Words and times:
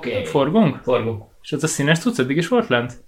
Oké. 0.00 0.10
Okay. 0.10 0.24
Forgunk? 0.24 0.76
Forgunk. 0.82 1.22
És 1.42 1.52
az 1.52 1.64
a 1.64 1.66
színes 1.66 1.98
tudsz, 1.98 2.18
eddig 2.18 2.36
is 2.36 2.48
volt 2.48 2.68
lent? 2.68 3.04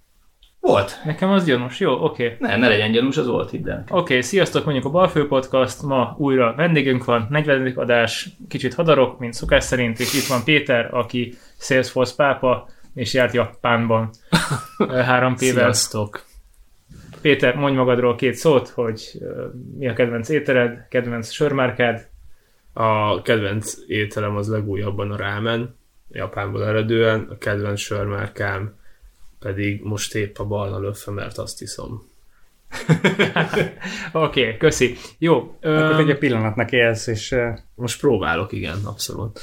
Volt. 0.60 1.00
Nekem 1.04 1.30
az 1.30 1.44
gyanús, 1.44 1.80
jó, 1.80 1.92
oké. 1.92 2.24
Okay. 2.24 2.36
Ne, 2.38 2.56
ne 2.56 2.68
legyen 2.68 2.92
gyanús, 2.92 3.16
az 3.16 3.26
volt, 3.26 3.50
hidd 3.50 3.68
el. 3.68 3.84
Oké, 3.88 4.00
okay, 4.00 4.20
sziasztok, 4.20 4.64
mondjuk 4.64 4.84
a 4.86 4.90
Balfő 4.90 5.26
Podcast, 5.26 5.82
ma 5.82 6.14
újra 6.18 6.54
vendégünk 6.56 7.04
van, 7.04 7.26
40. 7.30 7.72
adás, 7.76 8.28
kicsit 8.48 8.74
hadarok, 8.74 9.18
mint 9.18 9.32
szokás 9.32 9.64
szerint, 9.64 10.00
és 10.00 10.14
itt 10.14 10.26
van 10.26 10.44
Péter, 10.44 10.94
aki 10.94 11.34
Salesforce 11.58 12.14
pápa, 12.16 12.68
és 12.94 13.14
járt 13.14 13.34
Japánban 13.34 14.10
három 15.08 15.34
éve. 15.38 15.60
Sziasztok! 15.60 16.24
Péter, 17.20 17.54
mondj 17.54 17.76
magadról 17.76 18.14
két 18.14 18.34
szót, 18.34 18.68
hogy 18.68 19.22
mi 19.78 19.88
a 19.88 19.92
kedvenc 19.92 20.28
ételed, 20.28 20.86
kedvenc 20.88 21.30
sörmárkád. 21.30 22.08
A 22.72 23.22
kedvenc 23.22 23.74
ételem 23.86 24.36
az 24.36 24.48
legújabban 24.48 25.10
a 25.10 25.16
rámen, 25.16 25.80
Japánból 26.12 26.66
eredően, 26.66 27.26
a 27.30 27.38
kedvenc 27.38 27.80
sörmárkám 27.80 28.74
pedig 29.38 29.82
most 29.82 30.14
épp 30.14 30.38
a 30.38 30.44
balna 30.44 30.78
löffe, 30.78 31.10
mert 31.10 31.38
azt 31.38 31.62
iszom. 31.62 32.10
Oké, 34.12 34.40
okay, 34.40 34.56
köszi. 34.56 34.96
Jó. 35.18 35.58
Akkor 35.62 36.10
egy 36.10 36.18
pillanatnak 36.18 36.72
élsz, 36.72 37.06
és... 37.06 37.34
Most 37.74 38.00
próbálok, 38.00 38.52
igen, 38.52 38.78
abszolút. 38.84 39.40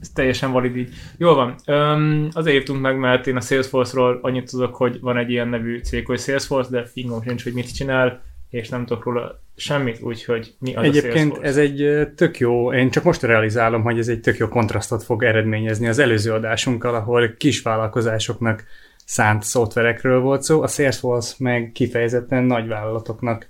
Ez 0.00 0.08
teljesen 0.08 0.52
valid 0.52 0.76
így. 0.76 0.94
Jól 1.16 1.34
van. 1.34 1.54
Um, 1.66 2.28
azért 2.32 2.56
hívtunk 2.56 2.80
meg, 2.80 2.98
mert 2.98 3.26
én 3.26 3.36
a 3.36 3.40
Salesforce-ról 3.40 4.18
annyit 4.22 4.50
tudok, 4.50 4.74
hogy 4.74 5.00
van 5.00 5.16
egy 5.16 5.30
ilyen 5.30 5.48
nevű 5.48 5.78
cég, 5.78 6.06
hogy 6.06 6.20
Salesforce, 6.20 6.70
de 6.70 6.86
fingom 6.86 7.22
sincs, 7.22 7.42
hogy 7.42 7.52
mit 7.52 7.74
csinál, 7.74 8.22
és 8.50 8.68
nem 8.68 8.86
tudok 8.86 9.04
róla 9.04 9.42
semmit, 9.56 10.00
úgyhogy 10.02 10.54
mi 10.58 10.74
az 10.74 10.84
Egyébként 10.84 11.36
a 11.36 11.44
ez 11.44 11.56
egy 11.56 12.08
tök 12.16 12.38
jó, 12.38 12.72
én 12.72 12.90
csak 12.90 13.04
most 13.04 13.22
realizálom, 13.22 13.82
hogy 13.82 13.98
ez 13.98 14.08
egy 14.08 14.20
tök 14.20 14.36
jó 14.36 14.48
kontrasztot 14.48 15.02
fog 15.02 15.24
eredményezni 15.24 15.88
az 15.88 15.98
előző 15.98 16.32
adásunkkal, 16.32 16.94
ahol 16.94 17.34
kisvállalkozásoknak 17.36 18.64
szánt 19.04 19.42
szoftverekről 19.42 20.20
volt 20.20 20.42
szó, 20.42 20.62
a 20.62 20.66
Salesforce 20.66 21.34
meg 21.38 21.70
kifejezetten 21.74 22.44
nagyvállalatoknak 22.44 23.46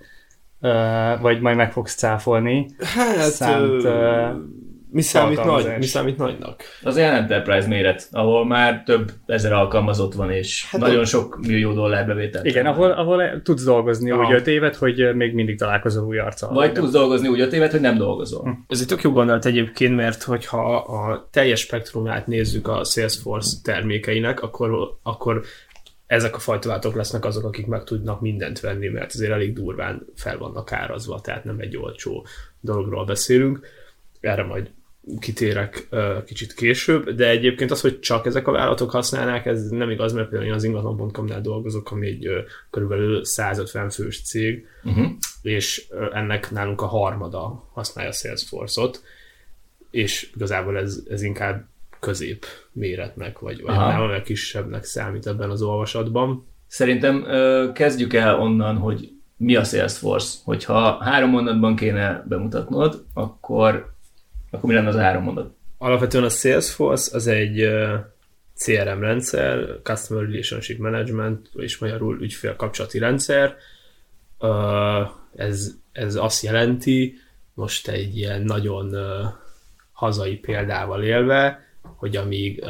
vagy 1.20 1.40
majd 1.40 1.56
meg 1.56 1.72
fogsz 1.72 1.94
cáfolni. 1.94 2.66
Hát, 2.78 3.30
szánt, 3.30 3.84
ö, 3.84 4.28
mi 4.92 5.02
számít, 5.02 5.44
nagy, 5.44 5.78
mi 5.78 5.86
számít 5.86 6.16
nagynak? 6.16 6.62
Az 6.82 6.96
ilyen 6.96 7.14
enterprise 7.14 7.68
méret, 7.68 8.08
ahol 8.10 8.46
már 8.46 8.82
több 8.82 9.12
ezer 9.26 9.52
alkalmazott 9.52 10.14
van, 10.14 10.30
és 10.30 10.66
hát 10.70 10.80
nagyon 10.80 11.04
sok 11.04 11.38
millió 11.46 11.72
dollár 11.72 12.06
bevételt. 12.06 12.44
Igen, 12.44 12.66
ahol, 12.66 12.90
ahol 12.90 13.42
tudsz 13.42 13.64
dolgozni 13.64 14.10
Aha. 14.10 14.26
úgy 14.26 14.32
öt 14.32 14.46
évet, 14.46 14.76
hogy 14.76 15.14
még 15.14 15.34
mindig 15.34 15.58
találkozol 15.58 16.06
új 16.06 16.18
arccal. 16.18 16.52
Vagy 16.52 16.72
tudsz 16.72 16.90
dolgozni 16.92 17.28
úgy 17.28 17.40
öt 17.40 17.52
évet, 17.52 17.70
hogy 17.70 17.80
nem 17.80 17.96
dolgozol. 17.96 18.42
Hm. 18.42 18.50
Ez 18.68 18.80
egy 18.80 18.86
tök 18.86 19.02
jó 19.02 19.10
gondolat 19.10 19.46
egyébként, 19.46 19.96
mert 19.96 20.22
hogyha 20.22 20.76
a 20.76 21.28
teljes 21.32 21.60
spektrumát 21.60 22.26
nézzük 22.26 22.68
a 22.68 22.84
Salesforce 22.84 23.56
termékeinek, 23.62 24.42
akkor, 24.42 24.98
akkor 25.02 25.42
ezek 26.10 26.36
a 26.36 26.38
fajtalátok 26.38 26.94
lesznek 26.94 27.24
azok, 27.24 27.44
akik 27.44 27.66
meg 27.66 27.84
tudnak 27.84 28.20
mindent 28.20 28.60
venni, 28.60 28.88
mert 28.88 29.12
azért 29.14 29.32
elég 29.32 29.52
durván 29.52 30.06
fel 30.14 30.38
vannak 30.38 30.72
árazva, 30.72 31.20
tehát 31.20 31.44
nem 31.44 31.58
egy 31.58 31.76
olcsó 31.76 32.26
dologról 32.60 33.04
beszélünk. 33.04 33.60
Erre 34.20 34.42
majd 34.42 34.70
kitérek 35.18 35.86
uh, 35.90 36.24
kicsit 36.24 36.54
később, 36.54 37.10
de 37.10 37.28
egyébként 37.28 37.70
az, 37.70 37.80
hogy 37.80 38.00
csak 38.00 38.26
ezek 38.26 38.46
a 38.46 38.52
vállalatok 38.52 38.90
használnák, 38.90 39.46
ez 39.46 39.68
nem 39.68 39.90
igaz, 39.90 40.12
mert 40.12 40.28
például 40.28 40.50
én 40.50 40.56
az 40.56 40.64
ingatlan.com-nál 40.64 41.40
dolgozok, 41.40 41.90
ami 41.90 42.06
egy 42.06 42.28
uh, 42.28 42.34
körülbelül 42.70 43.24
150 43.24 43.90
fős 43.90 44.22
cég, 44.22 44.66
uh-huh. 44.84 45.06
és 45.42 45.86
uh, 45.90 46.16
ennek 46.16 46.50
nálunk 46.50 46.82
a 46.82 46.86
harmada 46.86 47.68
használja 47.72 48.12
Salesforce-ot, 48.12 49.02
és 49.90 50.30
igazából 50.34 50.78
ez, 50.78 51.02
ez 51.08 51.22
inkább 51.22 51.68
közép 52.00 52.44
méretnek, 52.72 53.38
vagy, 53.38 53.62
vagy 53.62 53.74
nálam 53.74 54.22
kisebbnek 54.22 54.84
számít 54.84 55.26
ebben 55.26 55.50
az 55.50 55.62
olvasatban. 55.62 56.46
Szerintem 56.66 57.26
kezdjük 57.72 58.14
el 58.14 58.40
onnan, 58.40 58.76
hogy 58.76 59.12
mi 59.36 59.56
a 59.56 59.64
Salesforce. 59.64 60.38
Hogyha 60.44 61.02
három 61.02 61.30
mondatban 61.30 61.76
kéne 61.76 62.24
bemutatnod, 62.28 63.04
akkor 63.14 63.92
akkor 64.50 64.68
mi 64.68 64.74
lenne 64.74 64.88
az 64.88 64.96
három 64.96 65.22
mondat? 65.22 65.54
Alapvetően 65.78 66.24
a 66.24 66.28
Salesforce 66.28 67.16
az 67.16 67.26
egy 67.26 67.68
CRM 68.56 69.00
rendszer, 69.00 69.78
Customer 69.82 70.24
Relationship 70.24 70.78
Management, 70.78 71.50
és 71.54 71.78
magyarul 71.78 72.20
ügyfél 72.20 72.56
kapcsolati 72.56 72.98
rendszer. 72.98 73.56
Ez, 75.34 75.74
ez 75.92 76.14
azt 76.14 76.42
jelenti, 76.42 77.14
most 77.54 77.88
egy 77.88 78.16
ilyen 78.16 78.42
nagyon 78.42 78.94
hazai 79.92 80.36
példával 80.36 81.02
élve, 81.02 81.64
hogy 81.82 82.16
amíg 82.16 82.64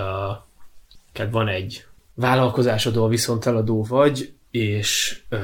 uh, 1.14 1.30
van 1.30 1.48
egy 1.48 1.86
vállalkozásodó, 2.14 3.06
viszont 3.06 3.46
eladó 3.46 3.84
vagy, 3.84 4.32
és 4.50 5.20
uh, 5.30 5.40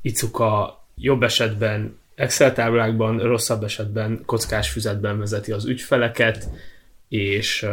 Icuka 0.00 0.84
jobb 0.94 1.22
esetben 1.22 1.98
Excel 2.14 2.52
táblákban, 2.52 3.18
rosszabb 3.18 3.62
esetben 3.62 4.22
kockás 4.26 4.70
füzetben 4.70 5.18
vezeti 5.18 5.52
az 5.52 5.66
ügyfeleket, 5.66 6.48
és, 7.08 7.66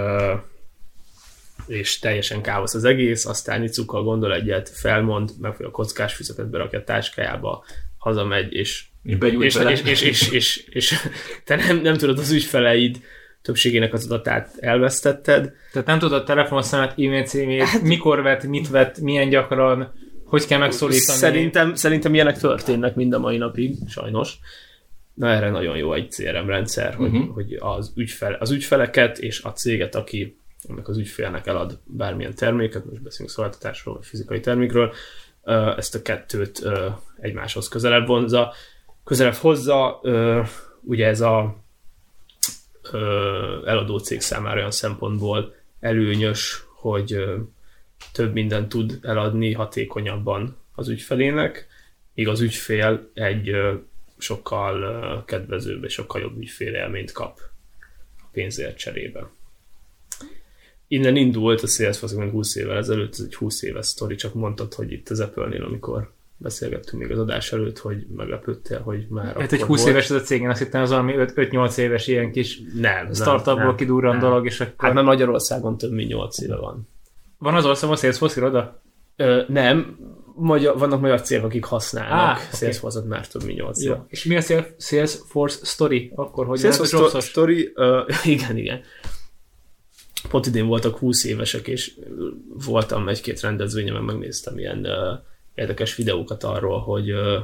és 1.67 1.99
teljesen 1.99 2.41
káosz 2.41 2.73
az 2.73 2.83
egész, 2.83 3.25
aztán 3.25 3.63
Icuka 3.63 4.01
gondol 4.01 4.33
egyet, 4.33 4.69
felmond, 4.69 5.31
meg 5.39 5.63
a 5.63 5.71
kockás 5.71 6.13
füzetet 6.13 6.49
berakja 6.49 6.79
a 6.79 6.83
táskájába, 6.83 7.65
hazamegy, 7.97 8.53
és 8.53 8.87
és, 9.03 9.55
és, 9.55 9.81
és, 9.83 10.01
és, 10.01 10.27
és, 10.27 10.65
és, 10.69 10.95
te 11.45 11.55
nem, 11.55 11.81
nem 11.81 11.95
tudod 11.97 12.19
az 12.19 12.31
ügyfeleid 12.31 12.97
többségének 13.41 13.93
az 13.93 14.05
adatát 14.05 14.55
elvesztetted. 14.59 15.53
Tehát 15.71 15.87
nem 15.87 15.99
tudod 15.99 16.25
telefonszámát, 16.25 16.91
e-mail 16.91 17.23
címét, 17.23 17.63
hát, 17.63 17.81
mikor 17.81 18.21
vett, 18.21 18.43
mit 18.43 18.69
vett, 18.69 18.99
milyen 18.99 19.29
gyakran, 19.29 19.93
hogy 20.29 20.45
kell 20.45 20.59
megszólítani? 20.59 21.17
Szerintem, 21.17 21.75
szerintem 21.75 22.13
ilyenek 22.13 22.37
történnek 22.37 22.95
mind 22.95 23.13
a 23.13 23.19
mai 23.19 23.37
napig, 23.37 23.75
sajnos. 23.87 24.37
Na 25.13 25.29
erre 25.29 25.49
nagyon 25.49 25.77
jó 25.77 25.93
egy 25.93 26.09
CRM 26.09 26.47
rendszer, 26.47 26.93
hogy, 26.93 27.09
uh-huh. 27.09 27.33
hogy 27.33 27.57
az, 27.59 27.91
ügyfele, 27.95 28.37
az 28.39 28.51
ügyfeleket 28.51 29.17
és 29.17 29.41
a 29.41 29.53
céget, 29.53 29.95
aki 29.95 30.37
ennek 30.69 30.87
az 30.87 30.97
ügyfélnek 30.97 31.47
elad 31.47 31.79
bármilyen 31.85 32.35
terméket, 32.35 32.85
most 32.85 33.01
beszélünk 33.01 33.31
szolgáltatásról 33.31 33.95
vagy 33.95 34.05
fizikai 34.05 34.39
termékről, 34.39 34.93
ezt 35.77 35.95
a 35.95 36.01
kettőt 36.01 36.61
egymáshoz 37.19 37.67
közelebb 37.67 38.07
vonza, 38.07 38.53
közelebb 39.03 39.33
hozza, 39.33 40.01
ugye 40.81 41.07
ez 41.07 41.21
a 41.21 41.55
eladó 43.65 43.97
cég 43.97 44.21
számára 44.21 44.57
olyan 44.57 44.71
szempontból 44.71 45.55
előnyös, 45.79 46.63
hogy 46.75 47.25
több 48.13 48.33
mindent 48.33 48.69
tud 48.69 48.99
eladni 49.01 49.53
hatékonyabban 49.53 50.57
az 50.75 50.89
ügyfelének, 50.89 51.67
míg 52.13 52.27
az 52.27 52.41
ügyfél 52.41 53.09
egy 53.13 53.51
sokkal 54.17 55.23
kedvezőbb 55.25 55.83
és 55.83 55.93
sokkal 55.93 56.21
jobb 56.21 56.37
ügyfélélményt 56.37 57.11
kap 57.11 57.39
a 58.17 58.25
pénzért 58.31 58.77
cserébe. 58.77 59.29
Innen 60.87 61.15
indult 61.15 61.61
a 61.61 61.67
Salesforce 61.67 62.29
20 62.29 62.55
évvel 62.55 62.77
ezelőtt, 62.77 63.13
ez 63.13 63.19
egy 63.19 63.35
20 63.35 63.61
éves 63.61 63.85
sztori, 63.85 64.15
csak 64.15 64.33
mondtad, 64.33 64.73
hogy 64.73 64.91
itt 64.91 65.09
az 65.09 65.19
Apple-nél, 65.19 65.63
amikor 65.63 66.11
beszélgettünk 66.37 67.01
még 67.01 67.11
az 67.11 67.19
adás 67.19 67.53
előtt, 67.53 67.77
hogy 67.77 68.05
meglepődtél, 68.15 68.79
hogy 68.79 69.05
már 69.09 69.35
Hát 69.35 69.51
egy 69.51 69.61
20 69.61 69.79
volt. 69.79 69.91
éves 69.91 70.09
ez 70.09 70.15
a 70.15 70.21
cég, 70.21 70.41
én 70.41 70.49
azt 70.49 70.59
hittem 70.59 70.81
az 70.81 70.89
valami 70.89 71.13
5-8 71.17 71.77
éves 71.77 72.07
ilyen 72.07 72.31
kis 72.31 72.61
nem, 72.73 73.13
startupból 73.13 73.75
kidurran 73.75 74.19
dolog, 74.19 74.45
és 74.45 74.59
akkor... 74.59 74.73
Hát 74.77 74.93
már 74.93 75.03
Magyarországon 75.03 75.77
több 75.77 75.91
mint 75.91 76.09
8 76.09 76.39
éve 76.39 76.55
van. 76.55 76.87
Van 77.39 77.55
az 77.55 77.65
országban 77.65 77.97
Salesforce 77.97 78.39
iroda? 78.39 78.81
Ö, 79.15 79.43
nem, 79.47 79.97
magyar, 80.35 80.77
vannak 80.77 81.01
magyar 81.01 81.21
cégek, 81.21 81.43
akik 81.43 81.63
használnak 81.63 82.37
ah, 82.37 82.43
Salesforce-ot 82.53 83.07
már 83.07 83.27
több 83.27 83.43
mint 83.43 83.57
8 83.57 83.81
éve. 83.81 84.05
És 84.07 84.23
mi 84.23 84.35
a 84.35 84.41
Salesforce 84.77 85.65
story? 85.65 86.11
Akkor 86.15 86.45
hogy 86.45 86.59
Salesforce 86.59 86.97
sto- 86.97 87.21
story? 87.21 87.73
Uh, 87.75 88.25
igen, 88.35 88.57
igen. 88.57 88.81
Pont 90.29 90.45
idén 90.45 90.67
voltak 90.67 90.97
20 90.97 91.23
évesek, 91.23 91.67
és 91.67 91.95
voltam 92.65 93.09
egy-két 93.09 93.39
rendezvényen, 93.39 94.03
megnéztem 94.03 94.57
ilyen 94.57 94.85
uh, 94.85 95.19
érdekes 95.55 95.95
videókat 95.95 96.43
arról, 96.43 96.79
hogy, 96.79 97.11
uh, 97.11 97.37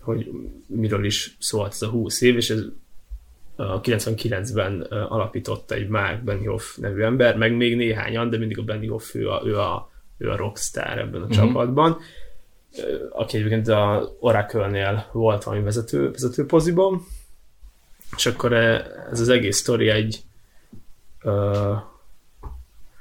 hogy 0.00 0.30
miről 0.66 1.04
is 1.04 1.36
szólt 1.40 1.72
ez 1.72 1.82
a 1.82 1.88
20 1.88 2.20
év, 2.20 2.36
és 2.36 2.50
ez 2.50 2.60
a 3.60 3.80
99-ben 3.80 4.80
alapította 5.08 5.74
egy 5.74 5.88
Mark 5.88 6.22
Benioff 6.22 6.76
nevű 6.76 7.02
ember, 7.02 7.36
meg 7.36 7.56
még 7.56 7.76
néhányan, 7.76 8.30
de 8.30 8.38
mindig 8.38 8.58
a 8.58 8.62
Benioff 8.62 9.14
ő 9.14 9.30
a, 9.30 9.42
ő 9.44 9.58
a, 9.58 9.90
ő 10.18 10.30
a 10.30 10.36
rockstar 10.36 10.98
ebben 10.98 11.20
a 11.20 11.24
uh-huh. 11.24 11.36
csapatban, 11.36 11.98
aki 13.10 13.36
egyébként 13.36 13.68
a 13.68 14.12
Oracle-nél 14.20 15.08
volt 15.12 15.44
valami 15.44 15.62
vezető, 15.62 16.10
vezető 16.10 16.46
poziban, 16.46 17.06
és 18.16 18.26
akkor 18.26 18.52
ez 18.52 19.20
az 19.20 19.28
egész 19.28 19.56
sztori 19.56 19.88
egy 19.88 20.20
uh, 21.24 21.76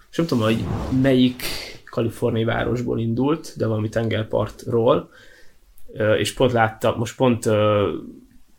és 0.10 0.18
nem 0.18 0.25
tudom, 0.25 0.44
hogy 0.44 0.63
melyik 1.01 1.44
kaliforniai 1.86 2.44
városból 2.44 3.00
indult, 3.00 3.53
de 3.57 3.68
valami 3.68 3.89
tengerpartról, 3.89 5.10
és 6.18 6.33
pont 6.33 6.51
láttam, 6.51 6.98
most 6.98 7.15
pont 7.15 7.45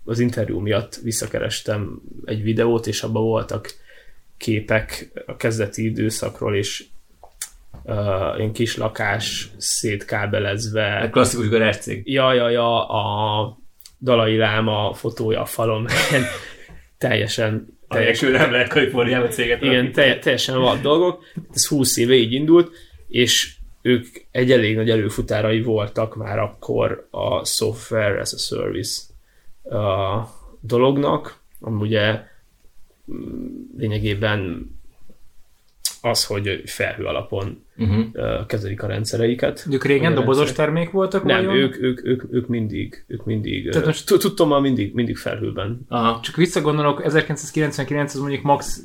az 0.09 0.19
interjú 0.19 0.59
miatt 0.59 0.97
visszakerestem 1.03 2.01
egy 2.25 2.43
videót, 2.43 2.87
és 2.87 3.03
abban 3.03 3.23
voltak 3.23 3.75
képek 4.37 5.13
a 5.27 5.37
kezdeti 5.37 5.85
időszakról, 5.85 6.57
és 6.57 6.85
uh, 7.83 8.35
ilyen 8.37 8.53
kis 8.53 8.77
lakás 8.77 9.51
szétkábelezve. 9.57 10.97
A 10.97 11.11
klasszikus 11.11 11.49
garázs 11.49 11.77
cég. 11.77 12.03
Ja, 12.05 12.33
ja, 12.33 12.49
ja, 12.49 12.89
a 12.89 13.59
Dalai 14.01 14.37
Láma 14.37 14.93
fotója 14.95 15.41
a 15.41 15.45
falon, 15.45 15.87
teljesen 16.99 17.77
Teljesen 17.89 18.31
nem 18.31 18.53
lehet 18.53 18.69
Kaliforniába 18.69 19.29
céget 19.29 19.63
igen, 19.63 19.93
te, 19.93 20.19
teljesen 20.19 20.59
vad 20.59 20.81
dolgok. 20.81 21.25
Ez 21.55 21.67
20 21.67 21.97
éve 21.97 22.15
így 22.15 22.33
indult, 22.33 22.71
és 23.09 23.55
ők 23.83 24.07
egy 24.31 24.53
elég 24.53 24.77
nagy 24.77 24.91
előfutárai 24.91 25.63
voltak 25.63 26.17
már 26.17 26.39
akkor 26.39 27.09
a 27.11 27.45
software 27.45 28.21
as 28.21 28.33
a 28.33 28.39
service 28.39 29.03
a 29.71 30.29
dolognak, 30.61 31.37
ami 31.61 31.81
ugye 31.81 32.23
mm, 33.13 33.47
lényegében 33.77 34.71
az, 36.03 36.25
hogy 36.25 36.63
felhő 36.67 37.05
alapon 37.05 37.67
Uh-huh. 37.81 38.47
kezelik 38.47 38.83
a 38.83 38.87
rendszereiket. 38.87 39.67
Ők 39.71 39.85
régen 39.85 40.15
dobozos 40.15 40.53
termék 40.53 40.91
voltak 40.91 41.25
Nem, 41.25 41.45
vajon? 41.45 41.57
ők, 41.63 41.83
ők, 41.83 42.05
ők, 42.05 42.25
ők 42.31 42.47
mindig, 42.47 43.05
ők 43.07 43.25
mindig, 43.25 43.71
Tehát 43.71 43.87
most- 43.87 44.07
tudtam 44.19 44.49
már 44.49 44.61
mindig, 44.61 44.95
mindig 44.95 45.17
felhőben. 45.17 45.81
Aha. 45.89 46.21
Csak 46.23 46.37
visszagondolok, 46.37 47.05
1999 47.05 48.15
az 48.15 48.21
mondjuk 48.21 48.43
max 48.43 48.81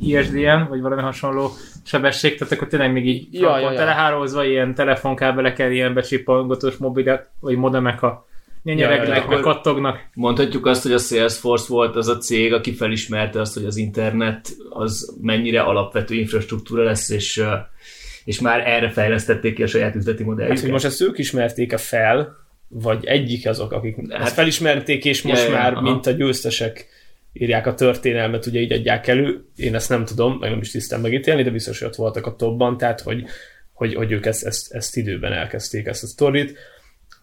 ISDN, 0.00 0.68
vagy 0.68 0.80
valami 0.80 1.02
hasonló 1.02 1.50
sebesség, 1.82 2.38
tehát 2.38 2.52
akkor 2.52 2.68
tényleg 2.68 2.92
még 2.92 3.06
így 3.06 3.26
Ja, 3.30 3.58
ja, 3.58 3.70
ja, 3.70 3.76
telehálózva 3.76 4.44
ilyen 4.44 4.74
telefonkábelekkel, 4.74 5.72
ilyen 5.72 5.94
becsippangatos 5.94 6.76
mobilek, 6.76 7.28
vagy 7.40 7.56
modemek 7.56 8.02
a 8.02 8.26
nyenyeregnek, 8.64 9.26
meg 9.28 9.40
kattognak. 9.40 10.08
Mondhatjuk 10.14 10.66
azt, 10.66 10.82
hogy 10.82 10.92
a 10.92 10.98
Salesforce 10.98 11.66
volt 11.68 11.96
az 11.96 12.08
a 12.08 12.16
cég, 12.16 12.52
aki 12.52 12.72
felismerte 12.72 13.40
azt, 13.40 13.54
hogy 13.54 13.64
az 13.64 13.76
internet 13.76 14.48
az 14.70 15.16
mennyire 15.20 15.60
alapvető 15.60 16.14
infrastruktúra 16.14 16.82
lesz, 16.82 17.10
és, 17.10 17.42
és 18.24 18.40
már 18.40 18.60
erre 18.68 18.90
fejlesztették 18.90 19.54
ki 19.54 19.62
a 19.62 19.66
saját 19.66 19.94
üzleti 19.94 20.16
Hát, 20.18 20.26
hogy 20.26 20.26
modelljüket. 20.26 20.70
most 20.70 20.84
ezt 20.84 21.00
ők 21.00 21.18
ismerték-e 21.18 21.76
fel, 21.76 22.36
vagy 22.68 23.04
egyik 23.04 23.48
azok, 23.48 23.72
akik 23.72 23.96
hát, 24.10 24.22
ezt 24.22 24.34
felismerték, 24.34 25.04
és 25.04 25.22
most 25.22 25.42
Ja, 25.42 25.48
ja, 25.48 25.54
már, 25.56 25.72
aha. 25.72 25.80
mint 25.80 26.06
a 26.06 26.10
győztesek 26.10 26.86
írják 27.32 27.66
a 27.66 27.74
történelmet, 27.74 28.46
ugye 28.46 28.60
így 28.60 28.72
adják 28.72 29.06
elő. 29.06 29.44
Én 29.56 29.74
ezt 29.74 29.88
nem 29.88 30.04
tudom, 30.04 30.36
meg 30.40 30.50
nem 30.50 30.60
is 30.60 30.70
tisztem 30.70 31.00
megítélni, 31.00 31.42
de 31.42 31.50
biztos, 31.50 31.78
hogy 31.78 31.88
ott 31.88 31.94
voltak 31.94 32.26
a 32.26 32.36
topban, 32.36 32.76
tehát 32.78 33.00
hogy, 33.00 33.24
hogy, 33.72 33.94
hogy 33.94 34.12
ők 34.12 34.26
ezt, 34.26 34.44
ezt, 34.44 34.72
ezt 34.72 34.96
időben 34.96 35.32
elkezdték, 35.32 35.86
ezt 35.86 36.02
a 36.02 36.06
sztorit, 36.06 36.58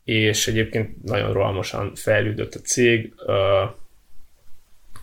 és 0.03 0.47
egyébként 0.47 1.03
nagyon 1.03 1.33
rohamosan 1.33 1.95
fejlődött 1.95 2.55
a 2.55 2.59
cég. 2.59 3.13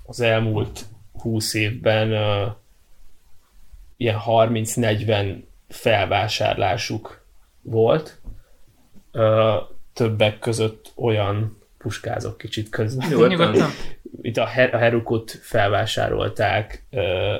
Az 0.06 0.20
elmúlt 0.20 0.84
20 1.12 1.54
évben 1.54 2.08
ilyen 3.96 4.20
30-40 4.26 5.42
felvásárlásuk 5.68 7.24
volt. 7.62 8.20
Többek 9.92 10.38
között 10.38 10.92
olyan 10.96 11.57
puskázok 11.78 12.38
kicsit 12.38 12.68
közben. 12.68 13.08
Nyugodtan. 13.08 13.30
Nyugodtan. 13.30 13.68
Itt 14.22 14.36
a, 14.36 14.44
Her- 14.46 14.74
a 14.74 14.78
Herukot 14.78 15.30
felvásárolták. 15.30 16.84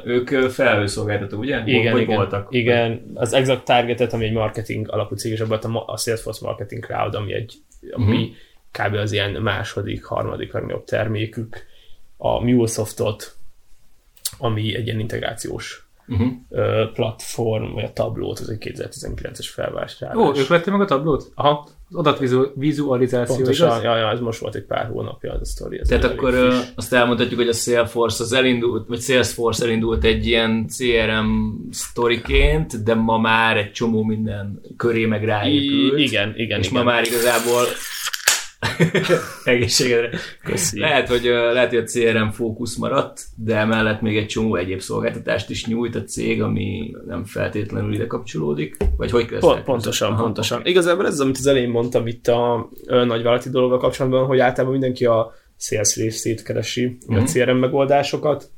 Ők 0.04 0.30
ö, 0.30 0.48
felhőszolgáltatók, 0.48 1.40
ugye? 1.40 1.62
igen, 1.66 1.92
Vagy 1.92 2.02
igen, 2.02 2.16
voltak. 2.16 2.46
igen. 2.50 3.10
Az 3.14 3.32
Exact 3.32 3.64
Targetet, 3.64 4.12
ami 4.12 4.24
egy 4.24 4.32
marketing 4.32 4.90
alapú 4.92 5.14
cég, 5.14 5.32
és 5.32 5.40
abban 5.40 5.58
a, 5.58 5.68
ma- 5.68 5.84
a 5.84 5.96
Salesforce 5.96 6.46
Marketing 6.46 6.84
Cloud, 6.84 7.14
ami 7.14 7.32
egy, 7.34 7.54
ami 7.90 8.16
Mhm. 8.16 8.86
kb. 8.86 8.94
az 8.94 9.12
ilyen 9.12 9.30
második, 9.42 10.04
harmadik 10.04 10.52
legnagyobb 10.52 10.84
termékük. 10.84 11.66
A 12.16 12.40
MuleSoftot, 12.44 13.36
ami 14.38 14.74
egy 14.76 14.86
ilyen 14.86 15.00
integrációs 15.00 15.87
Uh-huh. 16.08 16.92
platform, 16.92 17.72
vagy 17.74 17.84
a 17.84 17.92
tablót, 17.92 18.38
az 18.38 18.50
egy 18.50 18.72
2019-es 18.74 19.48
felvásárlás. 19.52 20.26
Ó, 20.28 20.36
ők 20.40 20.48
vették 20.48 20.72
meg 20.72 20.80
a 20.80 20.84
tablót? 20.84 21.30
Aha, 21.34 21.68
Az 21.90 21.96
adatvizualizáció, 21.96 23.34
pontosan, 23.34 23.68
igaz? 23.68 23.82
ja, 23.82 23.96
ja, 23.96 24.10
ez 24.10 24.20
most 24.20 24.38
volt 24.40 24.54
egy 24.54 24.64
pár 24.64 24.86
hónapja 24.86 25.32
az 25.32 25.40
a 25.40 25.44
sztori. 25.44 25.78
ez 25.78 25.88
Tehát 25.88 26.04
akkor 26.04 26.32
friss. 26.32 26.68
azt 26.74 26.92
elmondhatjuk, 26.92 27.38
hogy 27.40 27.48
a 27.48 27.52
Salesforce 27.52 28.22
az 28.22 28.32
elindult, 28.32 28.88
vagy 28.88 29.00
Salesforce 29.00 29.64
elindult 29.64 30.04
egy 30.04 30.26
ilyen 30.26 30.66
CRM 30.68 31.30
sztoriként, 31.70 32.82
de 32.84 32.94
ma 32.94 33.18
már 33.18 33.56
egy 33.56 33.72
csomó 33.72 34.02
minden 34.02 34.60
köré 34.76 35.06
meg 35.06 35.24
ráépült. 35.24 35.98
I- 35.98 36.02
igen, 36.02 36.32
igen, 36.36 36.58
és 36.60 36.68
igen. 36.68 36.84
ma 36.84 36.90
már 36.90 37.04
igazából 37.06 37.62
egészségedre. 39.44 40.10
Köszi. 40.44 40.80
Lehet, 40.80 41.08
hogy, 41.08 41.22
lehet, 41.24 41.68
hogy 41.68 41.78
a 41.78 41.82
CRM 41.84 42.28
fókusz 42.28 42.76
maradt, 42.76 43.24
de 43.36 43.56
emellett 43.56 44.00
még 44.00 44.16
egy 44.16 44.26
csomó 44.26 44.56
egyéb 44.56 44.80
szolgáltatást 44.80 45.50
is 45.50 45.66
nyújt 45.66 45.94
a 45.94 46.04
cég, 46.04 46.42
ami 46.42 46.94
nem 47.06 47.24
feltétlenül 47.24 47.94
ide 47.94 48.06
kapcsolódik. 48.06 48.76
Vagy 48.96 49.10
hogy? 49.10 49.38
Pont, 49.38 49.62
pontosan, 49.62 50.12
Aha, 50.12 50.22
pontosan. 50.22 50.58
oké. 50.58 50.70
Igazából 50.70 51.06
ez 51.06 51.12
az, 51.12 51.20
amit 51.20 51.36
az 51.38 51.46
elején 51.46 51.70
mondtam 51.70 52.06
itt 52.06 52.26
a 52.28 52.68
nagyvállalati 52.86 53.50
dologgal 53.50 53.78
kapcsolatban, 53.78 54.26
hogy 54.26 54.38
általában 54.38 54.72
mindenki 54.78 55.04
a 55.06 55.34
sales 55.58 55.96
részét 55.96 56.42
keresi, 56.42 56.84
uh-huh. 56.84 57.16
a 57.16 57.20
Mhm. 57.20 57.30
CRM 57.30 57.56
megoldásokat, 57.56 58.50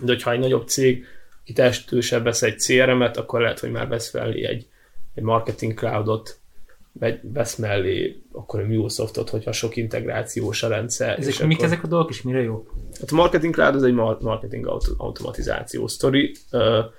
de 0.00 0.12
hogyha 0.12 0.32
egy 0.32 0.38
nagyobb 0.38 0.68
cég 0.68 1.04
kitestősebb 1.44 2.24
vesz 2.24 2.42
egy 2.42 2.58
CRM-et, 2.58 3.16
akkor 3.16 3.40
lehet, 3.40 3.58
hogy 3.58 3.70
már 3.70 3.88
vesz 3.88 4.12
mellé 4.12 4.46
egy, 4.46 4.66
egy 5.14 5.22
marketing 5.22 5.74
cloudot, 5.74 6.39
vesz 7.22 7.56
mellé 7.56 8.22
akkor 8.32 8.60
a 8.60 8.66
MuleSoftot, 8.66 9.30
hogyha 9.30 9.52
sok 9.52 9.76
integrációs 9.76 10.62
a 10.62 10.68
rendszer. 10.68 11.18
és 11.18 11.26
Ezek, 11.26 11.46
mik 11.46 11.56
akkor- 11.56 11.70
ezek 11.70 11.84
a 11.84 11.86
dolgok, 11.86 12.10
és 12.10 12.22
mire 12.22 12.42
jó? 12.42 12.66
Hát 13.00 13.10
a 13.10 13.14
marketing 13.14 13.54
cloud 13.54 13.74
az 13.74 13.82
egy 13.82 13.92
mar- 13.94 14.20
marketing 14.20 14.66
auto- 14.66 14.94
automatizáció 14.96 15.86
sztori. 15.86 16.34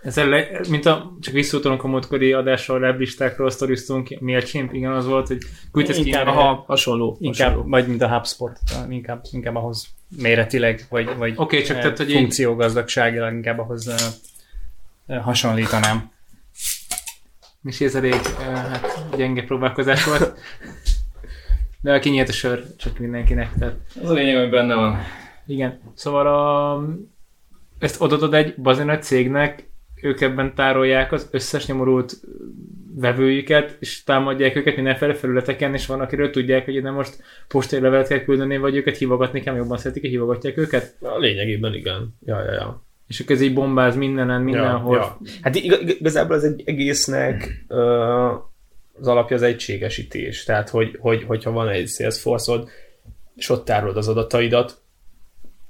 Ezzel 0.04 0.30
le, 0.30 0.48
mint 0.70 0.86
a, 0.86 1.18
csak 1.20 1.34
visszautalunk 1.34 1.84
a 1.84 1.88
múltkori 1.88 2.34
adásról, 2.34 2.80
leblistákról 2.80 3.50
sztoriztunk, 3.50 4.20
MailChimp, 4.20 4.74
igen, 4.74 4.92
az 4.92 5.06
volt, 5.06 5.28
hogy 5.28 5.38
küldesz 5.72 5.98
ki 5.98 6.06
Inkább, 6.08 6.28
aha, 6.28 6.64
hasonló. 6.68 7.18
Inkább, 7.20 7.48
hasonló. 7.50 7.70
vagy 7.70 7.88
mint 7.88 8.02
a 8.02 8.10
HubSpot, 8.14 8.60
inkább, 8.90 9.22
inkább 9.32 9.56
ahhoz 9.56 9.88
méretileg, 10.22 10.86
vagy, 10.90 11.10
vagy 11.18 11.34
Oké, 11.36 11.62
csak 11.62 11.76
eh, 11.78 11.82
tehát, 11.82 11.98
hogy 11.98 12.12
funkciógazdagságilag 12.12 13.34
inkább 13.34 13.60
ahhoz 13.60 13.88
eh, 13.88 13.96
eh, 15.06 15.24
hasonlítanám. 15.24 16.12
És 17.64 17.82
ez 17.82 17.96
elég 17.96 18.14
hát, 18.14 19.08
gyenge 19.18 19.44
próbálkozás 19.44 20.06
volt. 20.06 20.40
De 21.82 22.00
kinyílt 22.00 22.30
a 22.30 22.32
sör 22.32 22.64
csak 22.78 22.98
mindenkinek. 23.00 23.54
Tehát, 23.60 23.76
Az 24.04 24.10
a 24.10 24.14
lényeg, 24.14 24.36
ami 24.36 24.50
benne 24.50 24.76
van. 24.76 24.98
igen. 25.48 25.80
Szóval 25.94 26.28
a, 26.28 26.84
ezt 27.80 28.02
odadod 28.02 28.34
egy 28.34 28.56
bazin 28.56 28.86
nagy 28.86 29.04
cégnek, 29.04 29.70
ők 30.02 30.22
ebben 30.22 30.56
tárolják 30.56 31.12
az 31.12 31.28
összes 31.32 31.66
nyomorult 31.66 32.14
vevőjüket, 32.96 33.78
és 33.80 34.04
támadják 34.04 34.56
őket 34.56 34.76
mindenféle 34.76 35.14
felületeken, 35.14 35.74
és 35.74 35.86
van, 35.86 36.02
akiről 36.02 36.30
tudják, 36.30 36.66
hogy 36.66 36.76
ide 36.76 36.92
most 36.92 37.24
postai 37.48 37.80
levelet 37.80 38.08
kell 38.08 38.24
küldeni, 38.24 38.58
vagy 38.58 38.76
őket 38.76 38.98
hívogatni 38.98 39.42
kell, 39.42 39.56
jobban 39.56 39.78
szeretik, 39.78 40.02
hogy 40.02 40.12
hívogatják 40.12 40.58
őket. 40.58 40.96
A 41.02 41.18
lényegében 41.18 41.74
igen. 41.74 42.16
Ja, 42.26 42.44
ja, 42.44 42.52
ja. 42.52 42.84
És 43.12 43.20
ők 43.20 43.30
ez 43.30 43.42
így 43.42 43.54
bombáz 43.54 43.96
mindenen, 43.96 44.42
mindenhol. 44.42 44.96
Ja, 44.96 45.18
ja. 45.24 45.32
Hát 45.42 45.56
ig- 45.56 45.82
ig- 45.82 46.00
igazából 46.00 46.36
az 46.36 46.44
egy 46.44 46.64
egésznek 46.66 47.66
ö, 47.68 47.84
az 49.00 49.08
alapja 49.08 49.36
az 49.36 49.42
egységesítés. 49.42 50.44
Tehát, 50.44 50.70
hogy, 50.70 50.98
hogy, 51.00 51.24
hogyha 51.24 51.52
van 51.52 51.70
egy 51.70 51.88
Salesforce-od, 51.88 52.70
és 53.36 53.50
ott 53.50 53.66
tárolod 53.66 53.98
az 53.98 54.08
adataidat, 54.08 54.82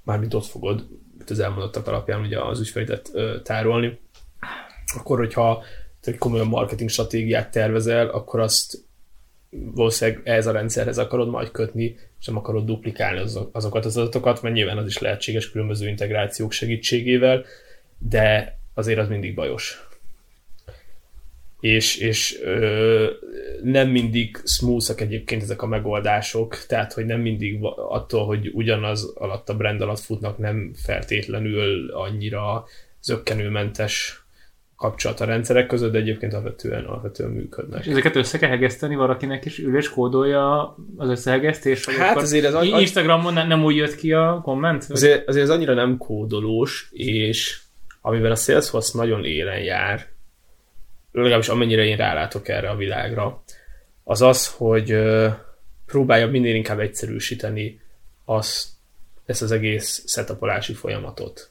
mármint 0.04 0.34
ott 0.34 0.46
fogod 0.46 0.88
az 1.28 1.40
elmondottak 1.40 1.88
alapján 1.88 2.22
ugye 2.22 2.40
az 2.40 2.60
ügyfeledet 2.60 3.10
ö, 3.14 3.42
tárolni, 3.44 4.00
akkor, 4.98 5.18
hogyha 5.18 5.64
egy 6.02 6.18
komolyan 6.18 6.48
marketing 6.48 6.90
stratégiát 6.90 7.52
tervezel, 7.52 8.08
akkor 8.08 8.40
azt 8.40 8.78
valószínűleg 9.52 10.22
ehhez 10.24 10.48
a 10.48 10.52
rendszerhez 10.52 10.98
akarod 10.98 11.30
majd 11.30 11.52
kötni, 11.52 11.96
és 12.20 12.26
nem 12.26 12.38
akarod 12.38 12.66
duplikálni 12.66 13.20
az- 13.20 13.48
azokat 13.52 13.86
az 13.86 13.98
adatokat, 13.98 14.42
mert 14.42 14.56
nyilván 14.56 14.78
az 14.78 14.88
is 14.88 14.98
lehetséges 14.98 15.52
különböző 15.52 15.88
integrációk 15.88 16.52
segítségével, 16.52 17.46
de 17.98 18.58
azért 18.74 19.00
az 19.00 19.08
mindig 19.08 19.36
bajos. 19.36 19.86
És, 21.60 21.98
és 21.98 22.40
ö, 22.42 23.10
nem 23.64 23.90
mindig 23.90 24.38
smoothak 24.46 25.02
egyébként 25.02 25.42
ezek 25.42 25.62
a 25.62 25.68
megoldások, 25.68 26.66
tehát 26.68 26.94
hogy 26.94 27.06
nem 27.06 27.22
mindig 27.22 27.64
attól, 27.76 28.26
hogy 28.26 28.50
ugyanaz 28.54 29.14
alatt 29.16 29.50
a 29.50 29.56
brand 29.58 29.82
alatt 29.82 30.00
futnak, 30.00 30.38
nem 30.38 30.72
feltétlenül 30.76 31.92
annyira 31.92 32.66
zöggenőmentes 33.02 34.21
kapcsolat 34.82 35.20
a 35.20 35.26
rendszerek 35.26 35.68
között, 35.68 35.92
de 35.92 35.98
egyébként 35.98 36.34
alapvetően, 36.34 36.84
alapvetően 36.86 37.30
működnek. 37.30 37.80
És 37.80 37.88
ezeket 37.88 38.16
össze 38.16 38.38
kell 38.38 38.50
hegeszteni 38.50 38.96
valakinek, 38.96 39.46
és 39.46 39.60
ül 39.60 39.78
és 39.78 39.90
kódolja 39.90 40.76
az 40.98 41.10
összehegesztés? 41.10 41.86
vagy 41.86 41.96
Hát 41.96 42.18
azért 42.18 42.46
ez 42.46 42.64
I- 42.64 42.80
Instagramon 42.80 43.34
ne- 43.34 43.48
nem 43.48 43.64
úgy 43.64 43.76
jött 43.76 43.96
ki 43.96 44.14
a 44.14 44.40
komment? 44.44 44.86
Azért, 44.90 45.28
azért 45.28 45.44
ez 45.44 45.50
annyira 45.52 45.74
nem 45.74 45.98
kódolós, 45.98 46.90
és 46.92 47.60
amiben 48.02 48.32
a 48.32 48.36
Salesforce 48.36 48.98
nagyon 48.98 49.26
élen 49.26 49.60
jár, 49.60 50.08
legalábbis 51.12 51.50
amennyire 51.50 51.84
én 51.84 51.98
rálátok 51.98 52.48
erre 52.48 52.70
a 52.70 52.76
világra, 52.76 53.44
az 54.04 54.22
az, 54.22 54.54
hogy 54.58 54.96
próbálja 55.86 56.28
minél 56.28 56.56
inkább 56.56 56.80
egyszerűsíteni 56.80 57.82
azt, 58.26 58.68
ezt 59.26 59.42
az 59.42 59.52
egész 59.52 60.04
setupolási 60.08 60.74
folyamatot. 60.74 61.50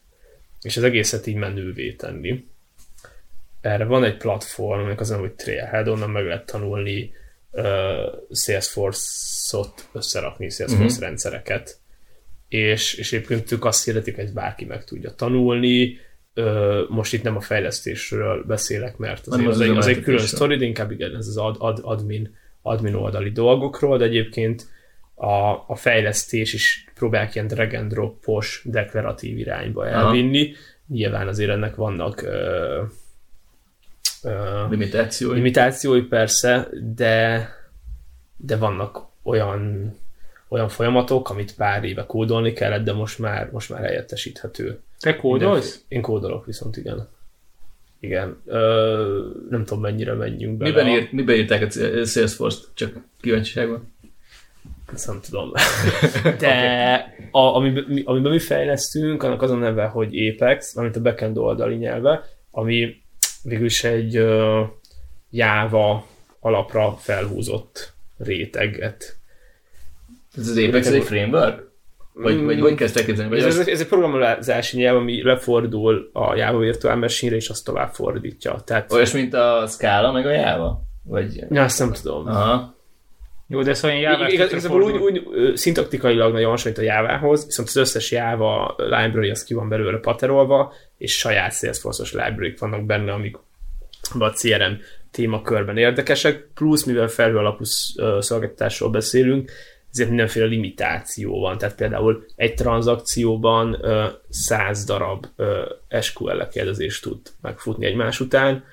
és 0.62 0.76
az 0.76 0.82
egészet 0.82 1.26
így 1.26 1.34
menővé 1.36 1.92
tenni. 1.92 2.48
Erre 3.60 3.84
van 3.84 4.04
egy 4.04 4.16
platform, 4.16 4.80
aminek 4.80 5.00
az 5.00 5.12
hogy 5.12 5.32
Trailhead, 5.32 5.88
onnan 5.88 6.10
meg 6.10 6.24
lehet 6.24 6.46
tanulni 6.46 7.12
uh, 7.50 7.64
Salesforce-ot 8.30 9.88
összerakni, 9.92 10.50
Salesforce 10.50 10.84
uh-huh. 10.84 11.00
rendszereket. 11.00 11.78
És, 12.48 12.94
és 12.94 13.12
egyébként 13.12 13.52
ők 13.52 13.64
azt 13.64 13.84
hirdetik, 13.84 14.16
hogy 14.16 14.32
bárki 14.32 14.64
meg 14.64 14.84
tudja 14.84 15.14
tanulni, 15.14 15.98
most 16.88 17.12
itt 17.12 17.22
nem 17.22 17.36
a 17.36 17.40
fejlesztésről 17.40 18.44
beszélek, 18.44 18.96
mert 18.96 19.26
azért 19.26 19.48
az, 19.48 19.54
az, 19.54 19.60
egy, 19.60 19.76
az 19.76 19.86
egy 19.86 20.00
külön 20.00 20.26
sztori, 20.26 20.56
de 20.56 20.64
inkább 20.64 20.90
igen, 20.90 21.16
ez 21.16 21.26
az 21.26 21.36
ad, 21.36 21.56
ad, 21.58 21.78
admin, 21.82 22.36
admin 22.62 22.94
oldali 22.94 23.30
dolgokról, 23.30 23.98
de 23.98 24.04
egyébként 24.04 24.68
a, 25.14 25.64
a 25.66 25.74
fejlesztés 25.74 26.52
is 26.52 26.84
próbálják 26.94 27.34
ilyen 27.34 27.46
drag 27.46 27.74
and 27.74 27.90
drop-os, 27.90 28.62
deklaratív 28.64 29.38
irányba 29.38 29.88
elvinni. 29.88 30.42
Aha. 30.42 30.54
Nyilván 30.86 31.28
azért 31.28 31.50
ennek 31.50 31.74
vannak 31.74 32.22
ö, 32.22 32.82
limitációi. 34.70 35.34
limitációi 35.34 36.02
persze, 36.02 36.68
de, 36.94 37.48
de 38.36 38.56
vannak 38.56 39.06
olyan 39.22 39.94
olyan 40.50 40.68
folyamatok, 40.68 41.30
amit 41.30 41.54
pár 41.54 41.84
éve 41.84 42.06
kódolni 42.06 42.52
kellett, 42.52 42.84
de 42.84 42.92
most 42.92 43.18
már, 43.18 43.50
most 43.52 43.70
már 43.70 43.80
helyettesíthető. 43.80 44.80
Te 45.00 45.16
kódolsz? 45.16 45.84
Én 45.88 46.00
kódolok 46.00 46.46
viszont, 46.46 46.76
igen. 46.76 47.08
Igen. 48.00 48.40
Ö, 48.46 49.28
nem 49.50 49.64
tudom, 49.64 49.82
mennyire 49.82 50.14
menjünk 50.14 50.56
bele. 50.56 50.70
Miben, 50.70 50.88
írt, 50.88 51.12
miben 51.12 51.36
írták 51.36 51.62
a 51.62 51.70
Salesforce-t? 52.04 52.68
Csak 52.74 52.96
kíváncsiságban. 53.20 53.92
Ezt 54.94 55.06
nem 55.06 55.20
tudom. 55.20 55.52
De 56.38 57.14
a, 57.30 57.38
amiben, 57.38 58.02
amiben 58.04 58.32
mi 58.32 58.38
fejlesztünk, 58.38 59.22
annak 59.22 59.42
az 59.42 59.50
a 59.50 59.56
neve, 59.56 59.84
hogy 59.84 60.28
Apex, 60.28 60.76
amit 60.76 60.96
a 60.96 61.00
backend 61.00 61.38
oldali 61.38 61.76
nyelve, 61.76 62.24
ami 62.50 63.02
végülis 63.42 63.84
egy 63.84 64.18
uh, 64.18 64.66
Java 65.30 66.06
alapra 66.40 66.96
felhúzott 66.96 67.92
réteget 68.18 69.20
ez 70.36 70.48
az 70.48 70.56
Apex 70.56 70.86
egy 70.86 71.04
framework? 71.04 71.68
Vagy, 72.12 72.36
mm. 72.36 72.60
vagy 72.60 72.74
kezdtek 72.74 73.04
képzelni? 73.04 73.36
Ez, 73.36 73.44
ez, 73.44 73.68
ez, 73.68 73.80
egy 73.80 73.86
programozási 73.86 74.76
nyelv, 74.76 74.96
ami 74.96 75.22
lefordul 75.22 76.10
a 76.12 76.34
Java 76.34 76.58
Virtual 76.58 76.96
Machine-re, 76.96 77.36
és 77.36 77.48
azt 77.48 77.64
tovább 77.64 77.92
fordítja. 77.92 78.60
Tehát... 78.64 78.92
Olyas, 78.92 79.12
mint 79.12 79.34
a 79.34 79.64
Scala, 79.68 80.12
meg 80.12 80.26
a 80.26 80.30
Java? 80.30 80.82
Vagy... 81.02 81.44
Ja, 81.50 81.62
azt 81.62 81.78
nem 81.78 81.92
tudom. 81.92 82.26
Aha. 82.26 82.74
Jó, 83.46 83.62
de 83.62 83.74
szóval 83.74 83.96
Java 83.96 84.28
Igaz, 84.28 84.50
igazából 84.50 84.82
úgy, 84.82 84.96
úgy 84.96 85.56
szintaktikailag 85.56 86.32
nagyon 86.32 86.50
hasonlít 86.50 86.80
a 86.80 86.82
Java-hoz, 86.82 87.46
viszont 87.46 87.68
az 87.68 87.76
összes 87.76 88.10
Java 88.10 88.74
library 88.76 89.30
az 89.30 89.44
ki 89.44 89.54
van 89.54 89.68
belőle 89.68 89.98
paterolva, 89.98 90.72
és 91.00 91.18
saját 91.18 91.52
Salesforce-os 91.52 92.12
library 92.12 92.54
vannak 92.58 92.84
benne, 92.84 93.12
amik 93.12 93.36
a 94.18 94.30
CRM 94.30 94.72
témakörben 95.10 95.76
érdekesek, 95.76 96.48
plusz 96.54 96.84
mivel 96.84 97.08
felhő 97.08 97.36
alapú 97.36 97.64
szolgáltatásról 98.20 98.90
beszélünk, 98.90 99.50
ezért 99.92 100.08
mindenféle 100.08 100.46
limitáció 100.46 101.40
van. 101.40 101.58
Tehát 101.58 101.74
például 101.74 102.24
egy 102.36 102.54
tranzakcióban 102.54 103.78
ö, 103.80 104.06
100 104.28 104.84
darab 104.84 105.26
SQL 106.00 106.32
lekérdezést 106.32 107.02
tud 107.02 107.20
megfutni 107.40 107.86
egymás 107.86 108.20
után, 108.20 108.64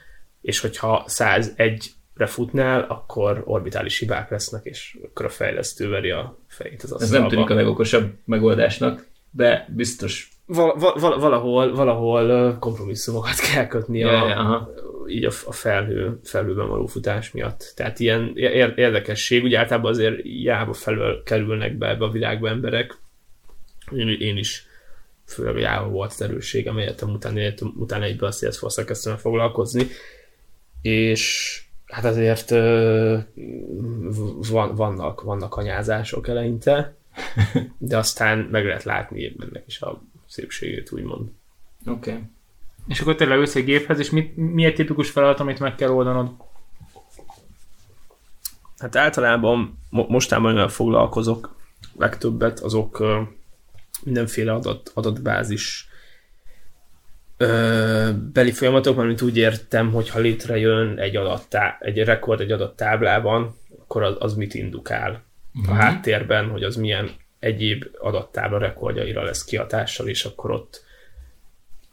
és 0.42 0.60
hogyha 0.60 1.06
101-re 1.08 2.26
futnál, 2.26 2.82
akkor 2.82 3.44
orbitális 3.46 4.00
hibák 4.00 4.30
lesznek, 4.30 4.66
és 4.66 4.98
akkor 5.06 5.26
a 5.26 5.30
fejlesztő 5.30 5.90
veri 5.90 6.10
a 6.10 6.38
fejét 6.48 6.84
az 6.84 7.02
Ez 7.02 7.10
nem 7.10 7.28
tűnik 7.28 7.50
a 7.50 7.54
legokosabb 7.54 8.14
megoldásnak, 8.26 9.06
de 9.32 9.70
biztos 9.76 10.37
val- 10.48 11.00
val- 11.00 11.20
valahol, 11.20 11.76
valahol 11.76 12.58
kompromisszumokat 12.60 13.40
kell 13.54 13.68
kötni 13.68 14.04
a, 14.04 14.12
ja, 14.12 14.28
ja, 14.28 14.74
így 15.08 15.26
a, 15.26 15.32
a 15.46 15.52
felhő, 15.52 16.20
felhőben 16.24 16.68
való 16.68 16.86
futás 16.86 17.32
miatt. 17.32 17.74
Tehát 17.76 18.00
ilyen 18.00 18.32
érdekesség, 18.76 19.44
ugye 19.44 19.60
általában 19.60 19.92
azért 19.92 20.20
jába 20.24 20.74
felől 20.74 21.24
kerülnek 21.24 21.78
be 21.78 21.90
ebbe 21.90 22.06
a 22.06 22.10
világba 22.12 22.50
emberek. 22.50 22.98
Én, 23.96 24.10
én 24.20 24.38
is 24.38 24.66
főleg 25.26 25.56
a 25.56 25.60
jába 25.60 25.90
volt 25.90 26.12
az 26.12 26.22
erősség, 26.22 26.68
amelyet 26.68 27.02
utána, 27.02 27.40
utána 27.76 28.04
egyből 28.04 28.30
a 28.30 28.32
salesforce 28.32 28.84
kezdtem 28.84 29.18
foglalkozni. 29.18 29.88
És 30.82 31.62
hát 31.86 32.06
azért 32.06 32.50
van, 34.50 34.76
vannak, 34.76 35.22
vannak 35.22 35.56
anyázások 35.56 36.28
eleinte, 36.28 36.96
de 37.78 37.98
aztán 37.98 38.38
meg 38.52 38.66
lehet 38.66 38.84
látni 38.84 39.36
ennek 39.40 39.64
is 39.68 39.82
a 39.82 40.02
szépségét, 40.28 40.92
úgymond. 40.92 41.30
Oké. 41.86 42.12
Okay. 42.12 42.24
És 42.88 43.00
akkor 43.00 43.16
te 43.16 43.26
leülsz 43.26 43.56
egy 43.56 43.64
géphez, 43.64 44.00
és 44.00 44.10
mit, 44.10 44.36
mi 44.36 44.66
egy 44.66 44.76
tipikus 44.76 45.10
feladat, 45.10 45.40
amit 45.40 45.60
meg 45.60 45.76
kell 45.76 45.90
oldanod? 45.90 46.32
Hát 48.78 48.96
általában 48.96 49.80
mo- 49.90 50.10
mostában, 50.10 50.50
amivel 50.50 50.68
foglalkozok 50.68 51.56
legtöbbet, 51.98 52.60
azok 52.60 53.04
mindenféle 54.04 54.54
adat, 54.54 54.92
adatbázis 54.94 55.88
uh, 57.40 58.10
beli 58.12 58.52
folyamatok, 58.52 58.96
mert 58.96 59.22
úgy 59.22 59.38
értem, 59.38 59.92
hogy 59.92 60.10
ha 60.10 60.20
létrejön 60.20 60.98
egy 60.98 61.16
adattá, 61.16 61.78
egy 61.80 61.98
rekord 61.98 62.42
egy 62.42 62.52
adattáblában, 62.52 63.56
akkor 63.80 64.04
az, 64.04 64.16
az 64.20 64.34
mit 64.34 64.54
indukál 64.54 65.24
uh-huh. 65.54 65.72
a 65.72 65.74
mhm. 65.74 65.82
háttérben, 65.82 66.50
hogy 66.50 66.64
az 66.64 66.76
milyen 66.76 67.10
egyéb 67.40 67.86
adattábla 68.00 68.58
rekordjaira 68.58 69.24
lesz 69.24 69.44
kihatással, 69.44 70.08
és 70.08 70.26
akkor 70.26 70.52
ott 70.52 70.86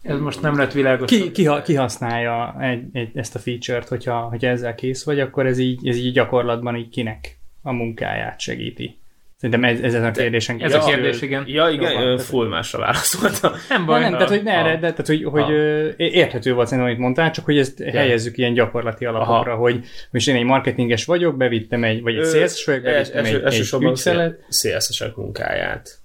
ez 0.05 0.19
most 0.19 0.41
nem 0.41 0.57
lett 0.57 0.73
világos. 0.73 1.11
Ki, 1.11 1.31
ki, 1.31 1.49
ki 1.65 1.75
használja 1.75 2.57
egy, 2.61 2.85
egy, 2.93 3.17
ezt 3.17 3.35
a 3.35 3.39
feature-t, 3.39 3.89
hogyha, 3.89 4.21
hogyha 4.21 4.49
ezzel 4.49 4.75
kész 4.75 5.05
vagy, 5.05 5.21
akkor 5.21 5.47
ez 5.47 5.59
így, 5.59 5.89
ez 5.89 5.97
így 5.97 6.13
gyakorlatban 6.13 6.77
így 6.77 6.89
kinek 6.89 7.39
a 7.63 7.73
munkáját 7.73 8.41
segíti. 8.41 8.99
Szerintem 9.45 9.85
ez, 9.85 9.95
ez 9.95 10.03
a 10.03 10.11
kérdésen 10.11 10.61
Ez 10.61 10.75
a 10.75 10.79
kérdés, 10.79 11.23
igen. 11.23 11.45
Ja, 11.47 11.69
igen, 11.69 12.03
Jó, 12.03 12.17
full 12.17 12.49
másra 12.49 12.79
válaszoltam. 12.79 13.53
Nem 13.69 13.87
baj. 13.87 14.01
Nem, 14.01 14.13
tehát, 14.13 14.29
hogy 14.29 14.43
ne 14.43 14.53
erre, 14.53 14.73
de, 14.73 14.91
tehát, 14.91 15.07
hogy, 15.07 15.25
hogy 15.25 15.51
érthető 15.97 16.55
volt 16.55 16.67
szerintem, 16.67 16.93
amit 16.93 17.03
mondtál, 17.03 17.31
csak 17.31 17.45
hogy 17.45 17.59
ezt 17.59 17.79
ja. 17.79 17.91
helyezzük 17.91 18.39
ilyen 18.39 18.53
gyakorlati 18.53 19.05
alapokra, 19.05 19.53
Aha. 19.53 19.61
hogy 19.61 19.85
most 20.11 20.29
én 20.29 20.35
egy 20.35 20.45
marketinges 20.45 21.05
vagyok, 21.05 21.37
bevittem 21.37 21.85
egy, 21.85 22.03
vagy 22.03 22.17
egy 22.17 22.25
sales 22.25 22.65
vagyok, 22.65 22.83
bevittem 22.83 23.25
egy, 23.25 23.43
egy 23.45 23.75
ügyfelet. 23.81 24.47
CSS-ek 24.49 25.17
munkáját, 25.17 25.99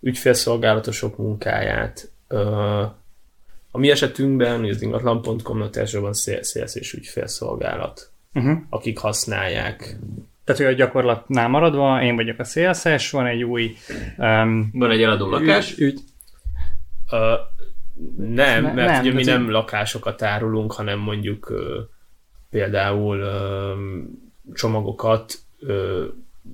ügyfélszolgálatosok 0.00 1.16
munkáját, 1.16 2.10
a 3.70 3.78
mi 3.78 3.90
esetünkben, 3.90 4.64
az 4.64 4.82
ingatlan.com-nak 4.82 5.76
elsősorban 5.76 6.12
CSS 6.12 6.74
és 6.74 6.92
ügyfélszolgálat, 6.92 8.10
uh-huh. 8.34 8.58
akik 8.68 8.98
használják. 8.98 9.98
Tehát, 10.48 10.62
hogy 10.62 10.72
a 10.72 10.76
gyakorlatnál 10.76 11.48
maradva, 11.48 12.02
én 12.02 12.16
vagyok 12.16 12.38
a 12.38 12.44
CSS, 12.44 13.10
van 13.10 13.26
egy 13.26 13.42
új... 13.42 13.76
Um, 14.16 14.70
van 14.72 14.90
egy 14.90 15.02
eladó 15.02 15.30
lakás? 15.30 15.72
Ügy, 15.72 15.80
ügy. 15.80 16.00
Uh, 17.10 17.20
nem, 18.16 18.62
ne, 18.62 18.72
mert 18.72 18.90
nem, 18.90 19.00
ugye 19.00 19.12
mi 19.12 19.24
nem 19.24 19.50
lakásokat 19.50 20.22
árulunk, 20.22 20.72
hanem 20.72 20.98
mondjuk 20.98 21.50
uh, 21.50 21.58
például 22.50 23.18
uh, 23.18 24.54
csomagokat 24.54 25.34
uh, 25.60 26.04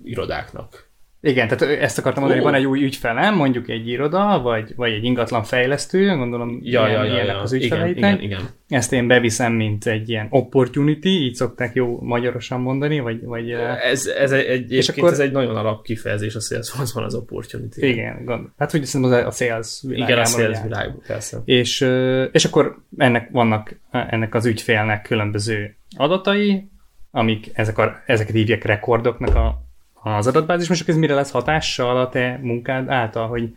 irodáknak. 0.05 0.89
Igen, 1.27 1.49
tehát 1.49 1.81
ezt 1.81 1.99
akartam 1.99 2.23
mondani, 2.23 2.43
hogy 2.43 2.53
van 2.53 2.61
egy 2.61 2.67
új 2.67 2.83
ügyfelem, 2.83 3.35
mondjuk 3.35 3.69
egy 3.69 3.89
iroda, 3.89 4.41
vagy, 4.43 4.73
vagy 4.77 4.93
egy 4.93 5.05
ingatlan 5.05 5.43
fejlesztő, 5.43 6.17
gondolom 6.17 6.59
ja, 6.63 6.89
ilyen, 6.89 7.05
ja, 7.05 7.17
ja, 7.17 7.25
ja. 7.25 7.41
az 7.41 7.53
ügyfeleiknek. 7.53 7.97
Igen, 7.97 8.23
igen, 8.23 8.41
igen. 8.41 8.79
Ezt 8.79 8.93
én 8.93 9.07
beviszem, 9.07 9.53
mint 9.53 9.87
egy 9.87 10.09
ilyen 10.09 10.27
opportunity, 10.31 11.07
így 11.07 11.35
szokták 11.35 11.75
jó 11.75 12.01
magyarosan 12.01 12.61
mondani, 12.61 13.01
vagy... 13.01 13.25
vagy 13.25 13.51
ez, 13.91 14.07
ez 14.07 14.33
egy, 14.33 14.45
egy, 14.45 14.73
és 14.73 14.89
akkor, 14.89 15.13
ez 15.13 15.19
egy 15.19 15.33
nagyon 15.33 15.57
alap 15.57 15.85
kifejezés 15.85 16.35
a 16.35 16.41
Salesforce-ban 16.41 17.05
az 17.05 17.15
opportunity. 17.15 17.77
Igen, 17.77 18.25
gond. 18.25 18.49
hát 18.59 18.71
hogy 18.71 18.85
szerintem 18.85 19.27
a 19.27 19.31
sales 19.31 19.79
világában. 19.83 20.13
Igen, 20.13 20.25
a 20.25 20.27
sales 20.27 20.63
világban, 20.63 21.03
persze. 21.07 21.43
És, 21.45 21.89
és 22.33 22.45
akkor 22.45 22.83
ennek 22.97 23.29
vannak 23.31 23.81
ennek 23.91 24.35
az 24.35 24.47
ügyfélnek 24.47 25.03
különböző 25.03 25.77
adatai, 25.97 26.69
amik 27.11 27.51
ezek 27.53 27.79
a, 27.79 28.03
ezeket 28.07 28.35
hívják 28.35 28.65
rekordoknak 28.65 29.35
a 29.35 29.64
az 30.05 30.27
adatbázis, 30.27 30.69
most 30.69 30.89
ez 30.89 30.97
mire 30.97 31.15
lesz 31.15 31.31
hatással 31.31 32.01
a 32.01 32.09
te 32.09 32.39
munkád 32.43 32.89
által, 32.89 33.29
hogy 33.29 33.49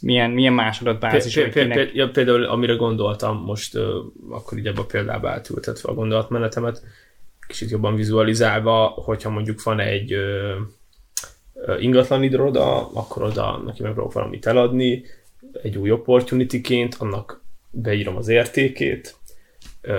milyen, 0.00 0.30
milyen 0.30 0.52
más 0.52 0.80
adatbázis? 0.80 1.34
P- 1.34 1.52
p- 1.52 1.72
p- 1.72 1.94
ja, 1.94 2.10
például 2.10 2.44
amire 2.44 2.74
gondoltam 2.74 3.36
most, 3.36 3.76
uh, 3.76 3.82
akkor 4.30 4.58
így 4.58 4.66
ebbe 4.66 4.80
a 4.80 4.84
példába 4.84 5.30
átültetve 5.30 5.90
a 5.90 5.94
gondolatmenetemet, 5.94 6.82
kicsit 7.46 7.70
jobban 7.70 7.94
vizualizálva, 7.94 8.86
hogyha 8.86 9.30
mondjuk 9.30 9.62
van 9.62 9.80
egy 9.80 10.14
uh, 10.14 11.82
ingatlan 11.82 12.22
iroda, 12.22 12.90
akkor 12.92 13.22
oda 13.22 13.62
neki 13.66 13.82
megpróbálok 13.82 14.12
valamit 14.12 14.46
eladni, 14.46 15.04
egy 15.62 15.76
új 15.76 15.90
opportunity 15.90 16.88
annak 16.98 17.42
beírom 17.70 18.16
az 18.16 18.28
értékét, 18.28 19.17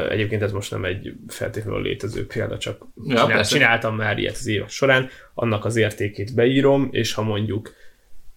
Egyébként 0.10 0.41
ez 0.41 0.51
most 0.51 0.72
nem 0.72 0.86
egy 0.86 1.13
feltétlenül 1.27 1.81
létező 1.81 2.25
példa, 2.27 2.58
csak 2.58 2.86
ja, 3.05 3.25
csinál, 3.25 3.43
csináltam 3.43 3.96
már 3.96 4.17
ilyet 4.17 4.36
az 4.36 4.48
évek 4.48 4.69
során. 4.69 5.10
Annak 5.34 5.65
az 5.65 5.75
értékét 5.75 6.36
beírom, 6.36 6.88
és 6.91 7.13
ha 7.13 7.22
mondjuk 7.22 7.74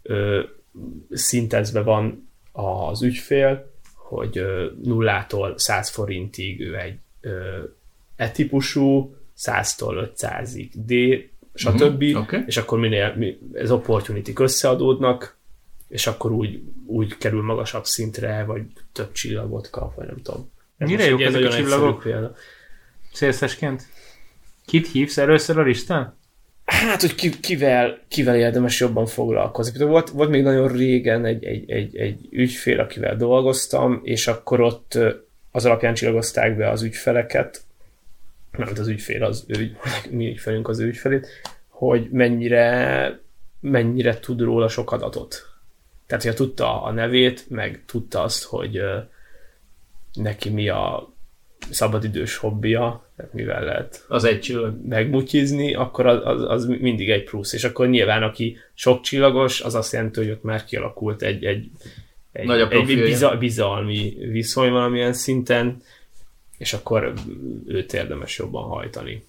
ö, 0.03 0.43
szintezve 1.11 1.83
van 1.83 2.29
az 2.53 3.03
ügyfél, 3.03 3.71
hogy 3.95 4.39
ö, 4.39 4.67
nullától 4.83 5.59
100 5.59 5.91
forintig 5.91 6.61
ő 6.61 6.77
egy 6.77 6.99
ö, 7.21 7.59
E-típusú, 8.17 9.15
100-tól 9.39 10.11
500-ig 10.17 10.69
D, 10.75 10.93
stb. 11.55 12.03
Mhm, 12.03 12.17
oké. 12.17 12.43
És 12.47 12.57
akkor 12.57 12.79
minél 12.79 13.15
mi, 13.17 13.39
ez 13.53 13.71
opportunity 13.71 14.33
összeadódnak, 14.37 15.37
és 15.89 16.07
akkor 16.07 16.33
úgy, 16.33 16.63
úgy 16.87 17.17
kerül 17.17 17.43
magasabb 17.43 17.85
szintre, 17.85 18.45
vagy 18.45 18.63
több 18.93 19.13
csillagot 19.13 19.71
kap, 19.71 19.95
vagy 19.95 20.07
nem 20.07 20.23
tudom. 20.23 20.51
Ez 20.83 20.89
Mire 20.89 21.05
jók 21.05 21.21
ezek 21.21 21.45
a 21.45 21.49
csillagok? 21.49 22.03
példa. 22.03 22.35
Szélszesként? 23.13 23.83
Kit 24.67 24.91
hívsz 24.91 25.19
először 25.19 25.59
a 25.59 25.63
listán? 25.63 26.17
Hát, 26.65 27.01
hogy 27.01 27.15
ki, 27.15 27.41
kivel, 27.41 27.99
kivel 28.09 28.37
érdemes 28.37 28.81
jobban 28.81 29.07
foglalkozni. 29.07 29.71
Például 29.73 29.93
volt, 29.93 30.09
volt 30.09 30.31
még 30.31 30.43
nagyon 30.43 30.69
régen 30.69 31.25
egy, 31.25 31.45
egy, 31.45 31.71
egy, 31.71 31.97
egy 31.97 32.29
ügyfél, 32.31 32.81
akivel 32.81 33.17
dolgoztam, 33.17 34.01
és 34.03 34.27
akkor 34.27 34.61
ott 34.61 34.99
az 35.51 35.65
alapján 35.65 35.95
csillagozták 35.95 36.57
be 36.57 36.71
az 36.71 36.83
ügyfeleket, 36.83 37.61
nem 38.57 38.69
az 38.79 38.89
ügyfél, 38.89 39.25
az 39.25 39.45
ő, 39.47 39.77
mi 40.11 40.29
ügyfelünk 40.29 40.69
az 40.69 40.79
ő 40.79 40.87
ügyfelét, 40.87 41.27
hogy 41.69 42.09
mennyire, 42.11 43.21
mennyire 43.61 44.19
tud 44.19 44.41
róla 44.41 44.69
sok 44.69 44.93
adatot. 44.93 45.51
Tehát, 46.07 46.23
hogyha 46.23 46.39
tudta 46.39 46.83
a 46.83 46.93
nevét, 46.93 47.45
meg 47.49 47.83
tudta 47.87 48.23
azt, 48.23 48.45
hogy 48.45 48.81
neki 50.15 50.49
mi 50.51 50.69
a 50.69 51.13
szabadidős 51.71 52.37
hobbija, 52.37 53.09
tehát 53.17 53.33
mivel 53.33 53.65
lehet 53.65 54.05
Az 54.09 54.25
egy 54.25 54.41
csillag. 54.41 54.87
megmutyizni, 54.89 55.75
akkor 55.75 56.07
az, 56.07 56.21
az, 56.25 56.43
az 56.49 56.67
mindig 56.67 57.11
egy 57.11 57.25
plusz. 57.25 57.53
És 57.53 57.65
akkor 57.65 57.89
nyilván, 57.89 58.23
aki 58.23 58.57
sok 58.75 59.01
csillagos, 59.01 59.61
az 59.61 59.75
azt 59.75 59.93
jelenti, 59.93 60.21
hogy 60.21 60.31
ott 60.31 60.43
már 60.43 60.65
kialakult 60.65 61.23
egy, 61.23 61.45
egy, 61.45 61.71
egy, 62.33 62.47
Nagy 62.47 62.61
a 62.61 62.71
egy 62.71 62.87
biza, 62.87 63.37
bizalmi 63.39 64.17
viszony 64.31 64.71
valamilyen 64.71 65.13
szinten, 65.13 65.83
és 66.59 66.73
akkor 66.73 67.13
őt 67.67 67.93
érdemes 67.93 68.39
jobban 68.39 68.63
hajtani. 68.63 69.25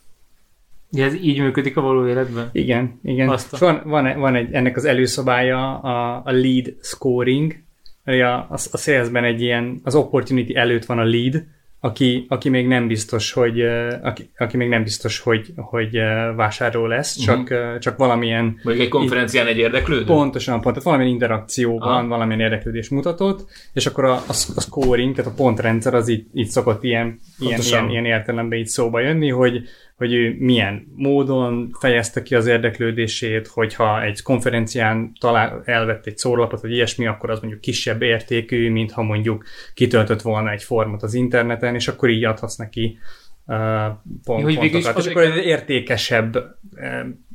Ja, 0.91 1.05
ez 1.05 1.13
így 1.13 1.39
működik 1.39 1.77
a 1.77 1.81
való 1.81 2.07
életben? 2.07 2.49
Igen, 2.51 2.99
igen. 3.03 3.37
Van, 3.59 3.81
van, 3.85 4.19
van 4.19 4.35
egy, 4.35 4.53
ennek 4.53 4.77
az 4.77 4.85
előszabálya 4.85 5.79
a, 5.79 6.21
a 6.25 6.31
lead 6.31 6.75
scoring. 6.81 7.55
A, 8.03 8.11
a, 8.11 8.57
a 8.71 8.77
salesben 8.77 9.23
egy 9.23 9.41
ilyen, 9.41 9.81
az 9.83 9.95
opportunity 9.95 10.55
előtt 10.55 10.85
van 10.85 10.99
a 10.99 11.03
lead, 11.03 11.43
aki, 11.85 12.25
aki 12.29 12.49
még 12.49 12.67
nem 12.67 12.87
biztos, 12.87 13.31
hogy 13.31 13.61
aki, 14.01 14.29
aki 14.37 14.57
még 14.57 14.67
nem 14.67 14.83
biztos, 14.83 15.19
hogy, 15.19 15.53
hogy 15.55 15.97
vásárló 16.35 16.85
lesz, 16.85 17.15
csak, 17.15 17.39
uh-huh. 17.39 17.77
csak 17.77 17.97
valamilyen 17.97 18.43
Mondjuk 18.43 18.85
egy 18.85 18.91
konferencián 18.91 19.47
egy 19.47 19.57
érdeklődő? 19.57 20.05
Pontosan, 20.05 20.53
pont, 20.53 20.65
tehát 20.65 20.83
valamilyen 20.83 21.13
interakcióban. 21.13 21.97
Aha. 21.97 22.07
valamilyen 22.07 22.39
érdeklődés 22.39 22.89
mutatott, 22.89 23.45
és 23.73 23.85
akkor 23.85 24.05
a, 24.05 24.13
a, 24.13 24.33
a 24.55 24.61
scoring, 24.61 25.15
tehát 25.15 25.31
a 25.31 25.35
pontrendszer 25.35 25.93
az 25.93 26.07
így, 26.07 26.25
így 26.33 26.47
szokott 26.47 26.83
ilyen, 26.83 27.19
ilyen, 27.39 27.53
Pontosan. 27.53 27.89
ilyen, 27.89 28.05
ilyen 28.05 28.19
értelemben 28.19 28.59
így 28.59 28.67
szóba 28.67 28.99
jönni, 28.99 29.29
hogy, 29.29 29.63
hogy 30.03 30.13
ő 30.13 30.35
milyen 30.39 30.87
módon 30.95 31.75
fejezte 31.79 32.23
ki 32.23 32.35
az 32.35 32.45
érdeklődését, 32.45 33.47
hogyha 33.47 34.03
egy 34.03 34.21
konferencián 34.21 35.13
talál, 35.19 35.61
elvett 35.65 36.05
egy 36.05 36.17
szórlapot, 36.17 36.61
vagy 36.61 36.71
ilyesmi, 36.71 37.07
akkor 37.07 37.29
az 37.29 37.39
mondjuk 37.39 37.61
kisebb 37.61 38.01
értékű, 38.01 38.71
mint 38.71 38.91
ha 38.91 39.03
mondjuk 39.03 39.43
kitöltött 39.73 40.21
volna 40.21 40.51
egy 40.51 40.63
formot 40.63 41.03
az 41.03 41.13
interneten, 41.13 41.75
és 41.75 41.87
akkor 41.87 42.09
így 42.09 42.23
adhatsz 42.23 42.55
neki 42.55 42.97
pont, 43.45 44.43
Hogy 44.43 44.59
végül 44.59 44.77
is 44.77 44.83
pontokat. 44.83 45.05
És 45.05 45.11
akkor 45.11 45.21
egy 45.21 45.45
értékesebb 45.45 46.37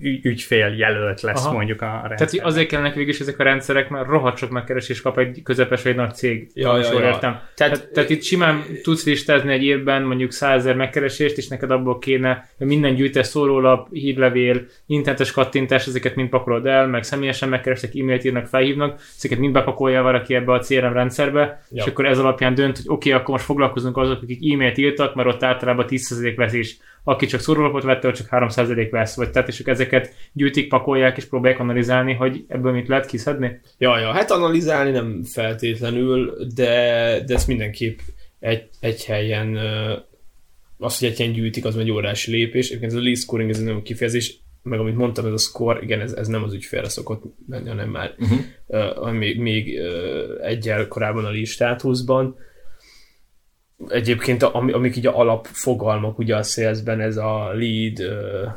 ügy, 0.00 0.26
ügyfél 0.26 0.66
jelölt 0.66 1.20
lesz 1.20 1.44
Aha. 1.44 1.54
mondjuk 1.54 1.82
a, 1.82 1.86
rendszer. 1.86 2.16
Tehát 2.16 2.30
hogy 2.30 2.40
azért 2.42 2.68
kellene 2.68 2.92
végül 2.94 3.08
is 3.08 3.20
ezek 3.20 3.38
a 3.38 3.42
rendszerek, 3.42 3.88
mert 3.88 4.08
rohadt 4.08 4.36
sok 4.36 4.50
megkeresés 4.50 5.00
kap 5.00 5.18
egy 5.18 5.42
közepes 5.42 5.82
vagy 5.82 5.92
egy 5.92 5.98
nagy 5.98 6.14
cég. 6.14 6.50
Ja, 6.54 6.78
ja, 6.78 6.92
ja. 6.92 7.06
értem. 7.06 7.20
Tehát- 7.20 7.54
Tehát, 7.54 7.92
tehát, 7.92 8.10
itt 8.10 8.22
simán 8.22 8.62
tudsz 8.82 9.04
listázni 9.04 9.52
egy 9.52 9.64
évben 9.64 10.02
mondjuk 10.02 10.32
százezer 10.32 10.76
megkeresést, 10.76 11.36
és 11.36 11.48
neked 11.48 11.70
abból 11.70 11.98
kéne 11.98 12.48
hogy 12.58 12.66
minden 12.66 12.94
gyűjtés, 12.94 13.26
szórólap, 13.26 13.88
hírlevél, 13.92 14.66
internetes 14.86 15.32
kattintás, 15.32 15.86
ezeket 15.86 16.14
mind 16.14 16.28
pakolod 16.28 16.66
el, 16.66 16.86
meg 16.86 17.02
személyesen 17.02 17.48
megkerestek, 17.48 17.94
e-mailt 17.94 18.24
írnak, 18.24 18.46
felhívnak, 18.46 19.00
ezeket 19.16 19.38
mind 19.38 19.52
bepakolja 19.52 20.02
valaki 20.02 20.34
ebbe 20.34 20.52
a 20.52 20.58
CRM 20.58 20.92
rendszerbe, 20.92 21.62
Ja. 21.70 21.82
és 21.82 21.90
akkor 21.90 22.06
ez 22.06 22.18
alapján 22.18 22.54
dönt, 22.54 22.76
hogy 22.76 22.86
oké, 22.88 23.08
okay, 23.08 23.20
akkor 23.20 23.30
most 23.34 23.44
foglalkozunk 23.44 23.96
azok, 23.96 24.22
akik 24.22 24.52
e-mailt 24.52 24.78
írtak, 24.78 25.14
mert 25.14 25.28
ott 25.28 25.42
általában 25.42 25.86
10% 25.98 26.32
vesz 26.36 26.52
is. 26.52 26.78
Aki 27.04 27.26
csak 27.26 27.40
szórólapot 27.40 27.82
vette, 27.82 28.12
csak 28.12 28.28
3% 28.30 28.88
vesz, 28.90 29.16
vagy 29.16 29.30
tehát, 29.30 29.48
és 29.48 29.60
ők 29.60 29.66
ezeket 29.66 30.14
gyűjtik, 30.32 30.68
pakolják, 30.68 31.16
és 31.16 31.24
próbálják 31.24 31.60
analizálni, 31.60 32.14
hogy 32.14 32.44
ebből 32.48 32.72
mit 32.72 32.88
lehet 32.88 33.06
kiszedni. 33.06 33.60
Ja, 33.78 33.98
ja, 33.98 34.12
hát 34.12 34.30
analizálni 34.30 34.90
nem 34.90 35.22
feltétlenül, 35.24 36.46
de, 36.54 36.72
de 37.26 37.34
ezt 37.34 37.46
mindenképp 37.46 37.98
egy, 38.40 38.68
egy 38.80 39.04
helyen 39.04 39.58
az, 40.78 40.98
hogy 40.98 41.08
egy 41.08 41.16
helyen 41.16 41.32
gyűjtik, 41.32 41.64
az 41.64 41.76
egy 41.76 41.90
órási 41.90 42.30
lépés. 42.30 42.68
Egyébként 42.68 42.92
ez 42.92 42.98
a 42.98 43.02
lead 43.02 43.16
scoring, 43.16 43.50
ez 43.50 43.58
egy 43.58 43.64
nagyon 43.64 43.82
kifejezés, 43.82 44.38
meg 44.62 44.78
amit 44.78 44.96
mondtam, 44.96 45.26
ez 45.26 45.32
a 45.32 45.36
score, 45.36 45.80
igen, 45.82 46.00
ez, 46.00 46.12
ez 46.12 46.26
nem 46.26 46.42
az 46.42 46.52
ügyfélre 46.52 46.88
szokott 46.88 47.22
menni, 47.46 47.68
hanem 47.68 47.90
már 47.90 48.14
uh-huh. 48.18 48.38
uh, 48.66 49.12
még, 49.12 49.40
még 49.40 49.78
uh, 49.78 50.46
egyel 50.46 50.88
korábban 50.88 51.24
a 51.24 51.30
lead 51.30 51.46
státuszban. 51.46 52.36
Egyébként 53.88 54.42
ami, 54.42 54.72
amik 54.72 54.96
így 54.96 55.06
a 55.06 55.18
alapfogalmak 55.18 56.18
ugye 56.18 56.36
a 56.36 56.42
salesben, 56.42 57.00
ez 57.00 57.16
a 57.16 57.52
lead 57.52 58.00
uh, 58.00 58.52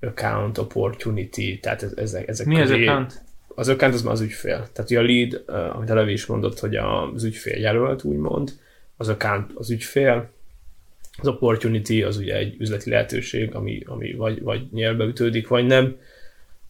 account 0.00 0.58
opportunity, 0.58 1.58
tehát 1.60 1.82
ez, 1.82 1.92
ezek, 1.96 2.28
ezek 2.28 2.46
Mi 2.46 2.60
az 2.60 2.68
közé- 2.70 2.86
account? 2.88 3.22
az 3.48 3.68
account 3.68 3.94
az 3.94 4.02
már 4.02 4.12
az 4.12 4.20
ügyfél. 4.20 4.68
Tehát 4.72 4.90
ugye 4.90 4.98
a 4.98 5.02
lead, 5.02 5.44
uh, 5.48 5.76
amit 5.76 5.90
a 5.90 5.94
Levi 5.94 6.12
is 6.12 6.26
mondott, 6.26 6.58
hogy 6.58 6.76
az 6.76 7.24
ügyfél 7.24 7.60
jelölt, 7.60 8.04
úgymond, 8.04 8.52
az 8.96 9.08
account 9.08 9.50
az 9.54 9.70
ügyfél, 9.70 10.30
az 11.16 11.28
opportunity 11.28 12.02
az 12.02 12.16
ugye 12.16 12.36
egy 12.36 12.56
üzleti 12.58 12.90
lehetőség, 12.90 13.54
ami, 13.54 13.82
ami 13.86 14.12
vagy, 14.14 14.42
vagy 14.42 14.66
nyelvbe 14.72 15.04
ütődik, 15.04 15.48
vagy 15.48 15.66
nem, 15.66 15.96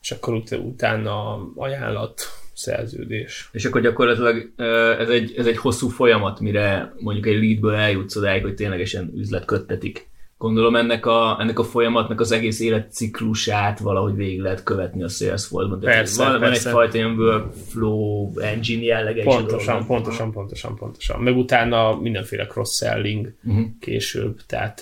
és 0.02 0.10
akkor 0.10 0.34
ut- 0.34 0.50
utána 0.64 1.46
ajánlat, 1.56 2.20
szerződés. 2.54 3.48
És 3.52 3.64
akkor 3.64 3.80
gyakorlatilag 3.80 4.52
ez 5.00 5.08
egy, 5.08 5.34
ez 5.36 5.46
egy 5.46 5.56
hosszú 5.56 5.88
folyamat, 5.88 6.40
mire 6.40 6.94
mondjuk 6.98 7.26
egy 7.26 7.42
leadből 7.42 7.74
eljutsz 7.74 8.16
odáig, 8.16 8.42
hogy 8.42 8.54
ténylegesen 8.54 9.12
üzlet 9.16 9.44
köttetik. 9.44 10.12
Gondolom 10.38 10.76
ennek 10.76 11.06
a, 11.06 11.36
ennek 11.40 11.58
a 11.58 11.64
folyamatnak 11.64 12.20
az 12.20 12.32
egész 12.32 12.60
életciklusát 12.60 13.78
valahogy 13.78 14.14
végig 14.14 14.40
lehet 14.40 14.62
követni 14.62 15.02
a 15.02 15.08
Salesforce-ban. 15.08 15.80
Tehát 15.80 15.96
Persze, 15.96 16.22
van, 16.22 16.32
van 16.32 16.40
persze. 16.40 16.68
egyfajta 16.68 16.96
ilyen 16.96 17.18
workflow 17.18 18.38
engine 18.38 18.82
jellege 18.82 19.18
is 19.18 19.24
Pontosan, 19.24 19.66
dolognak. 19.66 19.86
pontosan, 19.86 20.32
pontosan, 20.32 20.76
pontosan. 20.76 21.20
Meg 21.20 21.36
utána 21.36 22.00
mindenféle 22.00 22.46
cross-selling 22.46 23.34
Uh-huh. 23.44 23.64
később, 23.80 24.40
tehát, 24.46 24.74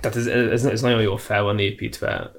tehát 0.00 0.16
ez, 0.16 0.26
ez, 0.26 0.64
ez, 0.64 0.80
nagyon 0.80 1.02
jól 1.02 1.18
fel 1.18 1.42
van 1.42 1.58
építve 1.58 2.32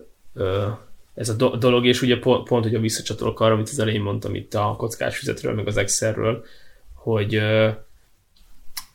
ez 1.13 1.30
a 1.30 1.34
do- 1.34 1.58
dolog, 1.58 1.86
és 1.86 2.02
ugye 2.02 2.19
pont, 2.19 2.47
pont 2.47 2.65
ugye 2.65 2.80
visszacsatolok 2.80 3.39
arra, 3.39 3.54
amit 3.54 3.69
az 3.69 3.80
elején 3.80 4.02
mondtam 4.02 4.36
itt 4.36 4.54
a 4.54 4.76
kockás 4.78 5.17
füzetről, 5.17 5.54
meg 5.54 5.67
az 5.67 5.78
Excelről, 5.78 6.45
hogy 6.93 7.36
ö, 7.36 7.69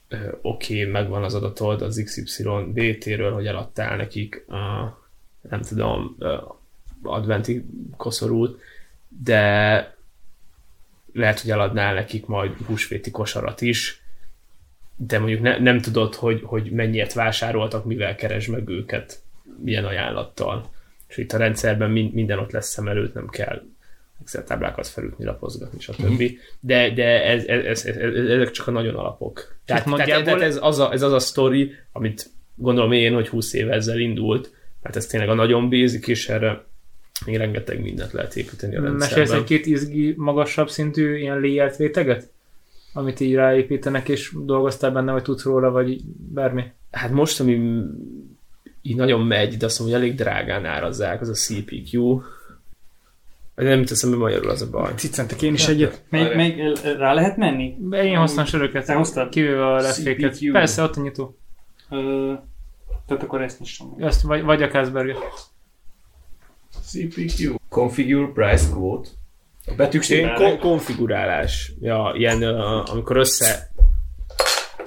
ö, 0.09 0.17
oké, 0.43 0.85
megvan 0.85 1.25
az 1.25 1.35
adatod 1.35 1.83
az 1.83 2.03
XY 2.05 2.49
BT-ről, 2.73 3.33
hogy 3.33 3.47
eladtál 3.47 3.97
nekik 3.97 4.45
a, 4.49 4.97
nem 5.51 5.63
tudom, 5.63 6.17
ö, 6.19 6.37
adventi 7.03 7.65
koszorút, 7.97 8.61
de 9.09 9.95
lehet, 11.13 11.41
hogy 11.41 11.51
eladnál 11.51 11.95
nekik 11.95 12.27
majd 12.27 12.53
húsvéti 12.67 13.11
kosarat 13.11 13.61
is, 13.61 14.01
de 14.97 15.19
mondjuk 15.19 15.41
ne, 15.41 15.59
nem 15.59 15.81
tudod, 15.81 16.15
hogy, 16.15 16.41
hogy 16.45 16.71
mennyiért 16.71 17.13
vásároltak, 17.13 17.85
mivel 17.85 18.15
keresd 18.15 18.51
meg 18.51 18.69
őket, 18.69 19.23
milyen 19.63 19.85
ajánlattal. 19.85 20.75
És 21.09 21.17
itt 21.17 21.33
a 21.33 21.39
rendszerben 21.39 21.91
mind, 21.91 22.13
minden 22.15 22.39
ott 22.39 22.51
lesz 22.51 22.69
szem 22.69 22.89
előtt, 22.89 23.15
nem 23.15 23.29
kell 23.29 23.63
Excel 24.21 24.45
táblákat 24.45 24.87
felütni, 24.87 25.25
lapozgatni, 25.25 25.81
stb. 25.81 26.23
De, 26.61 26.91
de 26.91 27.25
ez, 27.25 27.45
ez, 27.45 27.65
ez, 27.65 27.85
ez, 27.85 28.15
ezek 28.15 28.51
csak 28.51 28.67
a 28.67 28.71
nagyon 28.71 28.95
alapok. 28.95 29.57
Tehát, 29.65 29.85
tehát, 29.85 29.99
nagyjából- 29.99 30.25
tehát 30.25 30.41
ez, 30.41 30.59
az 30.61 30.79
a, 30.79 30.93
ez 30.93 31.03
az 31.03 31.13
a 31.13 31.19
sztori, 31.19 31.73
amit 31.93 32.31
gondolom 32.55 32.93
én, 32.93 33.15
hogy 33.15 33.29
20 33.29 33.53
éve 33.53 33.73
ezzel 33.73 33.99
indult, 33.99 34.51
mert 34.83 34.97
ez 34.97 35.07
tényleg 35.07 35.29
a 35.29 35.35
nagyon 35.35 35.71
basic, 35.71 36.07
és 36.07 36.29
erre 36.29 36.65
még 37.27 37.37
rengeteg 37.37 37.81
mindent 37.81 38.13
lehet 38.13 38.37
építeni 38.37 38.77
a 38.77 38.81
Mesélsz 38.81 38.99
rendszerben. 38.99 39.39
egy-két 39.39 39.67
izgi 39.67 40.15
magasabb 40.17 40.69
szintű 40.69 41.17
ilyen 41.17 41.41
layered 41.41 41.77
réteget? 41.79 42.31
Amit 42.93 43.21
így 43.21 43.35
ráépítenek, 43.35 44.09
és 44.09 44.33
dolgoztál 44.45 44.91
benne, 44.91 45.13
vagy 45.13 45.23
tudsz 45.23 45.45
róla, 45.45 45.71
vagy 45.71 46.01
bármi? 46.33 46.65
Hát 46.91 47.11
most, 47.11 47.41
ami 47.41 47.83
így 48.87 48.97
nagyon 48.97 49.21
megy, 49.21 49.57
de 49.57 49.67
azt 49.67 49.79
mondom, 49.79 49.99
hogy 49.99 50.07
elég 50.07 50.19
drágán 50.19 50.65
árazzák, 50.65 51.21
az 51.21 51.29
a 51.29 51.33
CPQ. 51.33 52.21
Nem 53.55 53.79
jut 53.79 53.91
eszembe 53.91 54.17
magyarul 54.17 54.51
az 54.51 54.63
a 54.63 54.71
baj. 54.71 54.95
Cicentek 54.95 55.43
én 55.43 55.55
is 55.55 55.69
egyet. 55.69 56.03
Melyik, 56.09 56.35
melyik, 56.35 56.83
rá 56.83 57.13
lehet 57.13 57.37
menni? 57.37 57.77
Be 57.79 58.05
én 58.05 58.17
hoztam 58.17 58.45
söröket, 58.45 58.89
hoztad? 58.89 59.29
kivéve 59.29 59.67
a 59.67 59.77
leféket. 59.81 60.35
CPQ. 60.35 60.53
Persze, 60.53 60.83
ott 60.83 60.97
a 60.97 61.01
nyitó. 61.01 61.37
Ö, 61.91 62.33
tehát 63.07 63.23
akkor 63.23 63.43
ezt 63.43 63.61
meg. 63.61 64.07
Azt, 64.07 64.23
vagy, 64.23 64.43
vagy 64.43 64.63
a 64.63 64.69
Kásberget. 64.69 65.17
CPQ. 66.87 67.55
Configure 67.69 68.33
price 68.33 68.69
quote. 68.73 69.09
A 69.67 69.75
betűk 69.77 70.09
Ilyen 70.09 70.35
ko- 70.35 70.59
konfigurálás. 70.59 71.73
Ja, 71.81 72.13
ilyen, 72.17 72.43
uh, 72.43 72.91
amikor 72.93 73.17
össze 73.17 73.71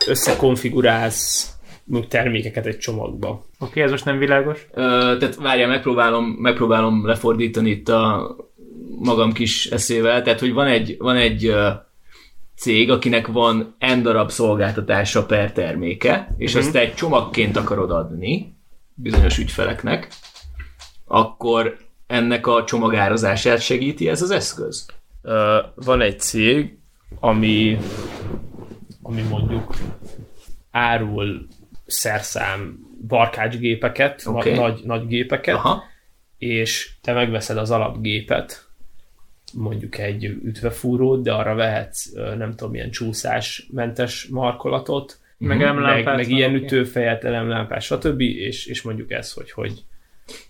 összekonfigurálsz 0.08 1.54
termékeket 2.10 2.66
egy 2.66 2.78
csomagba. 2.78 3.30
Oké, 3.30 3.46
okay, 3.60 3.82
ez 3.84 3.92
most 3.92 4.06
nem 4.06 4.18
világos. 4.18 4.68
Ö, 4.72 4.82
tehát 5.20 5.36
várjál, 5.36 5.68
megpróbálom, 5.68 6.26
megpróbálom 6.26 7.06
lefordítani 7.06 7.70
itt 7.70 7.90
a 7.90 8.36
magam 9.00 9.34
kis 9.34 9.66
eszével. 9.66 10.22
Tehát, 10.22 10.40
hogy 10.40 10.54
van 10.54 10.68
egy, 10.68 10.96
van 11.00 11.16
egy 11.16 11.46
ö, 11.46 11.70
cég, 12.56 12.92
akinek 12.92 13.28
van 13.28 13.76
n 13.98 14.02
darab 14.02 14.30
szolgáltatása 14.32 15.26
per 15.26 15.52
terméke, 15.52 16.36
és 16.38 16.52
Mhm. 16.54 16.60
azt 16.62 16.72
te 16.72 16.80
egy 16.80 16.94
csomagként 16.94 17.58
akarod 17.58 17.92
adni 17.92 18.54
bizonyos 18.94 19.38
ügyfeleknek, 19.38 20.08
akkor 21.06 21.78
ennek 22.08 22.48
a 22.48 22.64
csomagárazását 22.64 23.62
segíti 23.62 24.10
ez 24.10 24.22
az 24.22 24.32
eszköz. 24.32 24.86
Ö, 25.22 25.58
van 25.76 26.02
egy 26.02 26.20
cég, 26.20 26.78
ami, 27.20 27.78
ami 29.02 29.22
mondjuk 29.22 29.74
árul 30.72 31.48
szerszám 31.90 32.88
barkácsgépeket, 33.08 34.24
okay. 34.26 34.54
nagy, 34.54 34.82
nagy 34.84 35.08
gépeket, 35.08 35.56
Aha. 35.56 35.84
és 36.38 36.92
te 37.02 37.14
megveszed 37.14 37.58
az 37.58 37.72
alapgépet, 37.72 38.68
mondjuk 39.54 39.98
egy 39.98 40.24
ütvefúrót, 40.24 41.24
de 41.24 41.34
arra 41.34 41.56
vehetsz 41.56 42.12
nem 42.38 42.50
tudom, 42.56 42.72
milyen 42.72 42.92
csúszásmentes 42.92 44.26
markolatot, 44.26 45.20
Meg 45.38 45.58
meg, 45.58 45.68
elemlámpát. 45.68 46.16
meg 46.16 46.28
van, 46.28 46.36
ilyen 46.38 46.56
oké. 46.56 46.64
ütőfejet, 46.64 47.24
elemlámpát, 47.24 47.82
stb. 47.82 48.22
És, 48.22 48.66
és 48.66 48.82
mondjuk 48.82 49.12
ez, 49.12 49.34
hogy 49.34 49.52
hogy, 49.52 49.84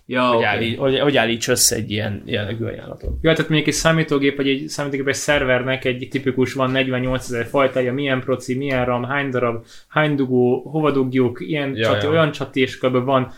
Ja, 0.06 0.26
hogy, 0.26 0.36
oké. 0.36 0.44
állít, 0.44 0.78
hogy, 0.78 0.98
hogy 0.98 1.16
állíts 1.16 1.48
össze 1.48 1.76
egy 1.76 1.90
ilyen 1.90 2.22
jellegű 2.24 2.64
ajánlatot. 2.64 3.10
Jó, 3.10 3.32
tehát 3.32 3.48
mondjuk 3.48 3.66
egy 3.66 3.74
számítógép, 3.74 4.36
vagy 4.36 4.48
egy 4.48 4.68
számítógépes 4.68 5.16
szervernek 5.16 5.84
egy 5.84 6.08
tipikus 6.10 6.52
van 6.52 6.70
48 6.70 7.24
ezer 7.24 7.46
fajtája, 7.46 7.92
milyen 7.92 8.20
proci, 8.20 8.54
milyen 8.54 8.84
RAM, 8.84 9.04
hány 9.04 9.30
darab, 9.30 9.64
hány 9.88 10.14
dugó, 10.14 10.62
hova 10.70 10.90
dugjuk, 10.90 11.40
ilyen 11.40 11.76
Ja, 11.76 11.84
csati, 11.84 12.04
ja. 12.04 12.10
olyan 12.10 12.32
csati, 12.32 12.60
és 12.60 12.78
kb. 12.78 13.04
van. 13.04 13.32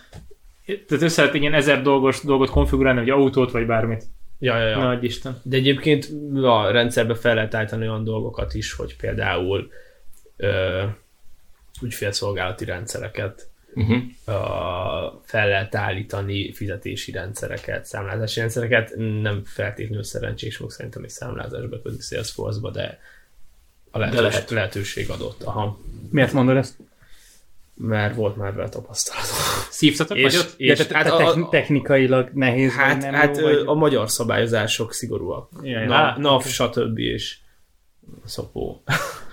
Tehát 0.67 1.05
össze 1.05 1.21
lehet 1.21 1.37
egy 1.37 1.43
ilyen 1.43 1.55
ezer 1.55 1.83
dolgos 1.83 2.21
dolgot 2.21 2.51
konfigurálni, 2.51 2.99
vagy 2.99 3.11
autót, 3.11 3.51
vagy 3.51 3.67
bármit. 3.67 4.05
Ja, 4.39 4.57
ja, 4.57 4.63
ja. 4.63 4.79
Ja. 4.79 4.85
Nagy 4.85 5.05
Isten. 5.05 5.41
De 5.43 5.57
egyébként 5.57 6.09
a 6.43 6.71
rendszerbe 6.71 7.15
fel 7.15 7.35
lehet 7.35 7.55
állítani 7.55 7.89
olyan 7.89 8.05
dolgokat 8.05 8.55
is, 8.55 8.73
hogy 8.73 8.97
például 8.97 9.71
ö, 10.37 10.83
ügyfélszolgálati 11.83 12.65
rendszereket, 12.65 13.51
Uh-huh. 13.75 14.03
fel 15.25 15.49
lehet 15.49 15.75
állítani 15.75 16.53
fizetési 16.53 17.13
rendszereket, 17.13 17.85
számlázási 17.87 18.41
rendszereket. 18.41 18.93
Nem 18.97 19.43
feltétlenül 19.45 20.05
szerencsés 20.05 20.57
fog 20.57 20.71
szerintem 20.71 21.03
egy 21.03 21.11
számlázásba 21.11 21.83
kötni 21.83 22.01
Salesforce-ba, 22.01 22.71
de 22.71 23.01
a 23.91 23.99
lehetős, 23.99 24.21
lehet. 24.21 24.51
lehetőség 24.51 25.11
adott. 25.11 25.43
Aha. 25.43 25.79
Miért 26.11 26.33
mondod 26.33 26.57
ezt? 26.57 26.77
Mert 27.75 28.15
volt 28.15 28.37
már 28.37 28.55
vele 28.55 28.69
tapasztalatom. 28.69 29.37
Szívtatok 29.71 30.17
És- 30.17 30.23
vagyot? 30.33 30.55
és- 30.57 30.87
tehát 30.87 31.07
hát 31.07 31.13
a- 31.13 31.17
techni- 31.25 31.49
technikailag 31.51 32.31
nehéz, 32.33 32.73
Hát, 32.73 33.01
nem 33.03 33.13
hát 33.15 33.37
jó, 33.37 33.43
vagy... 33.43 33.63
a 33.67 33.75
magyar 33.75 34.11
szabályozások 34.11 34.93
szigorúak. 34.95 35.51
Ja, 35.63 35.81
ja. 35.81 35.87
Na, 35.87 35.95
Á, 35.95 36.17
NAV, 36.19 36.43
stb. 36.47 36.99
és 36.99 37.39
szopó. 38.25 38.83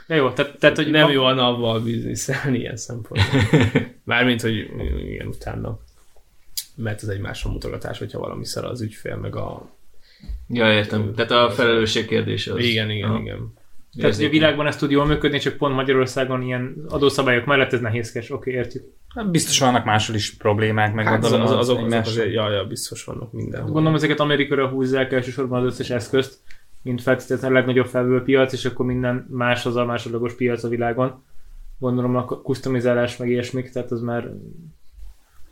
Ja, 0.09 0.15
jó, 0.15 0.29
tehát, 0.29 0.57
tehát 0.57 0.75
hogy 0.75 0.89
nem 0.89 1.09
jó 1.09 1.23
a 1.23 1.33
NAV-val 1.33 1.79
bizniszelni 1.79 2.57
ilyen 2.57 2.77
szempontból. 2.77 3.41
Mármint, 4.03 4.41
hogy 4.41 4.55
igen, 5.05 5.27
utána. 5.27 5.79
Mert 6.75 7.01
ez 7.03 7.07
egy 7.07 7.19
másra 7.19 7.51
mutogatás, 7.51 7.99
hogyha 7.99 8.19
valami 8.19 8.45
szar 8.45 8.65
az 8.65 8.81
ügyfél, 8.81 9.15
meg 9.15 9.35
a... 9.35 9.69
Ja, 10.47 10.73
értem. 10.73 11.13
Tehát 11.15 11.31
a 11.31 11.49
felelősség 11.49 12.07
kérdése 12.07 12.53
az. 12.53 12.59
Igen, 12.59 12.89
igen, 12.89 13.09
Aha. 13.09 13.19
igen. 13.19 13.53
Tehát, 13.97 14.15
hogy 14.15 14.25
a 14.25 14.29
világban 14.29 14.67
ez 14.67 14.75
tud 14.75 14.91
jól 14.91 15.05
működni, 15.05 15.39
csak 15.39 15.57
pont 15.57 15.75
Magyarországon 15.75 16.41
ilyen 16.41 16.85
adószabályok 16.87 17.45
mellett 17.45 17.73
ez 17.73 17.79
nehézkes. 17.79 18.31
Oké, 18.31 18.51
értjük. 18.51 18.83
Hát 19.15 19.31
biztos 19.31 19.59
vannak 19.59 19.85
máshol 19.85 20.15
is 20.15 20.35
problémák, 20.35 20.93
meg 20.93 21.05
Hát 21.05 21.23
az, 21.23 21.29
gondolom 21.29 21.45
az, 21.45 21.51
azok, 21.51 21.85
azok 21.85 22.05
azért, 22.05 22.33
ja, 22.33 22.51
ja, 22.51 22.65
biztos 22.65 23.03
vannak 23.03 23.31
mindenhol. 23.31 23.71
Gondolom 23.71 23.95
ezeket 23.95 24.19
Amerikára 24.19 24.67
húzzák 24.67 25.11
elsősorban 25.11 25.59
az 25.59 25.73
összes 25.73 25.89
eszközt, 25.89 26.39
mint 26.81 27.01
feltétlenül 27.01 27.57
a 27.57 27.59
legnagyobb 27.59 27.87
felvevő 27.87 28.23
piac, 28.23 28.53
és 28.53 28.65
akkor 28.65 28.85
minden 28.85 29.27
más 29.29 29.65
az 29.65 29.75
a 29.75 29.85
másodlagos 29.85 30.33
piac 30.33 30.63
a 30.63 30.67
világon. 30.67 31.23
Gondolom 31.79 32.15
a 32.15 32.25
customizálás 32.25 33.17
meg 33.17 33.29
ilyesmik, 33.29 33.69
tehát 33.69 33.91
az 33.91 34.01
már 34.01 34.29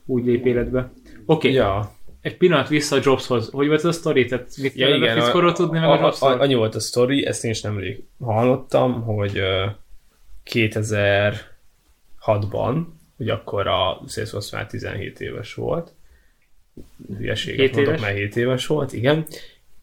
úgy 0.05 0.25
lép 0.25 0.45
életbe. 0.45 0.79
Oké, 0.79 0.91
okay. 1.25 1.53
Ja, 1.53 1.91
egy 2.21 2.37
pillanat 2.37 2.67
vissza 2.67 2.95
a 2.95 2.99
Jobshoz. 3.03 3.49
Hogy 3.49 3.67
volt 3.67 3.79
ez 3.79 3.85
a 3.85 3.91
sztori? 3.91 4.25
Tehát 4.25 4.57
mit 4.61 4.75
ja 4.75 4.95
igen. 4.95 5.19
a 5.19 5.51
tudni 5.51 5.79
meg 5.79 5.89
a, 5.89 5.91
a, 5.91 5.97
a, 5.97 6.01
Jobsról? 6.01 6.39
annyi 6.39 6.53
volt 6.53 6.75
a 6.75 6.79
sztori, 6.79 7.25
ezt 7.25 7.43
én 7.43 7.51
is 7.51 7.61
nemrég 7.61 8.03
hallottam, 8.19 9.01
hogy 9.01 9.37
ö, 9.37 9.65
2006-ban, 10.45 12.85
hogy 13.17 13.29
akkor 13.29 13.67
a 13.67 14.01
Salesforce 14.07 14.57
már 14.57 14.67
17 14.67 15.19
éves 15.19 15.53
volt, 15.53 15.93
hülyeséget 17.17 17.59
Hét 17.59 17.75
mondok, 17.75 17.93
éves? 17.93 18.05
mert 18.05 18.17
7 18.17 18.35
éves 18.35 18.67
volt, 18.67 18.93
igen. 18.93 19.25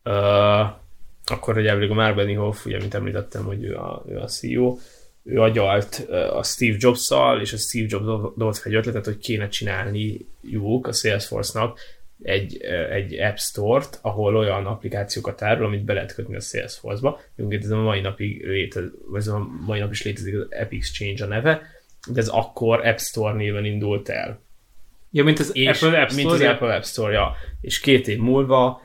Uh, 0.05 0.83
akkor 1.25 1.57
ugye 1.59 1.69
elvileg 1.69 1.91
a 1.91 1.95
Mark 1.95 2.15
Benioff, 2.15 2.65
ugye, 2.65 2.79
mint 2.79 2.95
említettem, 2.95 3.45
hogy 3.45 3.65
ő 3.65 3.77
a, 3.77 4.05
ő 4.09 4.19
a 4.19 4.27
CEO, 4.27 4.79
ő 5.25 5.41
agyalt 5.41 6.07
a 6.33 6.43
Steve 6.43 6.77
Jobs-szal, 6.79 7.41
és 7.41 7.53
a 7.53 7.57
Steve 7.57 7.87
Jobs 7.89 8.05
do- 8.05 8.37
dolt 8.37 8.59
fel 8.59 8.73
egy 8.73 8.79
ötletet, 8.79 9.05
hogy 9.05 9.19
kéne 9.19 9.49
csinálni 9.49 10.27
jók 10.41 10.87
a 10.87 10.93
Salesforce-nak 10.93 11.79
egy, 12.23 12.61
egy 12.91 13.21
App 13.21 13.37
Store-t, 13.37 13.99
ahol 14.03 14.37
olyan 14.37 14.67
applikációkat 14.67 15.43
árul, 15.43 15.67
amit 15.67 15.85
be 15.85 15.93
lehet 15.93 16.15
kötni 16.15 16.37
a 16.37 16.41
Salesforce-ba. 16.41 17.21
Egyébként 17.37 17.65
ez 17.65 17.71
a 17.71 17.83
mai 17.83 18.01
napig 18.01 18.47
létez, 18.47 18.85
vagy 19.07 19.21
ez 19.21 19.27
a 19.27 19.49
mai 19.67 19.81
nap 19.81 19.93
is 19.93 20.03
létezik 20.03 20.35
az 20.35 20.47
App 20.61 20.73
Exchange 20.73 21.25
a 21.25 21.27
neve, 21.27 21.63
de 22.09 22.21
ez 22.21 22.29
akkor 22.29 22.87
App 22.87 22.99
Store 22.99 23.35
néven 23.35 23.65
indult 23.65 24.09
el 24.09 24.43
Ja, 25.15 25.25
mint 25.25 25.39
az 25.39 25.51
és 25.57 25.83
Apple 25.83 26.01
App 26.01 26.11
mint 26.11 26.31
az 26.31 26.37
Store. 26.37 26.51
Apple 26.51 26.75
App 26.75 26.83
Store-ja. 26.83 27.37
És 27.61 27.81
két 27.81 28.09
év 28.09 28.19
múlva, 28.19 28.83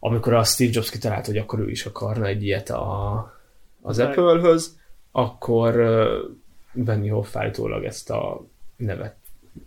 amikor 0.00 0.34
a 0.34 0.44
Steve 0.44 0.70
Jobs 0.72 0.90
kitalált, 0.90 1.26
hogy 1.26 1.38
akkor 1.38 1.58
ő 1.58 1.70
is 1.70 1.84
akarna 1.86 2.26
egy 2.26 2.42
ilyet 2.44 2.70
a, 2.70 3.38
az 3.82 3.96
Meg- 3.96 4.08
Apple-höz, 4.08 4.78
akkor 5.12 5.76
uh, 5.80 6.84
Benioff 6.84 7.36
állítólag 7.36 7.84
ezt 7.84 8.10
a 8.10 8.44
nevet 8.76 9.14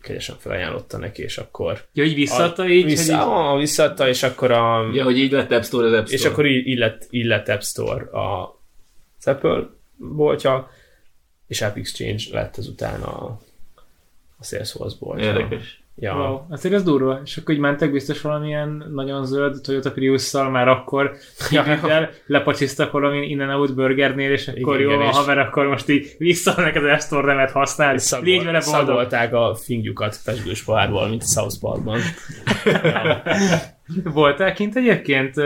kegyesen 0.01 0.35
felajánlotta 0.39 0.97
neki, 0.97 1.21
és 1.21 1.37
akkor 1.37 1.85
Ja, 1.93 2.03
így 2.03 2.15
visszaadta 2.15 2.67
így, 2.67 2.85
vissza, 2.85 3.17
hogy 3.17 3.27
így... 3.27 3.33
ah, 3.33 3.57
visszaadta, 3.59 4.07
és 4.07 4.23
akkor 4.23 4.51
a, 4.51 4.89
Ja, 4.93 5.03
hogy 5.03 5.17
így 5.17 5.31
lett 5.31 5.51
App 5.51 5.63
Store 5.63 5.87
az 5.87 5.93
App 5.93 6.05
Store. 6.05 6.17
és 6.21 6.25
akkor 6.25 6.45
így, 6.45 6.67
így, 6.67 6.77
lett, 6.77 7.07
így 7.09 7.25
lett 7.25 7.47
App 7.47 7.61
Store 7.61 8.03
a, 8.03 8.59
az 9.19 9.27
Apple 9.27 9.69
boltja, 9.95 10.71
és 11.47 11.61
App 11.61 11.75
Exchange 11.77 12.23
lett 12.31 12.57
ezután 12.57 13.01
a, 13.01 13.39
a 14.37 14.43
Salesforce 14.43 14.95
boltja. 14.99 15.25
Érdekes. 15.25 15.81
Ja. 15.95 16.15
Wow, 16.15 16.41
azért 16.49 16.73
ez 16.73 16.83
durva. 16.83 17.21
És 17.23 17.37
akkor 17.37 17.53
így 17.53 17.59
mentek 17.59 17.91
biztos 17.91 18.21
valamilyen 18.21 18.89
nagyon 18.93 19.25
zöld 19.25 19.61
Toyota 19.61 19.91
Prius-szal 19.91 20.49
már 20.49 20.67
akkor 20.67 21.15
hibriddel, 21.49 22.09
lepacsisztak 22.25 22.91
valami 22.91 23.27
in 23.29 23.41
out 23.41 23.75
burgernél, 23.75 24.31
és 24.31 24.47
akkor 24.47 24.79
Igen, 24.79 24.89
jó 24.91 24.99
igen, 24.99 25.13
haver, 25.13 25.37
akkor 25.37 25.67
most 25.67 25.89
így 25.89 26.15
vissza 26.17 26.53
neked 26.61 27.01
Store 27.01 27.33
nevet 27.33 27.51
használni. 27.51 27.99
Szagol, 27.99 28.25
Légy 28.25 28.43
vele 28.43 28.61
boldog. 28.65 28.85
szagolták 28.85 29.33
a 29.33 29.55
fingjukat 29.55 30.17
pesgős 30.25 30.63
pohárból, 30.63 31.07
mint 31.07 31.21
a 31.21 31.25
South 31.25 31.59
Parkban. 31.59 31.99
ja. 32.65 33.21
Voltál 34.13 34.53
kint 34.53 34.75
egyébként 34.75 35.37
uh, 35.37 35.45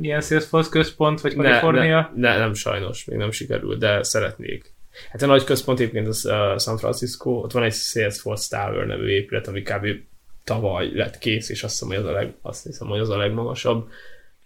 ilyen 0.00 0.20
Salesforce 0.20 0.70
központ, 0.70 1.20
vagy 1.20 1.36
ne, 1.36 1.42
Kalifornia? 1.42 2.10
ne, 2.14 2.32
ne, 2.32 2.38
nem 2.38 2.54
sajnos, 2.54 3.04
még 3.04 3.18
nem 3.18 3.30
sikerült, 3.30 3.78
de 3.78 4.02
szeretnék. 4.02 4.74
Hát 5.08 5.22
a 5.22 5.26
nagy 5.26 5.44
központ 5.44 5.80
egyébként 5.80 6.06
az 6.06 6.24
uh, 6.24 6.58
San 6.58 6.78
Francisco, 6.78 7.30
ott 7.30 7.52
van 7.52 7.62
egy 7.62 7.72
Salesforce 7.72 8.56
Tower 8.56 8.86
nevű 8.86 9.08
épület, 9.08 9.46
ami 9.46 9.62
kb. 9.62 9.86
tavaly 10.44 10.90
lett 10.94 11.18
kész, 11.18 11.48
és 11.48 11.62
azt 11.62 11.72
hiszem, 11.72 11.88
hogy 11.88 11.96
az 11.96 12.04
a, 12.04 12.12
leg, 12.12 12.34
azt 12.42 12.64
hiszem, 12.64 12.88
hogy 12.88 13.00
az 13.00 13.10
a 13.10 13.16
legmagasabb 13.16 13.88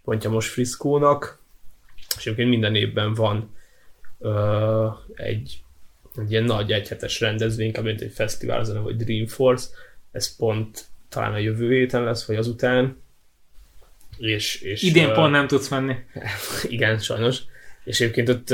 pontja 0.04 0.30
most 0.30 0.48
Frisco-nak. 0.48 1.42
És 2.16 2.26
egyébként 2.26 2.48
minden 2.48 2.74
évben 2.74 3.14
van 3.14 3.54
uh, 4.18 4.92
egy, 5.14 5.62
egy 6.16 6.30
ilyen 6.30 6.44
nagy 6.44 6.72
egyhetes 6.72 7.20
rendezvény, 7.20 7.72
kb. 7.72 7.86
egy 7.86 8.12
fesztivál, 8.14 8.58
az 8.58 8.68
a 8.68 8.72
neve, 8.72 8.84
hogy 8.84 8.96
Dreamforce. 8.96 9.68
Ez 10.12 10.36
pont 10.36 10.84
talán 11.08 11.32
a 11.32 11.38
jövő 11.38 11.72
héten 11.72 12.04
lesz, 12.04 12.26
vagy 12.26 12.36
azután. 12.36 13.02
És, 14.16 14.60
és, 14.60 14.82
Idén 14.82 15.08
ö, 15.08 15.12
pont 15.12 15.30
nem 15.30 15.46
tudsz 15.46 15.68
menni. 15.68 15.94
igen, 16.68 16.98
sajnos. 16.98 17.42
És 17.84 18.00
egyébként 18.00 18.28
ott 18.28 18.46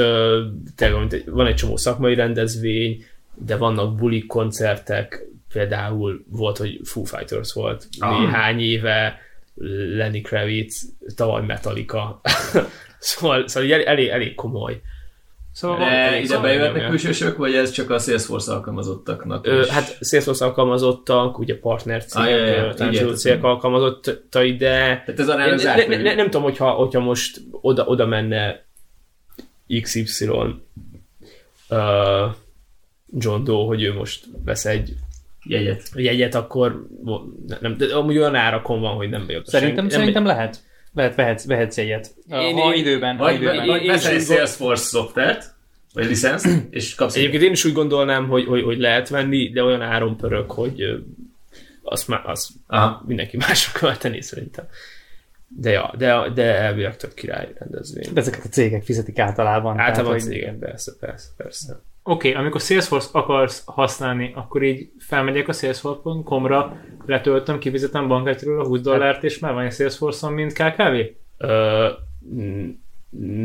tényleg 0.76 1.22
van 1.26 1.46
egy 1.46 1.54
csomó 1.54 1.76
szakmai 1.76 2.14
rendezvény, 2.14 3.04
de 3.34 3.56
vannak 3.56 3.94
bulik 3.96 4.26
koncertek, 4.26 5.26
például 5.52 6.24
volt, 6.28 6.56
hogy 6.56 6.80
Foo 6.84 7.04
Fighters 7.04 7.52
volt 7.52 7.88
Ah. 7.98 8.20
néhány 8.20 8.60
éve, 8.60 9.18
Lenny 9.96 10.22
Kravitz, 10.22 10.92
tavaly 11.16 11.42
Metallica. 11.46 12.20
szóval, 12.98 13.48
szóval 13.48 13.68
így 13.68 13.82
elég, 13.84 14.08
elég 14.08 14.34
komoly 14.34 14.80
Szóval 15.52 15.78
De 15.78 15.84
elég 15.84 16.24
ide 16.24 16.38
bejöhetnek 16.38 16.88
külsősök, 16.88 17.36
vagy 17.36 17.54
ez 17.54 17.70
csak 17.70 17.90
a 17.90 17.98
Salesforce 17.98 18.52
alkalmazottaknak? 18.52 19.46
Ö, 19.46 19.66
hát 19.66 19.98
Salesforce 20.00 20.44
alkalmazottak, 20.44 21.38
ugye 21.38 21.58
partner 21.58 22.02
Ah, 22.10 22.24
cégek, 22.24 22.70
így 22.70 22.74
társadalmi 22.76 23.16
cégek 23.16 23.44
alkalmazottai, 23.44 24.56
de 24.56 24.68
Tehát 24.68 25.18
ez 25.20 25.28
a 25.28 25.34
ne, 25.34 25.44
az 25.44 25.62
ne, 25.62 25.86
ne, 25.86 26.14
nem 26.14 26.24
tudom, 26.24 26.42
hogyha, 26.42 26.70
hogyha 26.70 27.00
most 27.00 27.40
oda, 27.50 27.84
oda 27.84 28.06
menne 28.06 28.68
XY 29.82 30.26
uh, 30.28 30.48
John 33.18 33.44
Doe, 33.44 33.64
hogy 33.66 33.82
ő 33.82 33.92
most 33.92 34.24
vesz 34.44 34.64
egy 34.64 34.94
jegyet. 35.44 35.90
jegyet, 35.94 36.34
akkor 36.34 36.86
nem, 37.48 37.58
nem, 37.60 37.76
de 37.76 37.94
amúgy 37.94 38.18
olyan 38.18 38.34
árakon 38.34 38.80
van, 38.80 38.96
hogy 38.96 39.08
nem 39.08 39.26
bejött. 39.26 39.46
Szerintem, 39.46 39.76
senki- 39.84 39.94
szerintem 39.94 40.24
lehet. 40.24 40.62
Lehet, 40.94 41.14
vehetsz, 41.14 41.46
vehetsz 41.46 41.78
egyet. 41.78 42.14
Én- 42.30 42.54
ha 42.54 42.74
én- 42.74 42.80
időben, 42.80 43.16
ha 43.16 43.22
Vagy, 43.24 43.34
időben. 43.34 43.56
vagy, 43.56 43.66
vagy 43.66 43.86
veszel 43.86 44.14
egy 44.14 44.22
Salesforce 44.22 44.82
szoftvert, 44.84 45.54
vagy 45.92 46.06
licenszt, 46.06 46.48
és 46.70 46.94
kapsz 46.94 47.14
egy 47.14 47.20
Egyébként 47.20 47.42
én 47.42 47.52
is 47.52 47.64
úgy 47.64 47.72
gondolnám, 47.72 48.28
hogy, 48.28 48.44
hogy, 48.44 48.62
hogy 48.62 48.78
lehet 48.78 49.08
venni, 49.08 49.50
de 49.50 49.64
olyan 49.64 49.82
áron 49.82 50.16
pörög, 50.16 50.50
hogy 50.50 50.82
ö, 50.82 50.96
azt, 51.82 52.08
már, 52.08 52.22
azt 52.24 52.48
Aha. 52.66 53.04
mindenki 53.06 53.36
másra 53.36 53.78
költeni 53.78 54.22
szerintem. 54.22 54.64
De 55.56 55.70
ja, 55.70 55.94
de, 55.98 56.30
de 56.34 56.42
elvileg 56.42 56.96
tök 56.96 57.14
király 57.14 57.52
rendezvény. 57.58 58.12
De 58.12 58.20
ezeket 58.20 58.44
a 58.44 58.48
cégek 58.48 58.82
fizetik 58.82 59.18
általában. 59.18 59.78
Általában 59.78 60.04
tehát, 60.04 60.22
hogy- 60.22 60.32
cégek, 60.32 60.58
persze, 60.58 60.92
persze, 61.00 61.28
persze. 61.36 61.80
Oké, 62.02 62.28
okay, 62.28 62.40
amikor 62.42 62.60
Salesforce 62.60 63.08
akarsz 63.12 63.62
használni, 63.66 64.32
akkor 64.34 64.62
így 64.62 64.90
felmegyek 64.98 65.48
a 65.48 65.52
salesforce.com-ra, 65.52 66.80
letöltöm, 67.06 67.58
kifizetem 67.58 68.08
bankkártyáról 68.08 68.60
a 68.60 68.66
20 68.66 68.80
dollárt, 68.80 69.24
és 69.24 69.38
már 69.38 69.52
van 69.52 69.64
egy 69.64 69.72
Salesforce-on, 69.72 70.32
mint 70.32 70.52
KKV? 70.52 70.94
Ö, 71.38 71.88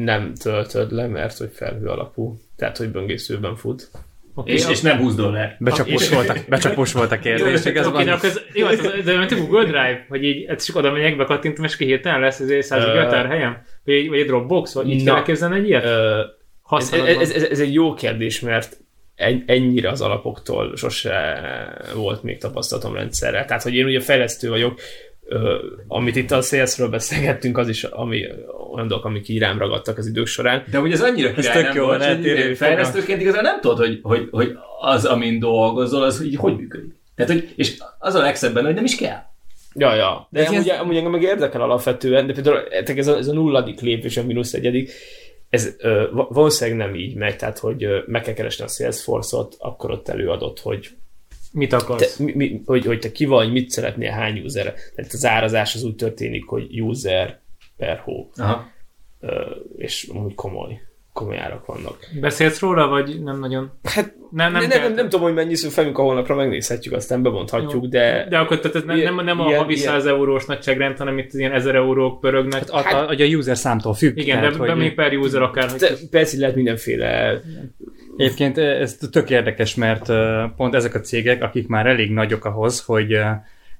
nem 0.03 0.33
töltöd 0.33 0.91
le, 0.91 1.07
mert 1.07 1.37
hogy 1.37 1.51
felhő 1.53 1.87
alapú. 1.87 2.39
Tehát, 2.55 2.77
hogy 2.77 2.91
böngészőben 2.91 3.55
fut. 3.55 3.91
Okay, 4.37 4.53
és, 4.53 4.67
és 4.69 4.81
nem 4.81 4.97
20 4.97 5.15
dollár. 5.15 5.55
Becsapós 5.59 6.09
volt, 6.09 6.29
a, 6.29 6.35
becsapós 6.49 6.93
volt 6.93 7.11
a 7.11 7.19
kérdés. 7.19 7.59
Oké, 7.59 7.69
igaz 7.69 7.87
okay, 7.87 8.03
de 8.03 8.13
akkor 8.13 8.29
ez, 8.29 8.41
jó, 8.53 8.67
ez, 8.67 8.79
de 9.03 9.13
a 9.13 9.35
Google 9.35 9.63
Drive, 9.63 10.05
hogy 10.09 10.23
így 10.23 10.43
ez 10.43 10.65
csak 10.65 10.75
oda 10.75 10.91
megyek, 10.91 11.17
bekattintom, 11.17 11.65
és 11.65 11.77
hirtelen 11.77 12.19
lesz 12.19 12.39
ez 12.39 12.49
egy 12.49 12.63
100 12.63 12.83
Ö, 12.83 12.91
giga 12.91 13.07
tárhelyem? 13.07 13.63
Vagy, 13.83 13.93
egy- 13.93 14.09
vagy 14.09 14.19
egy 14.19 14.25
Dropbox? 14.25 14.73
Vagy 14.73 14.89
így 14.89 15.03
kell 15.03 15.15
elképzelni 15.15 15.57
egy 15.57 15.67
ilyet? 15.67 15.83
Ez, 16.69 16.93
ez, 16.93 17.31
ez, 17.31 17.43
ez, 17.43 17.59
egy 17.59 17.73
jó 17.73 17.93
kérdés, 17.93 18.39
mert 18.39 18.77
en- 19.15 19.43
ennyire 19.47 19.89
az 19.89 20.01
alapoktól 20.01 20.75
sose 20.75 21.39
volt 21.95 22.23
még 22.23 22.37
tapasztalatom 22.37 22.93
rendszerrel. 22.95 23.45
Tehát, 23.45 23.63
hogy 23.63 23.75
én 23.75 23.85
ugye 23.85 23.99
fejlesztő 23.99 24.49
vagyok, 24.49 24.79
ö, 25.25 25.55
amit 25.87 26.15
itt 26.15 26.31
a 26.31 26.41
Salesről 26.41 26.89
beszélgettünk, 26.89 27.57
az 27.57 27.69
is 27.69 27.83
ami, 27.83 28.25
olyan 28.73 28.87
dolgok, 28.87 29.05
amik 29.05 29.27
így 29.27 29.39
rám 29.39 29.57
ragadtak 29.57 29.97
az 29.97 30.07
idők 30.07 30.25
során. 30.25 30.63
De 30.71 30.79
ugye 30.79 30.93
ez 30.93 31.01
annyira 31.01 31.33
király 31.33 31.53
tök 31.55 31.63
nem 31.65 31.75
jó, 31.75 31.85
volt, 31.85 32.03
hogy 32.03 32.57
fejlesztőként 32.57 33.21
igazán 33.21 33.43
nem 33.43 33.61
tudod, 33.61 33.77
hogy, 33.77 33.99
hogy, 34.03 34.27
hogy 34.31 34.57
az, 34.81 35.05
amin 35.05 35.39
dolgozol, 35.39 36.03
az 36.03 36.23
így 36.23 36.35
hogy 36.35 36.55
működik. 36.55 36.93
Tehát, 37.15 37.31
hogy, 37.31 37.53
és 37.55 37.77
az 37.99 38.15
a 38.15 38.21
legszebb 38.21 38.53
benne, 38.53 38.65
hogy 38.65 38.75
nem 38.75 38.83
is 38.83 38.95
kell. 38.95 39.17
Ja, 39.77 39.95
ja. 39.95 40.27
De 40.29 40.39
Ez 40.39 40.49
amúgy, 40.49 40.65
ilyen- 40.65 40.79
amúgy 40.79 40.95
engem 40.95 41.11
meg 41.11 41.21
érdekel 41.21 41.61
alapvetően, 41.61 42.27
de 42.27 42.33
például 42.33 42.67
ez 42.69 43.07
a, 43.07 43.17
ez 43.17 43.27
a 43.27 43.33
nulladik 43.33 43.79
lépés, 43.81 44.17
a 44.17 44.23
mínusz 44.23 44.53
egyedik, 44.53 44.91
ez 45.49 45.75
ö, 45.77 46.03
va- 46.11 46.29
valószínűleg 46.33 46.79
nem 46.87 46.95
így 46.95 47.15
megy, 47.15 47.35
tehát 47.37 47.59
hogy 47.59 47.83
ö, 47.83 47.99
meg 48.05 48.21
kell 48.21 48.33
keresni 48.33 48.63
a 48.63 48.67
Salesforce-ot, 48.67 49.55
akkor 49.59 49.91
ott 49.91 50.07
előadott, 50.09 50.59
hogy 50.59 50.89
Mit 51.55 51.69
te, 51.69 51.75
akarsz? 51.75 52.17
mi, 52.17 52.31
mi, 52.35 52.61
hogy, 52.65 52.85
hogy 52.85 52.99
te 52.99 53.11
ki 53.11 53.25
vagy, 53.25 53.51
mit 53.51 53.69
szeretnél, 53.69 54.11
hány 54.11 54.39
user. 54.39 54.73
Tehát 54.95 55.13
az 55.13 55.25
árazás 55.25 55.75
az 55.75 55.83
úgy 55.83 55.95
történik, 55.95 56.45
hogy 56.45 56.81
user 56.81 57.39
per 57.77 57.97
hó, 57.97 58.29
Aha. 58.35 58.67
ö, 59.19 59.41
és 59.77 60.07
amúgy 60.13 60.35
komoly, 60.35 60.81
komoly 61.13 61.37
árak 61.37 61.65
vannak. 61.65 61.97
Beszélsz 62.21 62.59
róla, 62.59 62.87
vagy 62.87 63.23
nem 63.23 63.39
nagyon? 63.39 63.71
Hát 63.83 64.13
Nem, 64.31 64.51
nem, 64.51 64.67
nem, 64.67 64.81
nem, 64.81 64.93
nem, 64.93 65.09
tudom, 65.09 65.21
hogy 65.21 65.33
mennyi 65.33 65.55
szó 65.55 65.69
felünk 65.69 65.97
a 65.97 66.01
honlapra, 66.01 66.35
megnézhetjük, 66.35 66.93
aztán 66.93 67.21
bemondhatjuk, 67.23 67.83
Jó. 67.83 67.89
de... 67.89 68.27
De 68.29 68.37
akkor 68.37 68.59
tehát 68.59 68.75
ez 68.75 68.83
nem, 68.83 68.97
Ilyen- 68.97 69.13
nem, 69.15 69.25
nem 69.25 69.39
a 69.39 69.47
ilyen- 69.47 69.59
havi 69.59 69.73
ilyen- 69.75 69.85
100 69.91 70.05
eurós 70.05 70.45
nagyságrend, 70.45 70.97
hanem 70.97 71.17
itt 71.17 71.33
ilyen 71.33 71.51
1000 71.51 71.75
eurók 71.75 72.19
pörögnek. 72.19 72.63
A, 72.71 72.77
a, 72.77 73.07
a 73.09 73.13
user 73.23 73.57
számtól 73.57 73.93
függ. 73.93 74.17
Igen, 74.17 74.37
tehát, 74.37 74.51
de, 74.51 74.57
hogy 74.57 74.67
de 74.67 74.75
még 74.75 74.93
per 74.93 75.17
user 75.17 75.41
akár. 75.41 75.71
de 75.71 75.89
persze 76.11 76.37
lehet 76.39 76.55
mindenféle 76.55 77.41
Egyébként 78.17 78.57
ez 78.57 78.95
tök 79.11 79.29
érdekes, 79.29 79.75
mert 79.75 80.11
pont 80.55 80.75
ezek 80.75 80.95
a 80.95 80.99
cégek, 80.99 81.43
akik 81.43 81.67
már 81.67 81.85
elég 81.85 82.11
nagyok 82.11 82.45
ahhoz, 82.45 82.83
hogy 82.85 83.17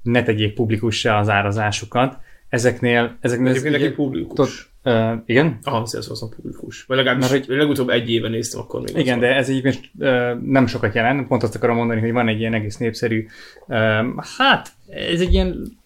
ne 0.02 0.24
tegyék 0.24 0.54
publikussá 0.54 1.20
az 1.20 1.30
árazásukat, 1.30 2.18
ezeknél, 2.50 3.18
ezeknél 3.20 3.48
ez, 3.48 3.56
Egyébként 3.56 3.74
neki 3.74 3.86
ugye, 3.86 3.96
publikus. 3.96 4.74
uh, 4.84 5.12
igen, 5.26 5.60
Aha, 5.64 5.86
Salesforce 5.86 6.26
publikus. 6.36 6.84
Vagy 6.84 6.98
legalábbis 6.98 7.30
Mert 7.30 7.46
hogy... 7.46 7.58
legutóbb 7.58 7.90
egy 7.90 8.12
éve 8.12 8.30
néztem, 8.30 8.60
akkor 8.60 8.82
még 8.82 8.98
igen, 8.98 9.16
az 9.16 9.22
de 9.22 9.36
ez 9.36 9.50
egyébként 9.50 9.80
uh, 10.00 10.42
nem 10.42 10.68
sokat 10.68 10.96
jelent, 10.96 11.28
pont 11.28 11.44
azt 11.44 11.56
akarom 11.56 11.76
mondani, 11.76 12.00
hogy 12.00 12.12
van 12.12 12.28
egy 12.28 12.40
ilyen 12.40 12.54
egész 12.54 12.78
népszerű, 12.78 13.28
um, 13.68 14.20
hát 14.38 14.72
ez 14.90 15.22
egy 15.22 15.34
ilyen, 15.34 15.78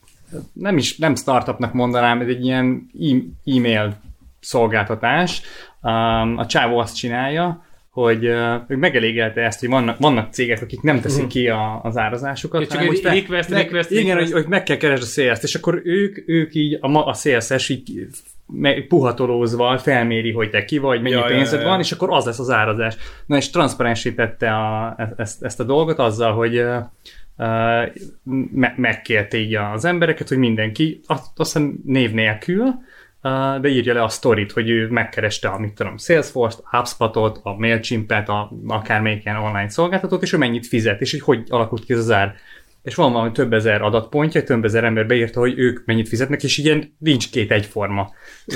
nem 0.53 0.77
is, 0.77 0.97
nem 0.97 1.15
startupnak 1.15 1.73
mondanám, 1.73 2.21
ez 2.21 2.27
egy 2.27 2.45
ilyen 2.45 2.89
e- 2.99 3.51
e-mail 3.55 3.97
szolgáltatás. 4.39 5.41
Um, 5.81 6.37
a 6.37 6.45
csávó 6.45 6.77
azt 6.77 6.95
csinálja, 6.95 7.63
hogy 7.89 8.27
uh, 8.27 8.55
ő 8.67 8.75
megelégelte 8.75 9.41
ezt, 9.41 9.59
hogy 9.59 9.69
vannak, 9.69 9.99
vannak 9.99 10.33
cégek, 10.33 10.61
akik 10.61 10.81
nem 10.81 11.01
teszik 11.01 11.27
ki 11.27 11.47
a, 11.47 11.79
az 11.83 11.97
árazásukat. 11.97 12.61
Ja, 12.61 12.67
csak 12.67 12.81
egy 12.81 12.87
hogy 12.87 13.01
request, 13.03 13.49
meg, 13.49 13.63
request, 13.63 13.91
Igen, 13.91 14.05
request. 14.05 14.31
Hogy, 14.31 14.41
hogy 14.41 14.51
meg 14.51 14.63
kell 14.63 14.77
keresni 14.77 15.05
a 15.05 15.07
sales 15.07 15.43
és 15.43 15.55
akkor 15.55 15.81
ők, 15.83 16.27
ők 16.27 16.55
így, 16.55 16.77
a, 16.81 17.05
a 17.05 17.13
sales 17.13 17.69
így 17.69 18.07
puhatolózva 18.87 19.77
felméri, 19.77 20.31
hogy 20.31 20.49
te 20.49 20.65
ki 20.65 20.77
vagy, 20.77 21.01
mennyi 21.01 21.15
Ja, 21.15 21.23
pénzed 21.23 21.59
ja, 21.59 21.65
ja. 21.65 21.71
van, 21.71 21.79
és 21.79 21.91
akkor 21.91 22.09
az 22.11 22.25
lesz 22.25 22.39
az 22.39 22.49
árazás. 22.49 22.95
Na 23.25 23.37
és 23.37 23.49
transzparensítette 23.49 24.51
a, 24.51 24.95
ezt, 25.17 25.43
ezt 25.43 25.59
a 25.59 25.63
dolgot 25.63 25.99
azzal, 25.99 26.33
hogy 26.33 26.63
me- 28.51 28.77
megkérte 28.77 29.37
így 29.37 29.55
az 29.55 29.85
embereket, 29.85 30.27
hogy 30.27 30.37
mindenki, 30.37 31.01
azt, 31.05 31.25
azt 31.35 31.53
hiszem 31.53 31.79
név 31.85 32.11
nélkül, 32.11 32.63
uh, 33.21 33.61
de 33.61 33.67
írja 33.67 33.93
le 33.93 34.03
a 34.03 34.09
sztorit, 34.09 34.51
hogy 34.51 34.69
ő 34.69 34.87
megkereste 34.87 35.47
a, 35.47 35.59
mit 35.59 35.73
tudom, 35.73 35.97
Salesforce-t, 35.97 36.63
HubSpot-ot, 36.63 37.39
a 37.43 37.53
MailChimp-et, 37.57 38.29
a, 38.29 38.51
akármelyik 38.67 39.25
ilyen 39.25 39.37
online 39.37 39.69
szolgáltatót, 39.69 40.21
és 40.21 40.33
ő 40.33 40.37
mennyit 40.37 40.67
fizet, 40.67 41.01
és 41.01 41.11
hogy 41.11 41.21
hogy 41.21 41.45
alakult 41.49 41.85
ki 41.85 41.93
ez 41.93 41.99
az 41.99 42.11
ár. 42.11 42.35
És 42.89 42.95
van 42.95 43.11
valami 43.13 43.31
több 43.31 43.53
ezer 43.53 43.81
adatpontja, 43.81 44.43
több 44.43 44.65
ezer 44.65 44.83
ember 44.83 45.07
beírta, 45.07 45.39
hogy 45.39 45.53
ők 45.59 45.85
mennyit 45.85 46.07
fizetnek, 46.07 46.43
és 46.43 46.57
ilyen 46.57 46.95
nincs 46.99 47.29
két 47.29 47.51
egyforma 47.51 48.13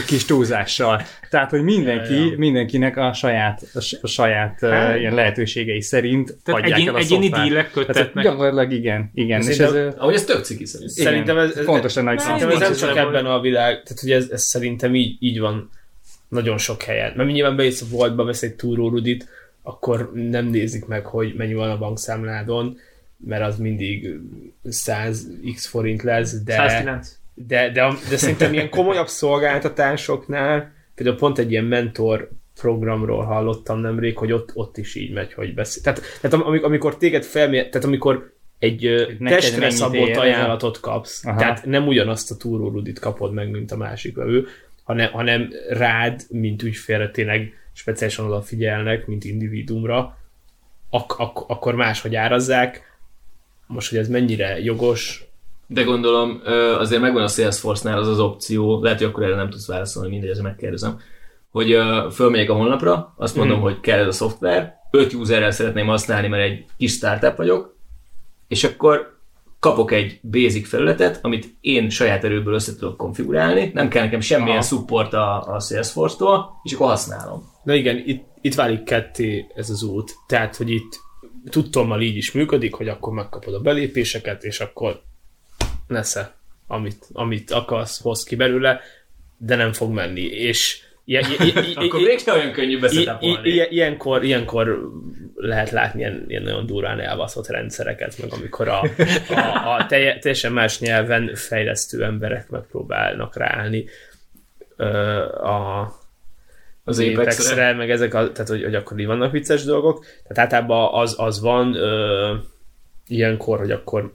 kis 0.08 0.26
túlzással. 0.26 1.02
Tehát, 1.30 1.50
hogy 1.50 1.64
mindenki, 1.64 2.14
Ja, 2.14 2.26
ja. 2.26 2.38
mindenkinek 2.38 2.98
a 2.98 3.14
saját, 3.14 3.62
a, 4.02 4.08
saját 4.08 4.60
Hát. 4.60 4.98
ilyen 5.00 5.14
lehetőségei 5.14 5.82
szerint 5.82 6.38
Tehát 6.44 6.62
adják 6.62 6.78
egyén, 6.80 6.90
el 6.90 6.96
a 6.96 6.98
egyéni 6.98 7.30
dílek 7.30 7.72
Tehát 7.72 7.88
köttetnek. 7.88 8.24
gyakorlatilag 8.24 8.72
igen, 8.72 9.12
igen. 9.14 9.42
És 9.42 9.58
ez, 9.58 9.74
ö, 9.74 9.90
Ahogy 9.98 10.14
ez 10.14 10.24
tök 10.26 10.44
ciki 10.44 10.66
szerintem. 10.66 10.96
igen, 10.98 11.12
Szerintem 11.14 11.38
ez- 11.38 11.56
ez- 11.58 11.66
fontos 11.66 11.94
lenne, 11.94 12.10
hogy 12.10 12.20
Szerintem 12.20 12.50
ez 12.50 12.60
nem 12.60 12.74
csak 12.74 12.98
ebben 12.98 13.26
a 13.26 13.40
világ, 13.40 13.72
tehát 13.84 14.00
hogy 14.02 14.12
ez, 14.12 14.28
ez 14.32 14.42
szerintem 14.44 14.96
így, 14.96 15.16
így 15.20 15.40
van 15.40 15.70
nagyon 16.28 16.58
sok 16.58 16.82
helyen. 16.82 17.14
Mert 17.16 17.30
nyilván 17.32 17.56
bejössz 17.56 17.82
a 17.82 17.86
Voltba, 17.90 18.24
vesz 18.24 18.42
egy 18.44 18.54
túró 18.56 18.90
rudit, 18.90 19.28
akkor 19.64 20.12
nem 20.14 20.46
nézik 20.46 20.86
meg, 20.86 21.06
hogy 21.06 21.34
mennyi 21.38 21.54
van 21.54 21.70
a 21.70 21.78
bankszámládon, 21.78 22.78
mert 23.18 23.44
az 23.44 23.58
mindig 23.58 24.20
100x 24.66 25.58
forint 25.58 26.04
lesz, 26.04 26.44
de, 26.44 26.54
109. 26.56 27.18
de, 27.34 27.70
de, 27.72 27.94
de 28.10 28.18
szerintem 28.18 28.54
ilyen 28.54 28.70
komolyabb 28.70 29.08
szolgáltatásoknál, 29.08 30.74
például 30.96 31.18
pont 31.18 31.38
egy 31.38 31.52
ilyen 31.52 31.66
mentor 31.66 32.30
programról 32.56 33.24
hallottam 33.24 33.80
nemrég, 33.80 34.18
hogy 34.18 34.32
ott, 34.32 34.52
ott 34.54 34.78
is 34.78 34.96
így 34.96 35.14
megy, 35.14 35.34
hogy 35.34 35.54
beszél. 35.54 35.84
Tehát, 35.84 36.02
tehát 36.22 36.34
am- 36.38 36.46
amikor, 36.46 36.68
amikor 36.68 36.98
téged 36.98 37.24
felmér, 37.24 37.70
tehát 37.70 37.88
amikor 37.88 38.34
egy 38.60 39.16
neked 39.20 39.40
testre 39.40 39.70
szabott 39.70 40.08
ér, 40.08 40.18
ajánlatot 40.18 40.80
kapsz, 40.80 41.26
Aha. 41.26 41.40
tehát 41.40 41.66
nem 41.66 41.88
ugyanazt 41.88 42.32
a 42.32 42.38
túrórudit 42.38 43.00
kapod 43.00 43.34
meg, 43.34 43.50
mint 43.50 43.72
a 43.72 43.78
másik 43.78 44.16
vevő, 44.16 44.48
hanem, 44.84 45.12
hanem 45.12 45.50
rád, 45.70 46.22
mint 46.30 46.64
ügyfélre 46.64 47.10
tényleg 47.12 47.54
speciálisan 47.74 48.26
odafigyelnek, 48.26 49.08
mint 49.08 49.24
individuumra, 49.24 50.18
ak- 50.90 51.20
ak- 51.20 51.50
akkor 51.50 51.76
máshogy 51.76 52.16
árazzák. 52.16 52.93
Most, 53.68 53.90
hogy 53.90 54.00
ez 54.00 54.08
mennyire 54.08 54.60
jogos, 54.60 55.24
De 55.68 55.84
gondolom, 55.84 56.42
azért 56.80 57.02
megvan 57.02 57.24
a 57.24 57.28
Salesforce-nál 57.28 57.98
az 57.98 58.08
az 58.08 58.20
opció, 58.20 58.82
lehet, 58.84 58.98
hogy 58.98 59.08
akkor 59.08 59.24
erre 59.24 59.36
nem 59.36 59.50
tudsz 59.50 59.68
válaszolni, 59.68 60.10
mindegy, 60.10 60.30
ezzel 60.30 60.44
megkérdezem, 60.44 61.00
hogy 61.52 61.78
fölmegyek 62.12 62.50
a 62.50 62.54
honlapra, 62.54 63.14
azt 63.18 63.36
mondom, 63.36 63.56
Mhm. 63.56 63.64
hogy 63.66 63.80
kell 63.80 64.00
ez 64.00 64.08
a 64.08 64.12
szoftver, 64.12 64.74
5 64.92 65.14
userrel 65.14 65.52
szeretném 65.52 65.88
használni, 65.88 66.28
mert 66.28 66.44
egy 66.44 66.66
kis 66.78 66.92
startup 66.92 67.36
vagyok, 67.36 67.76
és 68.48 68.64
akkor 68.64 69.18
kapok 69.60 69.92
egy 69.92 70.20
basic 70.32 70.68
felületet, 70.70 71.20
amit 71.22 71.56
én 71.62 71.90
saját 71.90 72.24
erőből 72.24 72.54
össze 72.54 72.76
tudok 72.76 72.98
konfigurálni, 72.98 73.72
nem 73.74 73.88
kell 73.90 74.04
nekem 74.04 74.20
semmilyen 74.20 74.58
Aha. 74.58 74.66
support 74.66 75.14
a, 75.14 75.54
a 75.54 75.60
Salesforce-tól, 75.60 76.60
és 76.64 76.74
akkor 76.74 76.88
használom. 76.88 77.52
Na 77.64 77.74
igen, 77.74 78.04
itt, 78.06 78.24
itt 78.42 78.56
válik 78.56 78.84
ketté 78.84 79.48
ez 79.56 79.70
az 79.70 79.84
út. 79.84 80.12
Tehát, 80.28 80.56
hogy 80.56 80.70
itt 80.72 81.00
tudtommal 81.50 82.02
így 82.02 82.18
is 82.18 82.32
működik, 82.32 82.74
hogy 82.74 82.88
akkor 82.88 83.14
megkapod 83.14 83.54
a 83.54 83.60
belépéseket, 83.60 84.44
és 84.44 84.60
akkor 84.60 85.02
nesze, 85.88 86.36
amit, 86.68 87.06
amit 87.14 87.52
akarsz, 87.52 88.02
hoz 88.02 88.24
ki 88.24 88.36
belőle, 88.36 88.80
de 89.38 89.56
nem 89.56 89.74
fog 89.74 89.94
menni. 89.94 90.22
És 90.22 90.82
Ilyen, 91.06 91.26
ilyen, 91.40 91.66
Akkor 91.86 92.02
mégsem 92.02 92.36
olyan 92.36 92.52
könnyű 92.52 92.70
I- 92.72 92.76
i- 92.76 92.80
beszetapolni. 92.80 93.50
i- 93.50 93.68
ilyenkor, 93.70 94.24
ilyenkor 94.24 94.90
lehet 95.36 95.70
látni 95.72 96.00
ilyen, 96.00 96.26
ilyen 96.28 96.44
nagyon 96.44 96.66
durván 96.66 97.00
elbaszott 97.00 97.48
rendszereket, 97.48 98.18
meg 98.22 98.34
amikor 98.34 98.68
a, 98.68 98.82
a, 99.30 99.76
a 99.76 99.86
telje, 99.86 100.20
teljesen 100.20 100.52
más 100.52 100.80
nyelven 100.80 101.36
fejlesztő 101.36 102.04
emberek 102.04 102.50
megpróbálnak 102.50 103.38
ráállni 103.38 103.86
a, 105.44 105.82
Az 106.84 107.00
Apexre. 107.00 107.74
Meg 107.74 107.92
ezek, 107.92 108.14
a, 108.14 108.32
tehát 108.32 108.50
hogy, 108.50 108.64
hogy 108.64 108.76
akkor 108.76 109.00
így 109.00 109.06
vannak 109.06 109.32
vicces 109.32 109.64
dolgok. 109.64 110.06
Tehát 110.28 110.38
általában 110.54 111.02
az, 111.02 111.16
az 111.18 111.42
van 111.42 111.76
ö, 111.76 112.36
ilyenkor, 113.08 113.60
hogy 113.60 113.72
akkor 113.72 114.14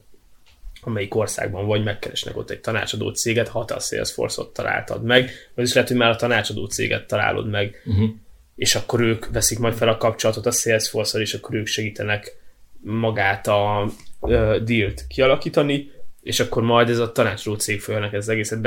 amelyik 0.81 1.14
országban 1.14 1.66
vagy, 1.66 1.85
megkeresnek 1.85 2.37
ott 2.37 2.50
egy 2.50 2.61
tanácsadó 2.61 3.11
céget, 3.11 3.48
ha 3.48 3.64
te 3.64 3.74
a 3.74 3.81
Salesforce-ot 3.81 4.52
találtad 4.52 5.04
meg, 5.04 5.31
vagy 5.54 5.64
is 5.64 5.74
lehet, 5.74 5.88
hogy 5.88 5.98
már 5.98 6.11
a 6.11 6.16
tanácsadó 6.16 6.66
céget 6.66 7.07
találod 7.07 7.48
meg, 7.48 7.83
Uh-huh. 7.85 8.09
és 8.57 8.74
akkor 8.74 9.00
ők 9.00 9.31
veszik 9.31 9.59
majd 9.59 9.74
fel 9.74 9.88
a 9.88 9.96
kapcsolatot 9.96 10.46
a 10.46 10.50
Salesforce-al, 10.50 11.22
és 11.22 11.35
akkor 11.35 11.54
ők 11.54 11.66
segítenek 11.66 12.37
magát 12.81 13.46
a 13.46 13.90
uh, 14.20 14.57
dealt 14.57 15.04
kialakítani, 15.09 15.90
és 16.22 16.40
akkor 16.40 16.62
majd 16.62 16.88
ez 16.88 16.98
a 16.98 17.12
tanácsadó 17.12 17.57
cég 17.57 17.81
fogja 17.81 18.04
ez 18.04 18.12
az 18.12 18.28
egészet 18.28 18.61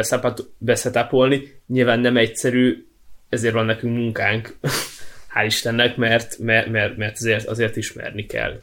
beszetapolni. 0.57 1.61
Nyilván 1.67 1.99
nem 1.99 2.17
egyszerű, 2.17 2.85
ezért 3.31 3.53
van 3.53 3.65
nekünk 3.65 3.97
munkánk, 3.97 4.55
hál' 5.35 5.45
Istennek, 5.45 5.97
mert, 5.97 6.37
mert, 6.39 6.67
mert, 6.67 6.97
mert 6.97 7.15
azért, 7.15 7.47
azért 7.47 7.75
ismerni 7.75 8.25
kell. 8.25 8.61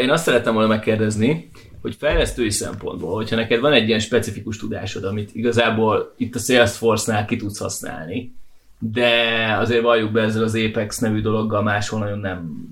Én 0.00 0.10
azt 0.10 0.24
szerettem 0.24 0.54
volna 0.54 0.68
megkérdezni, 0.68 1.50
hogy 1.82 1.96
fejlesztői 1.98 2.50
szempontból, 2.50 3.14
hogyha 3.14 3.36
neked 3.36 3.60
van 3.60 3.72
egy 3.72 3.88
ilyen 3.88 3.98
specifikus 3.98 4.56
tudásod, 4.56 5.04
amit 5.04 5.34
igazából 5.34 6.14
itt 6.16 6.34
a 6.34 6.38
Salesforce-nál 6.38 7.24
ki 7.24 7.36
tudsz 7.36 7.58
használni, 7.58 8.34
de 8.78 9.10
azért 9.58 9.82
valljuk 9.82 10.12
be 10.12 10.22
ezzel 10.22 10.42
az 10.42 10.54
Apex 10.54 10.98
nevű 10.98 11.20
dologgal 11.20 11.62
máshol 11.62 12.00
nagyon 12.00 12.18
nem 12.18 12.68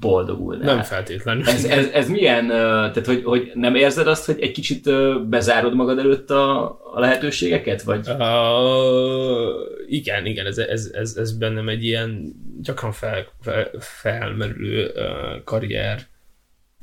boldogulnál. 0.00 0.74
Nem 0.74 0.82
feltétlenül. 0.82 1.48
Ez, 1.48 1.64
ez, 1.64 1.86
ez 1.92 2.08
milyen, 2.08 2.46
tehát 2.48 3.06
hogy, 3.06 3.22
hogy 3.24 3.50
nem 3.54 3.74
érzed 3.74 4.06
azt, 4.06 4.24
hogy 4.24 4.40
egy 4.40 4.50
kicsit 4.50 4.90
bezárod 5.28 5.74
magad 5.74 5.98
előtt 5.98 6.30
a, 6.30 6.64
a 6.94 7.00
lehetőségeket? 7.00 7.82
Vagy? 7.82 8.08
Uh, 8.08 8.18
igen, 9.88 10.26
igen, 10.26 10.46
ez, 10.46 10.58
ez, 10.58 10.90
ez, 10.92 11.16
ez 11.16 11.32
bennem 11.32 11.68
egy 11.68 11.84
ilyen 11.84 12.34
gyakran 12.62 12.92
fel, 12.92 13.26
fel, 13.40 13.70
felmerülő 13.78 14.92
uh, 14.94 15.44
karrier 15.44 16.06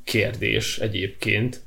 kérdés 0.03 0.77
egyébként, 0.77 1.63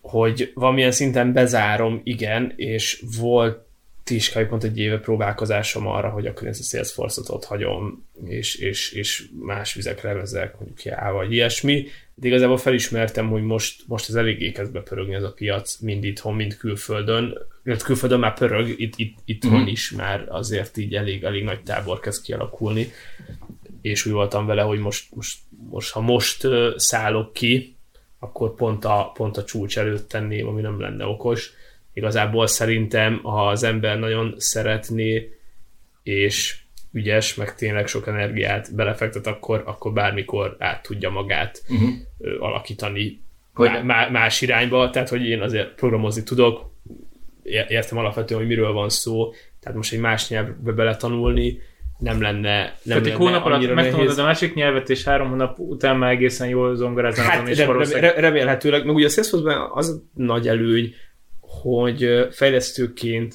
hogy 0.00 0.52
valamilyen 0.54 0.90
szinten 0.90 1.32
bezárom, 1.32 2.00
igen, 2.04 2.52
és 2.56 3.02
volt 3.18 3.63
is 4.10 4.30
kb. 4.30 4.48
pont 4.48 4.64
egy 4.64 4.78
éve 4.78 4.98
próbálkozásom 4.98 5.86
arra, 5.86 6.08
hogy 6.08 6.26
a 6.26 6.34
Salesforce-ot 6.52 7.28
ott 7.28 7.44
hagyom, 7.44 8.06
és, 8.24 8.54
és, 8.54 8.92
és 8.92 9.24
más 9.40 9.74
vizekre 9.74 10.12
vezek, 10.12 10.58
mondjuk 10.58 10.82
já, 10.82 11.12
vagy 11.12 11.32
ilyesmi. 11.32 11.86
De 12.14 12.26
igazából 12.26 12.56
felismertem, 12.56 13.28
hogy 13.28 13.42
most, 13.42 13.82
most 13.86 14.08
ez 14.08 14.14
eléggé 14.14 14.52
kezd 14.52 14.72
bepörögni 14.72 15.14
ez 15.14 15.22
a 15.22 15.32
piac, 15.32 15.78
mind 15.80 16.04
itthon, 16.04 16.34
mind 16.34 16.56
külföldön. 16.56 17.38
Illetve 17.64 17.86
külföldön 17.86 18.18
már 18.18 18.34
pörög, 18.34 18.80
itt, 18.80 18.94
itt, 18.96 19.18
itthon 19.24 19.60
Mhm. 19.60 19.68
is 19.68 19.90
már 19.90 20.26
azért 20.28 20.76
így 20.76 20.94
elég, 20.94 21.22
elég 21.22 21.44
nagy 21.44 21.62
tábor 21.62 22.00
kezd 22.00 22.22
kialakulni. 22.22 22.92
És 23.82 24.06
úgy 24.06 24.12
voltam 24.12 24.46
vele, 24.46 24.62
hogy 24.62 24.78
most, 24.78 25.14
most, 25.14 25.38
most 25.70 25.92
ha 25.92 26.00
most 26.00 26.46
szállok 26.76 27.32
ki, 27.32 27.76
akkor 28.18 28.54
pont 28.54 28.84
a, 28.84 29.10
pont 29.14 29.36
a 29.36 29.44
csúcs 29.44 29.78
előtt 29.78 30.08
tenném, 30.08 30.46
ami 30.46 30.60
nem 30.60 30.80
lenne 30.80 31.04
okos. 31.06 31.52
Igazából 31.94 32.46
szerintem, 32.46 33.20
ha 33.22 33.48
az 33.48 33.62
ember 33.62 33.98
nagyon 33.98 34.34
szeretné, 34.36 35.32
és 36.02 36.56
ügyes, 36.92 37.34
meg 37.34 37.54
tényleg 37.54 37.86
sok 37.86 38.06
energiát 38.06 38.74
belefektet, 38.74 39.26
akkor, 39.26 39.62
akkor 39.66 39.92
bármikor 39.92 40.56
át 40.58 40.82
tudja 40.82 41.10
magát 41.10 41.62
Uh-huh. 41.68 41.90
alakítani 42.38 43.22
Hogy 43.54 43.70
má, 43.70 43.82
má, 43.82 44.08
más 44.08 44.40
irányba, 44.40 44.90
tehát 44.90 45.08
hogy 45.08 45.26
én 45.26 45.40
azért 45.40 45.74
programozni 45.74 46.22
tudok, 46.22 46.72
értem 47.68 47.98
alapvetően, 47.98 48.40
hogy 48.40 48.48
miről 48.48 48.72
van 48.72 48.88
szó, 48.88 49.32
tehát 49.60 49.76
most 49.76 49.92
egy 49.92 50.00
más 50.00 50.28
nyelvbe 50.28 50.72
beletanulni 50.72 51.58
nem 51.98 52.22
lenne, 52.22 52.58
nem 52.58 52.76
Tehát 52.84 53.06
egy 53.06 53.12
hónap 53.12 53.44
alatt 53.44 53.74
megtanulod 53.74 54.18
a 54.18 54.22
másik 54.22 54.54
nyelvet, 54.54 54.90
és 54.90 55.04
három 55.04 55.28
hónap 55.28 55.58
után 55.58 55.96
már 55.96 56.10
egészen 56.10 56.48
jól 56.48 56.74
zongoráznak, 56.74 57.26
Hát 57.26 57.48
és 57.48 57.58
rem, 57.58 57.78
rem, 57.78 58.14
remélhetőleg, 58.16 58.84
meg 58.84 58.94
ugye 58.94 59.06
a 59.06 59.08
Salesforce-ban 59.08 59.70
az 59.72 60.02
nagy 60.14 60.48
előny, 60.48 60.94
hogy 61.64 62.28
fejlesztőként, 62.30 63.34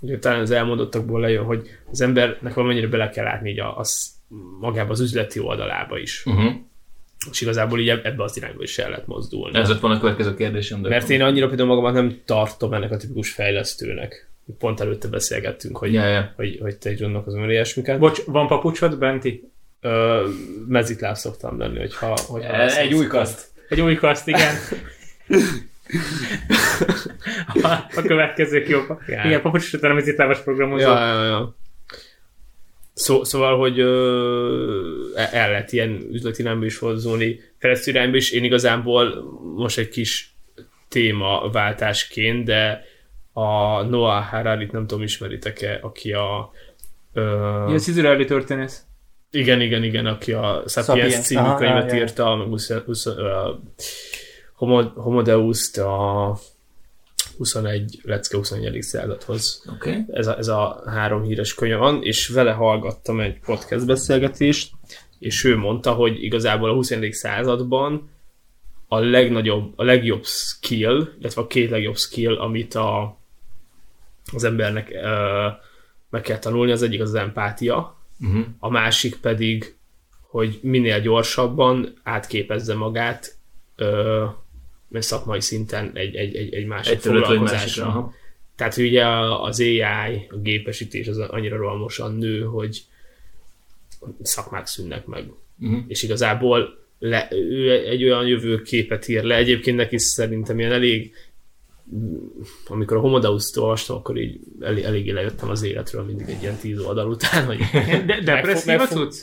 ugye 0.00 0.18
talán 0.18 0.40
az 0.40 0.50
elmondottakból 0.50 1.20
lejön, 1.20 1.44
hogy 1.44 1.68
az 1.90 2.00
embernek 2.00 2.54
valamennyire 2.54 2.86
bele 2.86 3.10
kell 3.10 3.24
látni 3.24 3.50
így 3.50 3.60
a, 3.60 3.78
az, 3.78 4.10
magába 4.60 4.90
az 4.90 5.00
üzleti 5.00 5.40
oldalába 5.40 5.98
is. 5.98 6.26
Uh-huh. 6.26 6.52
És 7.30 7.40
igazából 7.40 7.80
így 7.80 7.88
eb- 7.88 8.06
ebbe 8.06 8.22
az 8.22 8.36
irányba 8.36 8.62
is 8.62 8.78
el 8.78 8.90
lehet 8.90 9.06
mozdulni. 9.06 9.58
Ez 9.58 9.68
lett 9.68 9.80
volna 9.80 9.96
a 9.96 10.00
következő 10.00 10.34
kérdésem. 10.34 10.82
De 10.82 10.88
Mert 10.88 11.10
én 11.10 11.22
annyira 11.22 11.48
például 11.48 11.68
magamat 11.68 11.92
nem 11.92 12.20
tartom 12.24 12.72
ennek 12.72 12.90
a 12.90 12.96
tipikus 12.96 13.30
fejlesztőnek. 13.30 14.30
Pont 14.58 14.80
előtte 14.80 15.08
beszélgettünk, 15.08 15.76
hogy, 15.76 15.92
Ja, 15.92 16.06
ja. 16.06 16.32
hogy, 16.36 16.58
hogy 16.60 16.76
te 16.76 16.90
is 16.90 17.00
gondolkozom 17.00 17.42
el 17.42 17.50
ilyesmiket. 17.50 17.98
Bocs, 17.98 18.24
van 18.24 18.46
papucsod, 18.46 18.98
Benti? 18.98 19.50
Ö, 19.80 20.28
mezitláb 20.66 21.16
szoktam 21.16 21.58
lenni, 21.58 21.78
hogyha... 21.78 22.16
hogyha 22.26 22.76
egy 22.76 22.94
új 22.94 23.06
kaszt. 23.06 23.46
Egy 23.68 23.80
új 23.80 23.94
kaszt, 23.94 24.28
igen. 24.28 24.54
a, 27.62 27.68
a 27.96 28.02
következő 28.06 28.64
jobb. 28.68 28.98
Ja. 29.06 29.24
Igen, 29.24 29.42
papucs 29.42 29.72
után 29.72 29.90
a 29.90 29.94
mezitlábas 29.94 30.38
programozó. 30.38 30.88
Ja, 30.88 31.06
ja, 31.06 31.24
ja. 31.24 31.56
Szó, 32.92 33.24
szóval, 33.24 33.58
hogy 33.58 33.80
ö, 33.80 35.14
el 35.14 35.50
lehet 35.50 35.72
ilyen 35.72 36.06
üzleti 36.12 36.42
irányba 36.42 36.64
is 36.64 36.78
hozzulni, 36.78 37.40
fejlesztő 37.58 37.90
irányba 37.90 38.16
is. 38.16 38.30
Én 38.30 38.44
igazából 38.44 39.24
most 39.56 39.78
egy 39.78 39.88
kis 39.88 40.34
témaváltásként, 40.88 42.44
de 42.44 42.84
a 43.32 43.82
Noah 43.82 44.24
Harari-t 44.24 44.72
nem 44.72 44.86
tudom, 44.86 45.02
ismeritek-e, 45.02 45.78
aki 45.82 46.12
a 46.12 46.52
ö, 47.12 47.22
Ja, 47.68 47.74
az 47.74 47.88
izraeli 47.88 48.24
történész. 48.24 48.82
Igen, 49.30 49.60
igen, 49.60 49.84
igen, 49.84 50.06
aki 50.06 50.32
a 50.32 50.62
Sapiens, 50.66 51.02
Sapiens, 51.02 51.26
című 51.26 51.40
aha, 51.40 51.58
könyvet 51.58 51.90
ja, 51.90 51.94
ja. 51.94 52.02
írta, 52.02 52.36
meg 52.36 52.46
20, 52.46 52.72
20, 52.72 53.06
uh, 53.06 53.14
Homo, 54.58 54.82
Homo 54.82 55.22
Deus-t 55.22 55.76
a 55.76 56.38
21, 57.36 58.00
lecke 58.02 58.36
21. 58.36 58.82
századhoz. 58.82 59.64
Okay. 59.74 60.04
Ez 60.10 60.26
a, 60.26 60.38
ez 60.38 60.48
a 60.48 60.82
három 60.86 61.22
híres 61.22 61.54
könyv 61.54 61.78
van, 61.78 62.02
és 62.02 62.28
vele 62.28 62.52
hallgattam 62.52 63.20
egy 63.20 63.40
podcast 63.40 63.86
beszélgetést, 63.86 64.72
és 65.18 65.44
ő 65.44 65.56
mondta, 65.56 65.92
hogy 65.92 66.22
igazából 66.22 66.70
a 66.70 66.74
21. 66.74 67.12
században 67.12 68.10
a 68.88 68.98
legnagyobb, 68.98 69.72
a 69.76 69.84
legjobb 69.84 70.24
skill, 70.24 71.08
illetve 71.18 71.42
a 71.42 71.46
két 71.46 71.70
legjobb 71.70 71.96
skill, 71.96 72.36
amit 72.36 72.74
a, 72.74 73.18
az 74.32 74.44
embernek 74.44 74.90
uh, 74.92 75.52
meg 76.10 76.22
kell 76.22 76.38
tanulni, 76.38 76.72
az 76.72 76.82
egyik 76.82 77.00
az, 77.00 77.08
az 77.08 77.14
empátia, 77.14 77.96
Uh-huh. 78.20 78.46
a 78.58 78.70
másik 78.70 79.16
pedig, 79.16 79.76
hogy 80.30 80.58
minél 80.62 81.00
gyorsabban 81.00 81.98
átképezze 82.02 82.74
magát 82.74 83.36
ö, 83.76 84.24
szakmai 84.90 85.40
szinten 85.40 85.90
egy, 85.94 86.14
egy, 86.14 86.36
egy, 86.36 86.54
egy 86.54 86.66
másik 86.66 86.92
Egy 86.94 87.00
foglalkozásra. 87.00 87.84
másikra. 87.84 88.14
Tehát 88.56 88.74
hogy 88.74 88.84
ugye 88.84 89.06
az 89.42 89.60
AI, 89.60 89.82
a 90.30 90.36
gépesítés 90.42 91.06
az 91.08 91.18
annyira 91.18 91.56
rohamosan 91.56 92.14
nő, 92.14 92.42
hogy 92.42 92.80
szakmák 94.22 94.66
szűnnek 94.66 95.06
meg. 95.06 95.30
Uh-huh. 95.60 95.78
És 95.86 96.02
igazából 96.02 96.78
le, 96.98 97.28
ő 97.30 97.70
egy 97.88 98.04
olyan 98.04 98.26
jövőképet 98.26 99.08
ír 99.08 99.22
le. 99.22 99.36
Egyébként 99.36 99.76
neki 99.76 99.98
szerintem 99.98 100.58
ilyen 100.58 100.72
elég 100.72 101.12
amikor 102.66 102.96
a 102.96 103.00
Homodeus-t 103.00 103.56
olvastam, 103.56 103.96
akkor 103.96 104.18
így 104.18 104.40
elég, 104.60 104.84
eléggé 104.84 105.10
lejöttem 105.10 105.48
az 105.48 105.62
életről 105.62 106.02
mindig 106.04 106.28
egy 106.28 106.42
ilyen 106.42 106.56
tíz 106.56 106.78
oldal 106.80 107.08
után, 107.08 107.44
hogy 107.44 107.58
De, 108.24 108.42
megfog- 108.64 108.86
cucc? 108.86 109.14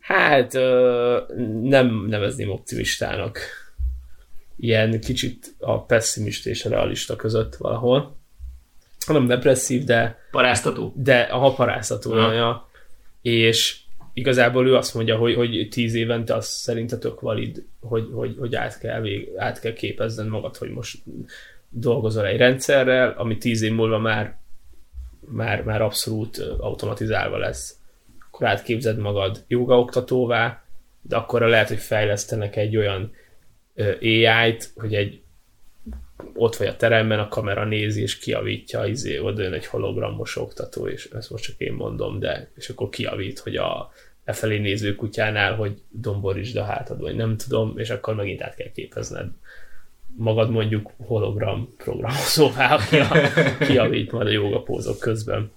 Hát 0.00 0.54
ö, 0.54 1.18
nem 1.62 2.04
nevezném 2.08 2.50
optimistának. 2.50 3.38
Ilyen 4.60 5.00
kicsit 5.00 5.54
a 5.58 5.84
pessimista 5.84 6.50
és 6.50 6.64
a 6.64 6.68
realista 6.68 7.16
között 7.16 7.56
valahol. 7.56 8.16
Nem 9.06 9.26
depresszív, 9.26 9.84
de, 9.84 10.18
Paráztató. 10.30 10.92
de 10.96 11.20
a 11.20 11.38
haparáztató 11.38 12.16
Ja. 12.16 12.32
ja. 12.32 12.68
És 13.22 13.80
igazából 14.12 14.66
ő 14.66 14.76
azt 14.76 14.94
mondja, 14.94 15.16
hogy, 15.16 15.34
hogy 15.34 15.68
tíz 15.70 15.94
évente 15.94 16.34
az 16.34 16.46
szerinte 16.46 16.98
tök 16.98 17.20
valid, 17.20 17.64
hogy, 17.80 18.08
hogy, 18.12 18.36
hogy 18.38 18.54
át, 18.54 18.78
kell 18.78 19.00
vég, 19.00 19.28
át 19.36 19.60
kell 19.60 19.72
képezned 19.72 20.28
magad, 20.28 20.56
hogy 20.56 20.70
most 20.70 21.02
dolgozol 21.68 22.26
egy 22.26 22.36
rendszerrel, 22.36 23.14
ami 23.16 23.38
tíz 23.38 23.62
év 23.62 23.72
múlva 23.72 23.98
már, 23.98 24.38
már, 25.20 25.62
már 25.62 25.82
abszolút 25.82 26.38
automatizálva 26.58 27.38
lesz. 27.38 27.76
Akkor 28.26 28.46
átképzed 28.46 28.98
magad 28.98 29.44
jogaoktatóvá, 29.48 30.62
de 31.02 31.16
akkor 31.16 31.40
lehet, 31.40 31.68
hogy 31.68 31.78
fejlesztenek 31.78 32.56
egy 32.56 32.76
olyan 32.76 33.12
AI-t, 34.00 34.72
hogy 34.74 34.94
egy 34.94 35.22
ott 36.34 36.56
vagy 36.56 36.66
a 36.66 36.76
teremben, 36.76 37.18
a 37.18 37.28
kamera 37.28 37.64
nézi, 37.64 38.02
és 38.02 38.18
kiavítja, 38.18 38.86
izé, 38.86 39.18
oda 39.18 39.42
jön 39.42 39.52
egy 39.52 39.66
hologramos 39.66 40.36
oktató, 40.36 40.88
és 40.88 41.08
ezt 41.14 41.30
most 41.30 41.44
csak 41.44 41.58
én 41.58 41.72
mondom, 41.72 42.18
de 42.18 42.50
és 42.56 42.68
akkor 42.68 42.88
kiavít, 42.88 43.38
hogy 43.38 43.56
a 43.56 43.92
e 44.24 44.32
felé 44.32 44.58
néző 44.58 44.94
kutyánál, 44.94 45.54
hogy 45.54 45.82
domborítsd 45.88 46.56
a 46.56 46.64
hátad, 46.64 47.00
vagy 47.00 47.14
nem 47.14 47.36
tudom, 47.36 47.78
és 47.78 47.90
akkor 47.90 48.14
megint 48.14 48.42
át 48.42 48.54
kell 48.54 48.70
képezned 48.72 49.30
magad 50.16 50.50
mondjuk 50.50 50.90
hologram 51.06 51.74
programozóvá, 51.76 52.74
aki 52.74 52.96
a, 52.96 53.08
kiavít 53.58 54.12
majd 54.12 54.26
a 54.26 54.30
jogapózok 54.30 54.98
közben. 54.98 55.50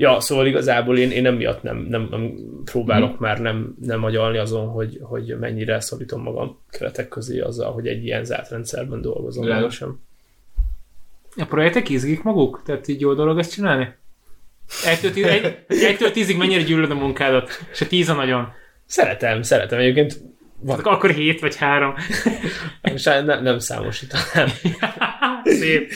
Ja, 0.00 0.20
szóval 0.20 0.46
igazából 0.46 0.98
én, 0.98 1.10
én 1.10 1.26
emiatt 1.26 1.62
nem, 1.62 1.76
nem, 1.76 2.08
nem 2.10 2.34
próbálok 2.64 3.12
mm. 3.12 3.16
már 3.18 3.40
nem, 3.40 3.74
nem 3.80 4.04
agyalni 4.04 4.38
azon, 4.38 4.68
hogy, 4.68 4.98
hogy 5.02 5.36
mennyire 5.40 5.80
szorítom 5.80 6.22
magam 6.22 6.58
keretek 6.70 7.08
közé 7.08 7.40
azzal, 7.40 7.72
hogy 7.72 7.86
egy 7.86 8.04
ilyen 8.04 8.24
zárt 8.24 8.50
rendszerben 8.50 9.00
dolgozom. 9.00 9.70
Sem. 9.70 10.00
A 11.36 11.44
projektek 11.44 11.88
izgik 11.88 12.22
maguk? 12.22 12.62
Tehát 12.64 12.88
így 12.88 13.00
jó 13.00 13.14
dolog 13.14 13.38
ezt 13.38 13.52
csinálni? 13.52 13.94
Egytől, 14.84 15.10
tíz, 15.10 15.24
egy, 15.24 15.64
egytől 15.68 16.10
tízig 16.10 16.36
mennyire 16.36 16.62
gyűlöd 16.62 16.90
a 16.90 16.94
munkádat? 16.94 17.50
És 17.72 17.80
a 17.80 17.86
tíz 17.86 18.08
a 18.08 18.14
nagyon. 18.14 18.52
Szeretem, 18.86 19.42
szeretem. 19.42 19.78
Egyébként 19.78 20.20
van. 20.60 20.80
Akkor 20.80 21.10
hét 21.10 21.40
vagy 21.40 21.56
három. 21.56 21.94
nem, 23.04 23.42
nem 23.42 23.58
számosítanám. 23.58 24.48
Szép. 25.44 25.92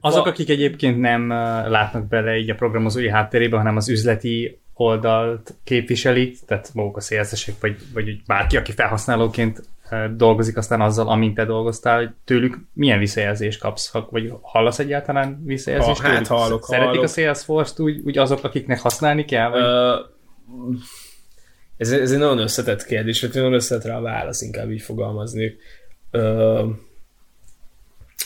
Azok, 0.00 0.26
akik 0.26 0.48
egyébként 0.48 1.00
nem 1.00 1.28
látnak 1.68 2.08
bele 2.08 2.36
így 2.36 2.50
a 2.50 2.54
programozói 2.54 3.10
hátterébe, 3.10 3.56
hanem 3.56 3.76
az 3.76 3.88
üzleti 3.88 4.60
oldalt 4.74 5.54
képviseli, 5.64 6.36
tehát 6.46 6.70
maguk 6.74 6.96
a 6.96 7.00
szélzesek, 7.00 7.54
vagy, 7.60 7.76
vagy 7.94 8.22
bárki, 8.26 8.56
aki 8.56 8.72
felhasználóként 8.72 9.62
dolgozik 10.16 10.56
aztán 10.56 10.80
azzal, 10.80 11.08
amint 11.08 11.34
te 11.34 11.44
dolgoztál, 11.44 12.16
tőlük 12.24 12.58
milyen 12.72 12.98
visszajelzést 12.98 13.60
kapsz, 13.60 13.92
vagy 14.10 14.32
hallasz 14.42 14.78
egyáltalán 14.78 15.42
visszajelzést? 15.44 16.00
Ha, 16.00 16.08
hát 16.08 16.26
hallok, 16.26 16.64
Szeretik 16.64 16.88
hallok. 16.88 17.04
a 17.04 17.06
Salesforce-t 17.06 17.80
úgy, 17.80 18.00
úgy 18.04 18.18
azok, 18.18 18.44
akiknek 18.44 18.80
használni 18.80 19.24
kell? 19.24 19.50
Vagy? 19.50 19.62
Uh, 19.62 20.76
ez, 21.76 21.92
ez 21.92 22.12
egy 22.12 22.18
nagyon 22.18 22.38
összetett 22.38 22.84
kérdés, 22.84 23.20
vagy 23.20 23.30
nagyon 23.34 23.52
összetett 23.52 23.86
rá 23.86 23.96
a 23.96 24.00
válasz, 24.00 24.42
inkább 24.42 24.70
így 24.70 24.82
fogalmazni. 24.82 25.56
Uh, 26.12 26.68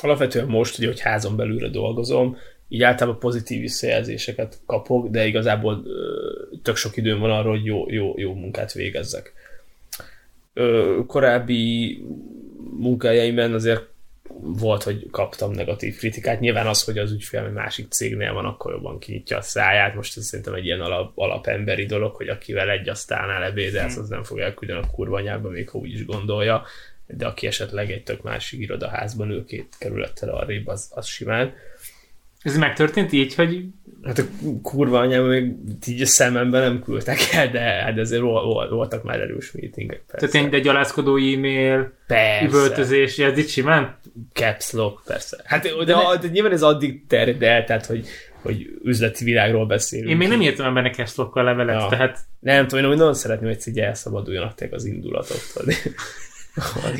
alapvetően 0.00 0.46
most, 0.46 0.78
ugye, 0.78 0.86
hogy 0.86 1.00
házon 1.00 1.36
belülre 1.36 1.68
dolgozom, 1.68 2.36
így 2.68 2.82
általában 2.82 3.20
pozitív 3.20 3.60
visszajelzéseket 3.60 4.60
kapok, 4.66 5.08
de 5.08 5.26
igazából 5.26 5.74
uh, 5.74 6.60
tök 6.62 6.76
sok 6.76 6.96
időm 6.96 7.18
van 7.18 7.30
arra, 7.30 7.50
hogy 7.50 7.64
jó, 7.64 7.90
jó, 7.90 8.14
jó 8.16 8.34
munkát 8.34 8.72
végezzek. 8.72 9.32
Uh, 10.54 11.06
korábbi 11.06 11.98
munkájaimban 12.78 13.54
azért 13.54 13.89
volt, 14.38 14.82
hogy 14.82 15.10
kaptam 15.10 15.50
negatív 15.50 15.96
kritikát. 15.96 16.40
Nyilván 16.40 16.66
az, 16.66 16.84
hogy 16.84 16.98
az 16.98 17.12
ügyfél 17.12 17.44
egy 17.44 17.52
másik 17.52 17.90
cégnél 17.90 18.32
van, 18.32 18.44
akkor 18.44 18.72
jobban 18.72 18.98
kinyitja 18.98 19.36
a 19.36 19.42
száját. 19.42 19.94
Most 19.94 20.16
ez 20.16 20.24
szerintem 20.24 20.54
egy 20.54 20.64
ilyen 20.64 20.80
alap, 20.80 21.12
alapemberi 21.14 21.86
dolog, 21.86 22.14
hogy 22.14 22.28
akivel 22.28 22.70
egy 22.70 22.88
asztalnál 22.88 23.44
ebédelsz, 23.44 23.96
az 23.96 24.08
nem 24.08 24.24
fog 24.24 24.38
elküldeni 24.38 24.80
a 24.80 24.90
kurva 24.90 25.16
anyába, 25.16 25.48
még 25.48 25.68
ha 25.68 25.78
úgy 25.78 25.92
is 25.92 26.04
gondolja. 26.04 26.64
De 27.06 27.26
aki 27.26 27.46
esetleg 27.46 27.90
egy 27.90 28.02
tök 28.02 28.22
másik 28.22 28.60
irodaházban 28.60 29.30
ül 29.30 29.44
két 29.44 29.76
kerülettel 29.78 30.28
arrébb, 30.28 30.66
az, 30.66 30.90
az 30.94 31.06
simán. 31.06 31.52
Ez 32.42 32.56
megtörtént 32.56 33.12
így, 33.12 33.34
hogy... 33.34 33.64
Hát 34.02 34.18
a 34.18 34.22
kurva 34.62 34.98
anyám 34.98 35.24
még 35.24 35.52
így 35.86 36.00
a 36.00 36.06
szememben 36.06 36.62
nem 36.62 36.82
küldtek 36.82 37.18
el, 37.32 37.50
de 37.50 37.60
hát 37.60 37.98
azért 37.98 38.22
voltak 38.70 39.02
már 39.02 39.20
erős 39.20 39.52
meetingek. 39.52 40.02
Persze. 40.06 40.28
Tehát 40.28 40.54
egy 40.54 40.62
gyalázkodó 40.62 41.16
e-mail, 41.16 41.92
persze. 42.06 42.44
üvöltözés, 42.44 43.18
ez 43.18 43.38
itt 43.38 43.48
simán? 43.48 43.96
Caps 44.32 44.72
lock, 44.72 45.02
persze. 45.06 45.42
Hát 45.44 45.62
de, 45.62 45.84
de, 45.84 45.94
de 46.20 46.28
nyilván 46.28 46.52
ez 46.52 46.62
addig 46.62 47.06
terjed 47.06 47.42
el, 47.42 47.64
tehát 47.64 47.86
hogy, 47.86 48.06
hogy 48.42 48.78
üzleti 48.84 49.24
világról 49.24 49.66
beszélünk. 49.66 50.10
Én 50.10 50.16
még 50.16 50.28
nem 50.28 50.40
írtam 50.40 50.66
ebben 50.66 50.84
a 50.84 50.90
caps 50.90 51.14
lock 51.14 51.36
levelet, 51.36 51.80
ja. 51.80 51.86
tehát... 51.88 52.18
Nem 52.40 52.66
tudom, 52.66 52.90
én 52.90 52.96
nagyon 52.96 53.14
szeretném, 53.14 53.48
hogy 53.48 53.62
így 53.66 53.78
elszabaduljanak 53.78 54.54
az 54.70 54.84
indulatoktól. 54.84 55.64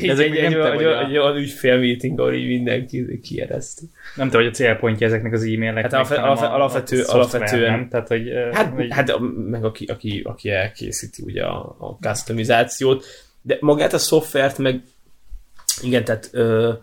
Ez 0.01 0.19
egy, 0.19 0.35
egy, 0.35 0.35
egy, 0.35 0.53
egy, 0.53 0.83
egy 0.83 1.17
olyan 1.17 1.35
ügyfélmeeting, 1.35 2.19
ahol 2.19 2.33
így 2.33 2.47
mindenki 2.47 3.19
kiereszti. 3.19 3.89
Nem 4.15 4.27
tudom, 4.27 4.41
hogy 4.41 4.51
a 4.51 4.55
célpontja 4.55 5.07
ezeknek 5.07 5.33
az 5.33 5.41
e-maileknek. 5.41 5.91
Hát 5.91 5.93
alapvető, 5.93 6.21
a, 6.21 6.53
alapvető, 6.53 7.01
a 7.03 7.13
alapvetően. 7.13 7.71
Nem? 7.71 7.89
Tehát, 7.89 8.07
hogy, 8.07 8.31
hát, 8.51 8.73
hogy... 8.73 8.87
hát, 8.89 9.13
meg 9.49 9.65
aki, 9.65 9.85
aki, 9.85 10.21
aki 10.25 10.49
elkészíti 10.49 11.23
ugye 11.23 11.43
a, 11.43 11.75
a 11.79 11.97
customizációt, 12.01 13.05
de 13.41 13.57
magát 13.59 13.93
a 13.93 13.97
szoftvert 13.97 14.57
meg 14.57 14.81
igen, 15.81 16.03
tehát 16.03 16.29
ö, 16.31 16.73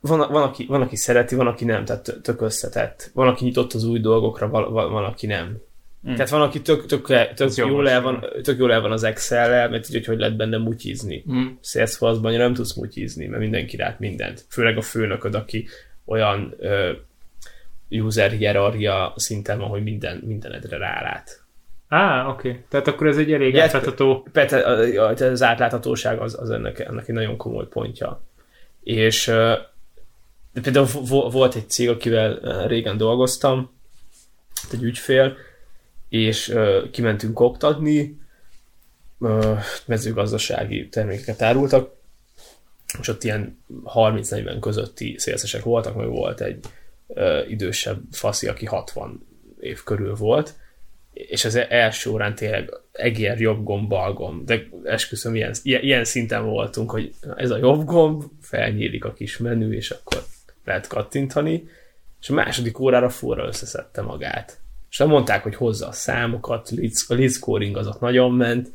van, 0.00 0.18
van, 0.18 0.42
aki, 0.42 0.66
van, 0.66 0.82
aki 0.82 0.96
szereti, 0.96 1.34
van, 1.34 1.46
aki 1.46 1.64
nem, 1.64 1.84
tehát 1.84 2.18
tök 2.22 2.40
összetett. 2.40 3.10
Van, 3.14 3.28
aki 3.28 3.44
nyitott 3.44 3.72
az 3.72 3.84
új 3.84 4.00
dolgokra, 4.00 4.48
van, 4.48 4.72
van 4.72 5.04
aki 5.04 5.26
nem. 5.26 5.56
Mm. 6.08 6.12
Tehát 6.14 6.30
van, 6.30 6.42
aki 6.42 6.62
tök, 6.62 6.86
tök, 6.86 7.34
tök, 7.34 7.54
jól, 7.54 7.88
el 7.88 8.02
van, 8.02 8.24
tök 8.42 8.58
jól 8.58 8.72
el 8.72 8.80
van 8.80 8.92
az 8.92 9.02
Excel-lel, 9.02 9.68
mert 9.68 9.82
tudja, 9.82 9.98
hogy 9.98 10.08
hogy 10.08 10.18
lehet 10.18 10.36
benne 10.36 10.56
mutyizni. 10.56 11.24
Mm. 11.32 11.46
Salesforce-ban 11.60 12.32
nem 12.32 12.54
tudsz 12.54 12.74
mutyizni, 12.74 13.26
mert 13.26 13.40
mindenki 13.40 13.76
rát 13.76 13.98
mindent. 13.98 14.44
Főleg 14.48 14.76
a 14.76 14.82
főnököd, 14.82 15.34
aki 15.34 15.66
olyan 16.04 16.54
ö, 16.58 16.92
user 17.90 18.30
hierarchia 18.30 19.12
szinten 19.16 19.58
van, 19.58 19.68
hogy 19.68 19.82
minden, 19.82 20.22
mindenedre 20.26 20.76
rálát. 20.76 21.42
Á, 21.88 22.26
oké. 22.28 22.48
Okay. 22.48 22.60
Tehát 22.68 22.86
akkor 22.86 23.06
ez 23.06 23.16
egy 23.16 23.32
elég 23.32 23.58
átlátható... 23.58 24.26
Persze, 24.32 24.64
az 25.26 25.42
átláthatóság 25.42 26.18
az, 26.18 26.38
az 26.40 26.50
ennek, 26.50 26.78
ennek 26.78 27.08
egy 27.08 27.14
nagyon 27.14 27.36
komoly 27.36 27.68
pontja. 27.68 28.22
És 28.82 29.26
de 30.52 30.60
például 30.62 30.86
volt 31.30 31.54
egy 31.54 31.70
cég, 31.70 31.88
akivel 31.88 32.66
régen 32.66 32.96
dolgoztam, 32.96 33.70
egy 34.72 34.82
ügyfél, 34.82 35.36
és 36.12 36.48
uh, 36.48 36.90
kimentünk 36.90 37.40
oktatni, 37.40 38.18
uh, 39.18 39.58
mezőgazdasági 39.86 40.88
termékeket 40.88 41.42
árultak, 41.42 41.94
és 43.00 43.08
ott 43.08 43.24
ilyen 43.24 43.64
30-40 43.84 44.56
közötti 44.60 45.14
szélszesek 45.18 45.62
voltak, 45.62 45.96
meg 45.96 46.08
volt 46.08 46.40
egy 46.40 46.64
uh, 47.06 47.50
idősebb 47.50 48.00
faszi, 48.10 48.48
aki 48.48 48.66
60 48.66 49.26
év 49.60 49.82
körül 49.82 50.14
volt, 50.14 50.54
és 51.12 51.44
az 51.44 51.54
első 51.54 52.10
órán 52.10 52.34
tényleg 52.34 52.70
egér, 52.92 53.40
jobb 53.40 53.64
gomb, 53.64 53.88
bal 53.88 54.12
gomb, 54.12 54.44
de 54.44 54.68
esküszöm, 54.84 55.34
ilyen, 55.34 55.54
ilyen 55.62 56.04
szinten 56.04 56.44
voltunk, 56.44 56.90
hogy 56.90 57.14
ez 57.36 57.50
a 57.50 57.56
jobb 57.56 57.84
gomb, 57.84 58.22
felnyílik 58.40 59.04
a 59.04 59.12
kis 59.12 59.36
menü, 59.36 59.74
és 59.74 59.90
akkor 59.90 60.24
lehet 60.64 60.86
kattintani, 60.86 61.68
és 62.20 62.30
a 62.30 62.34
második 62.34 62.78
órára 62.78 63.08
furra 63.08 63.46
összeszedte 63.46 64.02
magát 64.02 64.61
és 64.92 64.98
nem 64.98 65.08
mondták, 65.08 65.42
hogy 65.42 65.54
hozza 65.54 65.88
a 65.88 65.92
számokat, 65.92 66.70
a 67.08 67.14
lead 67.14 67.30
scoring 67.30 67.76
az 67.76 67.86
ott 67.86 68.00
nagyon 68.00 68.32
ment, 68.32 68.72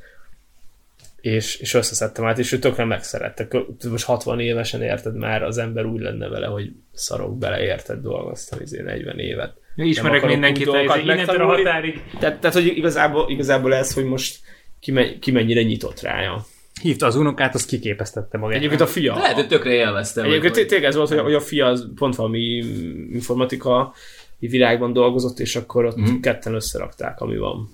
és, 1.21 1.55
és 1.55 1.73
összeszedtem 1.73 2.25
át, 2.25 2.37
és 2.37 2.51
ő 2.51 2.59
tökre 2.59 2.85
megszerette. 2.85 3.47
Most 3.89 4.05
60 4.05 4.39
évesen 4.39 4.81
érted 4.81 5.15
már, 5.15 5.43
az 5.43 5.57
ember 5.57 5.85
úgy 5.85 6.01
lenne 6.01 6.27
vele, 6.27 6.47
hogy 6.47 6.71
szarok 6.93 7.37
bele, 7.37 7.63
érted, 7.63 8.01
dolgoztam 8.01 8.59
izé 8.61 8.81
40 8.81 9.19
évet. 9.19 9.53
Ismerek 9.75 10.25
mindenkit, 10.25 10.67
innentől 11.01 11.41
a 11.41 11.45
határig. 11.45 12.03
Tehát, 12.19 12.39
tehát, 12.39 12.55
hogy 12.55 12.65
igazából, 12.65 13.29
igazából 13.29 13.73
ez, 13.75 13.93
hogy 13.93 14.05
most 14.05 14.39
ki, 14.79 14.91
me, 14.91 15.19
ki 15.19 15.31
mennyire 15.31 15.61
nyitott 15.61 16.01
rája. 16.01 16.45
Hívta 16.81 17.05
az 17.05 17.15
unokát, 17.15 17.53
az 17.53 17.65
kiképeztette 17.65 18.37
magát. 18.37 18.57
Egyébként 18.57 18.81
a 18.81 18.87
fia. 18.87 19.15
Lehet, 19.15 19.35
hogy 19.35 19.47
tökre 19.47 19.71
élvezte. 19.71 20.23
Egyébként 20.23 20.67
tényleg 20.67 20.83
ez 20.83 20.95
volt, 20.95 21.09
hogy 21.09 21.33
a 21.33 21.39
fia 21.39 21.65
az 21.65 21.87
pont 21.95 22.15
valami 22.15 22.63
informatika 23.11 23.93
világban 24.39 24.93
dolgozott, 24.93 25.39
és 25.39 25.55
akkor 25.55 25.85
ott 25.85 25.99
mm. 25.99 26.19
ketten 26.19 26.53
összerakták, 26.53 27.21
ami 27.21 27.37
van. 27.37 27.69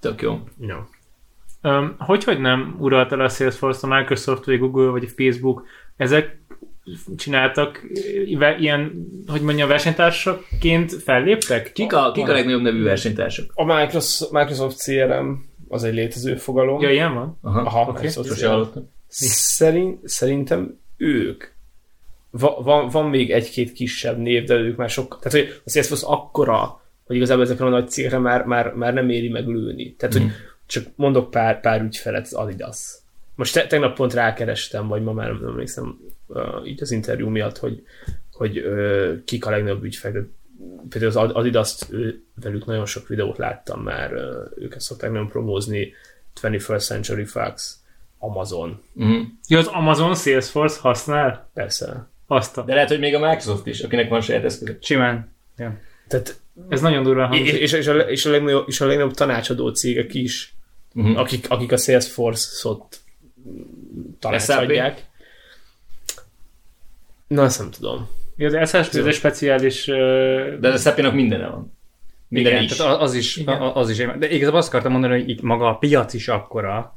Tök 0.00 0.22
jó. 0.22 0.40
Ja. 0.60 0.88
Um, 1.62 1.94
hogy, 1.98 2.24
hogy 2.24 2.40
nem 2.40 2.76
uralta 2.78 3.16
le 3.16 3.24
a 3.24 3.28
Salesforce, 3.28 3.86
a 3.86 3.98
Microsoft, 3.98 4.44
vagy 4.44 4.54
a 4.54 4.58
Google, 4.58 4.90
vagy 4.90 5.04
a 5.04 5.22
Facebook, 5.22 5.66
ezek 5.96 6.38
csináltak 7.16 7.86
ilyen, 8.58 9.08
hogy 9.26 9.40
mondja, 9.40 9.66
versenytársaként 9.66 10.92
felléptek? 10.92 11.72
Kik 11.72 11.92
a, 11.92 12.12
kik 12.12 12.28
a 12.28 12.32
legnagyobb 12.32 12.62
nevű 12.62 12.82
versenytársak? 12.82 13.50
A 13.54 13.64
Microsoft, 13.64 14.32
Microsoft 14.32 14.82
CRM 14.82 15.32
az 15.68 15.84
egy 15.84 15.94
létező 15.94 16.36
fogalom. 16.36 16.80
Ja, 16.80 16.90
ilyen 16.90 17.14
van? 17.14 17.38
Aha, 17.42 17.60
Aha 17.60 17.90
okay. 17.90 18.08
Szerint, 19.08 20.08
szerintem 20.08 20.80
ők 20.96 21.44
va, 22.38 22.62
van, 22.62 22.88
van 22.88 23.08
még 23.08 23.30
egy-két 23.30 23.72
kisebb 23.72 24.18
név, 24.18 24.44
de 24.44 24.54
ők 24.54 24.76
már 24.76 24.90
sok, 24.90 25.18
tehát 25.22 25.38
hogy 25.38 25.60
a 25.64 25.70
Salesforce 25.70 26.06
akkora, 26.06 26.80
hogy 27.06 27.16
igazából 27.16 27.44
ezekre 27.44 27.64
a 27.64 27.68
nagy 27.68 27.88
cégre 27.88 28.18
már, 28.18 28.44
már, 28.44 28.72
már 28.72 28.94
nem 28.94 29.08
éri 29.08 29.28
meg 29.28 29.46
lőni. 29.46 29.94
Tehát, 29.94 30.18
mm. 30.18 30.22
hogy 30.22 30.30
csak 30.66 30.86
mondok 30.94 31.30
pár, 31.30 31.60
pár 31.60 31.82
ügyfelet, 31.82 32.24
az 32.24 32.32
Adidas. 32.32 32.98
Most 33.34 33.54
te, 33.54 33.66
tegnap 33.66 33.96
pont 33.96 34.14
rákerestem, 34.14 34.88
vagy 34.88 35.02
ma 35.02 35.12
már 35.12 35.32
nem 35.32 35.48
emlékszem 35.48 36.00
uh, 36.26 36.66
így 36.66 36.82
az 36.82 36.90
interjú 36.90 37.28
miatt, 37.28 37.58
hogy, 37.58 37.82
hogy 38.32 38.58
uh, 38.58 39.24
kik 39.24 39.46
a 39.46 39.50
legnagyobb 39.50 39.84
ügyfelek. 39.84 40.24
Például 40.88 41.18
az 41.18 41.32
Adidas 41.32 41.78
velük 42.42 42.66
nagyon 42.66 42.86
sok 42.86 43.08
videót 43.08 43.38
láttam 43.38 43.82
már, 43.82 44.12
uh, 44.12 44.20
őket 44.56 44.80
szokták 44.80 45.10
nem 45.12 45.28
promózni, 45.28 45.92
21st 46.40 46.86
Century 46.86 47.24
Fox, 47.24 47.80
Amazon. 48.18 48.82
Mm. 49.02 49.20
Ja, 49.48 49.58
az 49.58 49.66
Amazon 49.66 50.14
Salesforce 50.14 50.80
használ? 50.80 51.50
Persze. 51.54 52.08
Azt 52.26 52.58
a... 52.58 52.62
De 52.62 52.74
lehet, 52.74 52.88
hogy 52.88 52.98
még 52.98 53.14
a 53.14 53.18
Microsoft 53.18 53.66
is, 53.66 53.80
akinek 53.80 54.08
van 54.08 54.20
saját 54.20 54.44
eszköze. 54.44 54.78
Simán. 54.80 55.32
Ja. 55.56 55.78
Tehát, 56.08 56.40
Ez 56.68 56.80
nagyon 56.80 57.02
durván 57.02 57.32
és, 57.32 57.38
hangzik. 57.38 57.60
és, 57.60 57.72
és, 57.72 57.86
a, 57.86 57.94
és, 57.96 58.26
a 58.26 58.30
legnagyobb, 58.30 58.68
és 58.68 58.80
a 58.80 58.86
legnagyobb 58.86 59.14
tanácsadó 59.14 59.68
cégek 59.68 60.14
is, 60.14 60.50
Uh-huh. 60.94 61.18
akik, 61.18 61.50
akik 61.50 61.72
a 61.72 61.76
Salesforce-ot 61.76 63.00
tanácsadják. 64.18 65.04
Na, 67.26 67.44
ezt 67.44 67.58
nem 67.58 67.70
tudom. 67.70 68.08
Ja, 68.36 68.60
az 68.60 68.68
SSP 68.68 68.94
ez 68.94 69.06
egy 69.06 69.14
speciális... 69.14 69.84
De 70.60 70.68
a 70.68 70.76
SAP-nak 70.76 71.14
mindene 71.14 71.48
van. 71.48 71.72
Minden 72.28 72.52
Igen, 72.52 72.64
is. 72.64 72.76
tehát 72.76 73.00
az 73.00 73.14
is, 73.14 73.36
Igen. 73.36 73.60
az 73.60 73.90
is, 73.90 73.96
de 74.18 74.30
igazából 74.30 74.58
azt 74.58 74.68
akartam 74.68 74.92
mondani, 74.92 75.20
hogy 75.20 75.28
itt 75.28 75.40
maga 75.42 75.68
a 75.68 75.74
piac 75.74 76.14
is 76.14 76.28
akkora, 76.28 76.95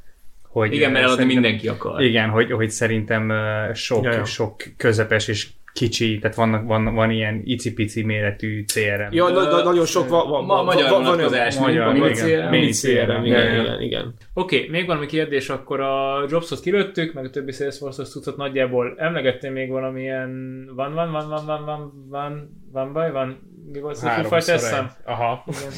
hogy 0.50 0.74
Igen, 0.74 0.92
mert 0.92 1.04
eladni 1.04 1.24
mindenki 1.24 1.68
akar. 1.68 2.02
Igen, 2.02 2.28
hogy, 2.28 2.52
hogy 2.52 2.70
szerintem 2.70 3.32
sok, 3.74 4.04
Ja, 4.04 4.12
ja. 4.12 4.24
sok 4.24 4.62
közepes 4.76 5.28
és 5.28 5.48
kicsi, 5.80 6.18
tehát 6.18 6.36
vannak, 6.36 6.66
van, 6.66 6.94
van 6.94 7.10
ilyen 7.10 7.40
icipici 7.44 8.02
méretű 8.02 8.64
CRM. 8.64 9.08
Ja, 9.10 9.28
na, 9.28 9.42
na, 9.42 9.62
nagyon 9.62 9.86
sok 9.86 10.08
van. 10.08 10.28
van, 10.28 10.44
Ma, 10.44 10.54
van 10.54 10.64
magyar 10.64 10.90
van- 10.90 11.02
van 11.02 11.10
vonatkozás, 11.10 11.56
olyan- 11.58 11.68
magyar, 11.68 11.92
mini 11.92 12.08
igen. 12.08 12.26
CRM. 12.26 12.50
Mini 12.50 12.70
CRM, 12.70 13.24
igen, 13.24 13.24
Igen. 13.24 13.60
igen, 13.60 13.80
igen. 13.80 14.14
Oké, 14.34 14.56
okay, 14.56 14.68
még 14.68 14.86
valami 14.86 15.06
kérdés, 15.06 15.48
akkor 15.48 15.80
a 15.80 16.24
Jobsot 16.28 16.60
kilőttük, 16.60 17.12
meg 17.12 17.24
a 17.24 17.30
többi 17.30 17.52
Salesforce-os 17.52 18.08
cuccot 18.08 18.36
nagyjából 18.36 18.94
emlegettél 18.96 19.50
még 19.50 19.70
valamilyen 19.70 20.30
van, 20.74 20.94
van, 20.94 21.10
van, 21.12 21.28
van, 21.28 21.46
van, 21.46 21.64
van, 21.66 22.06
van, 22.08 22.60
van 22.72 22.92
baj, 22.92 23.12
van, 23.12 23.40
mi 23.72 23.80
volt 23.80 23.98
Háromszor 23.98 24.54
eszem? 24.54 24.90
Aha. 25.04 25.44
Igen. 25.46 25.72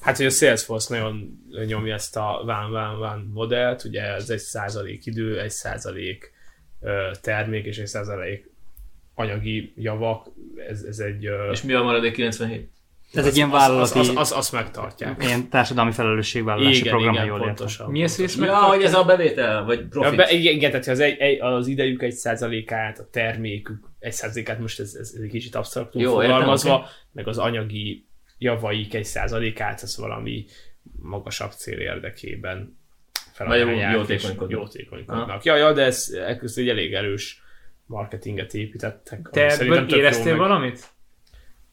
Hát, 0.00 0.16
hogy 0.16 0.26
a 0.26 0.30
Salesforce 0.30 0.94
nagyon 0.94 1.38
nyomja 1.66 1.94
ezt 1.94 2.16
a 2.16 2.42
van, 2.44 2.70
van, 2.70 2.98
van 2.98 3.30
modellt, 3.34 3.84
ugye 3.84 4.02
ez 4.02 4.30
egy 4.30 4.38
százalék 4.38 5.06
idő, 5.06 5.40
egy 5.40 5.50
százalék 5.50 6.32
termék 7.20 7.64
és 7.64 7.78
egy 7.78 7.86
százalék 7.86 8.50
anyagi 9.18 9.72
javak, 9.76 10.26
ez, 10.68 10.82
ez 10.82 10.98
egy... 10.98 11.28
És 11.52 11.62
mi 11.62 11.72
a 11.72 11.82
maradék 11.82 12.12
97? 12.12 12.70
Ez 13.12 13.26
egy 13.26 13.36
ilyen 13.36 13.50
az, 13.50 13.54
vállalati, 13.54 13.98
az, 13.98 14.08
az, 14.08 14.16
az, 14.16 14.32
azt 14.32 14.52
megtartják. 14.52 15.22
ilyen 15.24 15.48
társadalmi 15.48 15.92
felelősségvállalási 15.92 16.78
Igen, 16.78 16.90
program, 16.92 17.12
igen, 17.14 17.26
jól 17.26 17.38
értem. 17.38 17.54
pontosan. 17.54 17.90
Mi 17.90 18.02
ezt 18.02 18.36
Ja, 18.36 18.56
hogy 18.56 18.82
ez 18.82 18.94
a 18.94 19.04
bevétel, 19.04 19.64
vagy 19.64 19.78
Ja, 19.78 19.86
profit. 19.88 20.16
be, 20.16 20.30
igen, 20.30 20.54
igen, 20.54 20.70
tehát 20.70 20.86
az, 20.86 21.00
egy, 21.00 21.18
egy, 21.18 21.40
az 21.40 21.66
idejük 21.66 22.02
egy 22.02 22.12
százalékát, 22.12 22.98
a 22.98 23.08
termékük 23.10 23.88
egy 23.98 24.12
százalékát, 24.12 24.58
most 24.60 24.80
ez, 24.80 24.94
ez, 24.94 25.12
ez 25.14 25.20
egy 25.22 25.30
kicsit 25.30 25.54
absztraktul 25.54 26.00
Jó, 26.00 26.12
értem, 26.12 26.30
fogalmazva, 26.30 26.74
oké. 26.74 26.86
meg 27.12 27.28
az 27.28 27.38
anyagi 27.38 28.06
javaik 28.38 28.94
egy 28.94 29.04
százalékát, 29.04 29.82
ez 29.82 29.96
valami 29.98 30.44
magasabb 31.02 31.50
cél 31.52 31.78
érdekében 31.78 32.76
és 33.38 33.84
jótékonykodnak. 33.92 34.50
jótékonykodnak. 34.50 35.44
Ja, 35.44 35.56
ja, 35.56 35.72
de 35.72 35.82
ez, 35.82 36.08
ez 36.42 36.54
egy 36.56 36.68
elég 36.68 36.94
erős 36.94 37.42
marketinget 37.88 38.54
építettek. 38.54 39.28
Te 39.32 39.58
ebből 39.58 39.94
éreztél 39.94 40.36
meg- 40.36 40.48
valamit? 40.48 40.86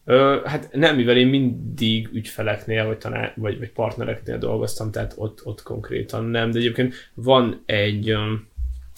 Ö, 0.04 0.40
hát 0.44 0.68
nem, 0.72 0.96
mivel 0.96 1.16
én 1.16 1.26
mindig 1.26 2.08
ügyfeleknél, 2.12 2.86
vagy, 2.86 2.98
taná- 2.98 3.32
vagy, 3.36 3.58
vagy 3.58 3.70
partnereknél 3.70 4.38
dolgoztam, 4.38 4.90
tehát 4.90 5.14
ott, 5.16 5.40
ott 5.44 5.62
konkrétan 5.62 6.24
nem, 6.24 6.50
de 6.50 6.58
egyébként 6.58 7.10
van 7.14 7.62
egy, 7.66 8.14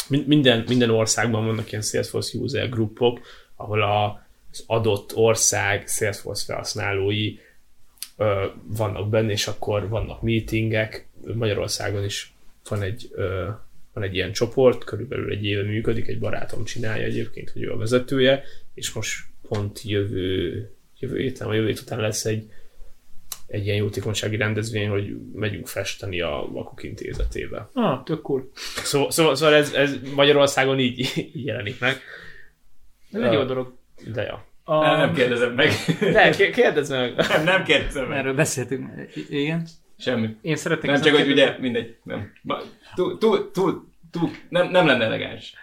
minden, 0.08 0.64
minden 0.68 0.90
országban 0.90 1.46
vannak 1.46 1.70
ilyen 1.70 1.82
Salesforce 1.82 2.38
user 2.38 2.68
groupok, 2.68 3.20
ahol 3.56 3.82
a, 3.82 4.26
az 4.50 4.64
adott 4.66 5.16
ország 5.16 5.88
Salesforce 5.88 6.44
felhasználói 6.44 7.36
ö, 8.16 8.46
vannak 8.62 9.08
benne, 9.08 9.30
és 9.30 9.46
akkor 9.46 9.88
vannak 9.88 10.22
meetingek. 10.22 11.06
Magyarországon 11.34 12.04
is 12.04 12.32
van 12.68 12.82
egy, 12.82 13.10
ö, 13.14 13.48
van 13.98 14.08
egy 14.08 14.14
ilyen 14.14 14.32
csoport, 14.32 14.84
körülbelül 14.84 15.30
egy 15.30 15.44
éve 15.44 15.62
működik, 15.62 16.08
egy 16.08 16.18
barátom 16.18 16.64
csinálja 16.64 17.04
egyébként, 17.04 17.50
hogy 17.50 17.62
ő 17.62 17.70
a 17.70 17.76
vezetője, 17.76 18.42
és 18.74 18.92
most 18.92 19.24
pont 19.48 19.82
jövő, 19.82 20.70
jövő 20.98 21.18
héten, 21.18 21.46
vagy 21.46 21.56
jövő 21.56 21.68
hét 21.68 21.80
után 21.80 22.00
lesz 22.00 22.24
egy, 22.24 22.50
egy 23.46 23.64
ilyen 23.64 23.76
jótékonysági 23.76 24.36
rendezvény, 24.36 24.88
hogy 24.88 25.16
megyünk 25.34 25.66
festeni 25.66 26.20
a 26.20 26.48
Vakuk 26.52 26.82
intézetébe. 26.82 27.70
Ah, 27.72 28.02
tök 28.04 28.22
cool. 28.22 28.50
Szóval, 28.82 29.10
szóval, 29.10 29.34
szóval 29.34 29.54
ez, 29.54 29.72
ez 29.72 29.96
Magyarországon 30.14 30.78
így, 30.78 30.98
így 31.34 31.44
jelenik 31.44 31.80
meg. 31.80 32.00
Ez 33.12 33.20
egy 33.20 33.32
jó 33.32 33.44
dolog. 33.44 33.72
De 34.12 34.22
ja. 34.22 34.46
A... 34.64 34.80
Nem, 34.80 34.98
nem 34.98 35.14
kérdezem 35.14 35.52
meg. 35.54 35.70
De 36.00 36.30
ké- 36.30 36.54
kérdezd 36.54 36.90
meg. 36.90 37.14
Nem, 37.28 37.44
nem 37.44 37.64
kérdezem 37.64 38.08
meg. 38.08 38.18
Erről 38.18 38.34
beszéltünk. 38.34 38.90
I- 39.14 39.26
Igen. 39.40 39.66
Semmi. 39.98 40.36
Én 40.42 40.56
szeretnék... 40.56 40.90
Nem 40.90 41.00
csak, 41.00 41.16
hogy 41.16 41.30
ugye, 41.30 41.56
mindegy. 41.58 41.96
Nem. 42.02 42.32
Túl, 42.94 43.18
túl, 43.18 43.50
túl, 43.50 43.87
túl, 44.10 44.30
nem, 44.48 44.70
nem 44.70 44.86
lenne 44.86 45.04
elegáns. 45.04 45.54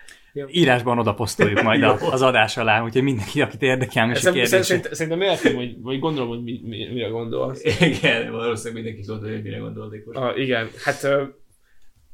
Írásban 0.47 0.99
oda 0.99 1.13
posztoljuk 1.13 1.61
majd 1.61 1.83
a, 1.83 1.97
az 2.11 2.21
adás 2.21 2.57
alá, 2.57 2.83
úgyhogy 2.83 3.03
mindenki, 3.03 3.41
akit 3.41 3.61
érdekel, 3.61 4.11
és 4.11 4.25
a 4.25 4.45
Szerintem, 4.45 5.21
értem, 5.21 5.55
hogy, 5.55 5.81
vagy 5.81 5.99
gondolom, 5.99 6.29
hogy 6.29 6.43
mi, 6.43 6.61
mi, 6.63 6.87
mire 6.93 7.07
gondolsz. 7.07 7.63
Igen, 7.79 8.31
valószínűleg 8.31 8.83
mindenki 8.83 9.07
tudja, 9.07 9.31
hogy 9.31 9.43
mire 9.43 9.57
gondolték 9.57 10.05
most. 10.05 10.17
Ah, 10.17 10.39
igen, 10.39 10.69
hát 10.83 11.03
ö, 11.03 11.23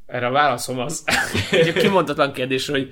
erre 0.05 0.27
a 0.27 0.31
válaszom 0.31 0.79
az 0.79 1.03
egy 1.51 1.73
kimondatlan 1.73 2.33
kérdés, 2.33 2.67
hogy, 2.67 2.89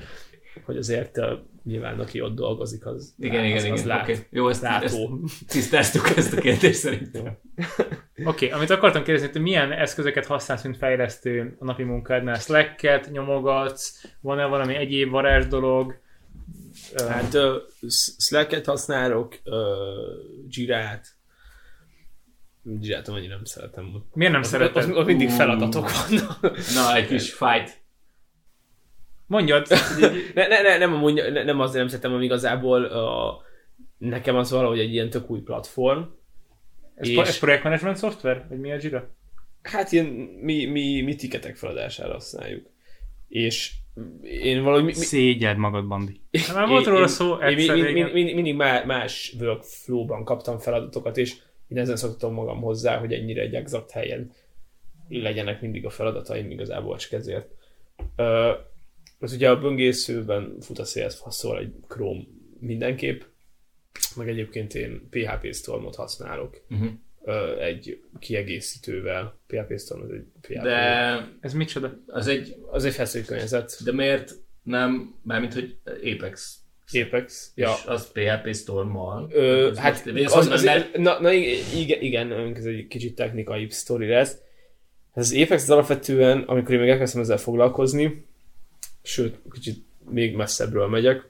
hogy 0.65 0.77
azért 0.77 1.17
ö, 1.17 1.33
nyilván 1.63 1.99
aki 1.99 2.21
ott 2.21 2.35
dolgozik, 2.35 2.85
az, 2.85 3.15
Igen, 3.17 3.39
az, 3.39 3.45
igen, 3.45 3.57
az 3.57 3.63
igen. 3.63 3.87
lát, 3.87 4.01
Oké. 4.01 4.27
Jó, 4.29 4.49
ezt, 4.49 4.63
ezt 4.63 4.93
látó. 4.93 5.19
tisztáztuk 5.47 6.09
ezt 6.17 6.33
a 6.33 6.41
kérdést 6.41 6.79
szerintem. 6.79 7.37
Oké, 7.57 8.45
okay, 8.45 8.49
amit 8.49 8.69
akartam 8.69 9.03
kérdezni, 9.03 9.31
hogy 9.31 9.41
milyen 9.41 9.71
eszközöket 9.71 10.25
használsz, 10.25 10.63
mint 10.63 10.77
fejlesztő 10.77 11.55
a 11.59 11.65
napi 11.65 11.83
munkádnál? 11.83 12.39
Slack-et 12.39 13.11
nyomogatsz? 13.11 14.05
Van-e 14.21 14.45
valami 14.45 14.75
egyéb 14.75 15.09
varázs 15.09 15.45
dolog? 15.45 15.99
Hát 17.07 17.33
ö, 17.33 17.57
Slack-et 18.17 18.65
használok, 18.65 19.35
Jirát, 20.49 21.07
Jirát 22.79 23.07
annyira 23.07 23.35
nem 23.35 23.45
szeretem. 23.45 24.03
Miért 24.13 24.51
nem 24.51 24.61
ott, 24.61 24.95
ott 24.95 25.05
mindig 25.05 25.29
feladatok 25.29 25.89
vannak. 25.91 26.41
Na, 26.73 26.95
egy 26.95 27.07
kis 27.07 27.33
fight. 27.33 27.81
Mondjad, 29.29 29.67
ne, 30.33 30.47
ne, 30.47 30.61
ne, 30.61 30.77
nem, 30.77 30.93
amúgy, 30.93 31.13
ne, 31.13 31.43
nem 31.43 31.59
azért 31.59 31.77
nem 31.77 31.87
szeretem, 31.87 32.09
hanem 32.09 32.25
igazából 32.25 32.83
a, 32.85 33.41
nekem 33.97 34.35
az 34.35 34.51
valahogy 34.51 34.79
egy 34.79 34.93
ilyen 34.93 35.09
tök 35.09 35.29
új 35.29 35.39
platform. 35.39 36.01
ez, 36.95 37.07
És- 37.07 37.17
ez 37.17 37.39
projektmanagement 37.39 37.97
szoftver? 37.97 38.45
Vagy 38.49 38.59
mi 38.59 38.71
a 38.71 38.77
Jira? 38.81 39.09
Hát 39.61 39.91
ilyen 39.91 40.05
mi, 40.41 40.65
mi, 40.65 41.01
mi 41.01 41.15
tiketek 41.15 41.55
feladására 41.55 42.13
használjuk. 42.13 42.69
És 43.27 43.71
én 44.23 44.63
valahogy... 44.63 44.83
Mi, 44.83 44.89
mi, 44.97 45.03
Szégyeld 45.05 45.57
magad, 45.57 45.87
Bandi. 45.87 46.21
Hát 46.47 46.55
Már 46.55 46.67
volt 46.67 46.85
róla 46.85 47.07
szó 47.07 47.33
én, 47.35 47.41
egyszer 47.41 47.77
én, 47.77 47.95
én, 47.95 48.07
én, 48.27 48.35
mindig 48.35 48.55
má- 48.55 48.85
más 48.85 49.35
workflow-ban 49.39 50.23
kaptam 50.23 50.57
feladatokat, 50.59 51.17
és 51.17 51.35
én 51.67 51.77
ezen 51.77 51.95
szoktam 51.95 52.33
magam 52.33 52.61
hozzá, 52.61 52.97
hogy 52.97 53.13
ennyire 53.13 53.41
egy 53.41 53.53
exakt 53.53 53.91
helyen 53.91 54.31
legyenek 55.09 55.61
mindig 55.61 55.85
a 55.85 55.89
feladataim 55.89 56.51
igazából 56.51 56.97
csak 56.97 57.11
ezért. 57.11 57.47
Ö, 58.15 58.51
az 59.19 59.33
ugye 59.33 59.49
a 59.49 59.59
böngészőben 59.59 60.55
fut 60.61 60.79
a 60.79 60.83
Salesforce-szól 60.85 61.59
egy 61.59 61.73
Chrome 61.87 62.21
mindenképp, 62.59 63.21
meg 64.15 64.29
egyébként 64.29 64.73
én 64.75 65.07
PHP 65.09 65.53
Stormot 65.53 65.95
használok 65.95 66.61
Uh-huh. 66.69 67.63
egy 67.63 68.01
kiegészítővel. 68.19 69.39
PHP 69.47 69.79
Storm 69.79 70.01
az 70.01 70.09
egy 70.11 70.25
PHP. 70.41 70.61
De 70.61 70.77
Ez 71.41 71.53
micsoda? 71.53 71.99
az 72.07 72.27
egy, 72.27 72.55
Az 72.71 72.85
egy 72.85 72.93
felszólítőkörnyezet. 72.93 73.77
de 73.83 73.91
miért 73.91 74.35
nem, 74.63 75.15
mármint, 75.23 75.53
hogy 75.53 75.77
Apex. 75.85 76.57
Apex. 77.05 77.51
Ja. 77.55 77.67
Ja. 77.67 77.73
És 77.77 77.85
az 77.85 78.11
PHP 78.11 78.55
Storm-mal. 78.55 79.29
Ö, 79.31 79.71
hát 79.75 80.05
az, 80.25 80.47
az, 80.47 80.63
mert- 80.63 80.97
na, 80.97 81.19
na 81.19 81.31
igen, 81.31 82.01
igen, 82.01 82.31
ez 82.55 82.65
egy 82.65 82.87
kicsit 82.87 83.15
technikai 83.15 83.67
sztori 83.69 84.07
lesz. 84.07 84.37
Ez 85.13 85.31
az 85.31 85.37
Apex 85.41 85.63
az 85.63 85.69
alapvetően, 85.69 86.39
amikor 86.41 86.73
én 86.73 86.79
még 86.79 86.89
elkezdtem 86.89 87.21
ezzel 87.21 87.37
foglalkozni, 87.37 88.25
sőt, 89.01 89.37
kicsit 89.51 89.83
még 90.09 90.35
messzebbről 90.35 90.87
megyek, 90.87 91.27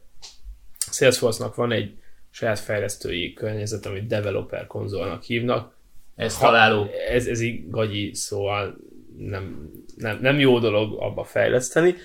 Salesforce-nak 0.92 1.56
van 1.56 1.72
egy 1.72 1.98
saját 2.30 2.60
fejlesztői 2.60 3.34
környezet, 3.34 3.86
amit 3.86 4.08
developer 4.08 4.68
konzolnak 4.68 5.24
hívnak. 5.24 5.76
Ez 6.16 6.38
Ha- 6.38 6.46
találó. 6.46 6.90
Ez, 7.10 7.28
ez 7.28 7.42
így 7.42 7.70
gagyi, 7.70 8.14
szóval 8.14 8.78
nem, 9.18 9.72
nem, 9.96 10.20
nem 10.22 10.40
jó 10.40 10.60
dolog 10.60 11.02
abba 11.02 11.24
fejleszteni. 11.24 11.96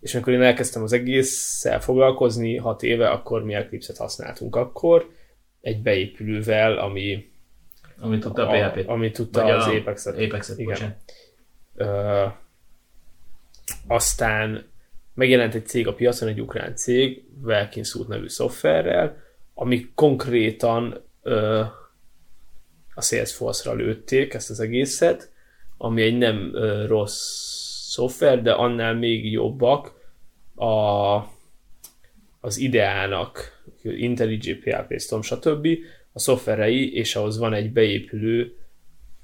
És 0.00 0.14
amikor 0.14 0.32
én 0.32 0.42
elkezdtem 0.42 0.82
az 0.82 0.92
egésszel 0.92 1.80
foglalkozni, 1.80 2.56
hat 2.56 2.82
éve, 2.82 3.08
akkor 3.10 3.44
mi 3.44 3.54
Eclipse-et 3.54 3.98
használtunk 3.98 4.56
akkor, 4.56 5.10
egy 5.60 5.82
beépülővel, 5.82 6.78
ami, 6.78 7.30
Amit 8.00 8.20
tudta 8.20 8.48
a 8.48 8.68
PHP-t. 8.68 8.88
ami 8.88 9.10
tudta 9.10 9.42
Vagy 9.42 9.50
az 9.50 9.66
a 9.66 9.74
Apex-et. 9.74 10.18
Apex-et, 10.18 10.58
Igen. 10.58 10.96
Ö, 11.74 12.24
aztán 13.86 14.66
megjelent 15.18 15.54
egy 15.54 15.66
cég 15.66 15.86
a 15.86 15.94
piacon, 15.94 16.28
egy 16.28 16.40
ukrán 16.40 16.76
cég, 16.76 17.22
Velkinsuit 17.42 18.08
nevű 18.08 18.28
szoftverrel, 18.28 19.16
ami 19.54 19.90
konkrétan 19.94 21.04
ö, 21.22 21.62
a 22.94 23.02
Salesforce-ra 23.02 23.76
lőtték 23.76 24.34
ezt 24.34 24.50
az 24.50 24.60
egészet, 24.60 25.30
ami 25.76 26.02
egy 26.02 26.18
nem 26.18 26.50
ö, 26.54 26.86
rossz 26.86 27.20
szoftver, 27.90 28.42
de 28.42 28.52
annál 28.52 28.94
még 28.94 29.32
jobbak 29.32 29.92
a, 30.54 30.66
az 32.40 32.58
ideának 32.58 33.62
IntelliJ, 33.82 34.54
PHP 34.54 35.00
Storm, 35.00 35.22
stb. 35.22 35.68
a 36.12 36.18
szoftverei, 36.18 36.94
és 36.94 37.16
ahhoz 37.16 37.38
van 37.38 37.54
egy 37.54 37.72
beépülő 37.72 38.56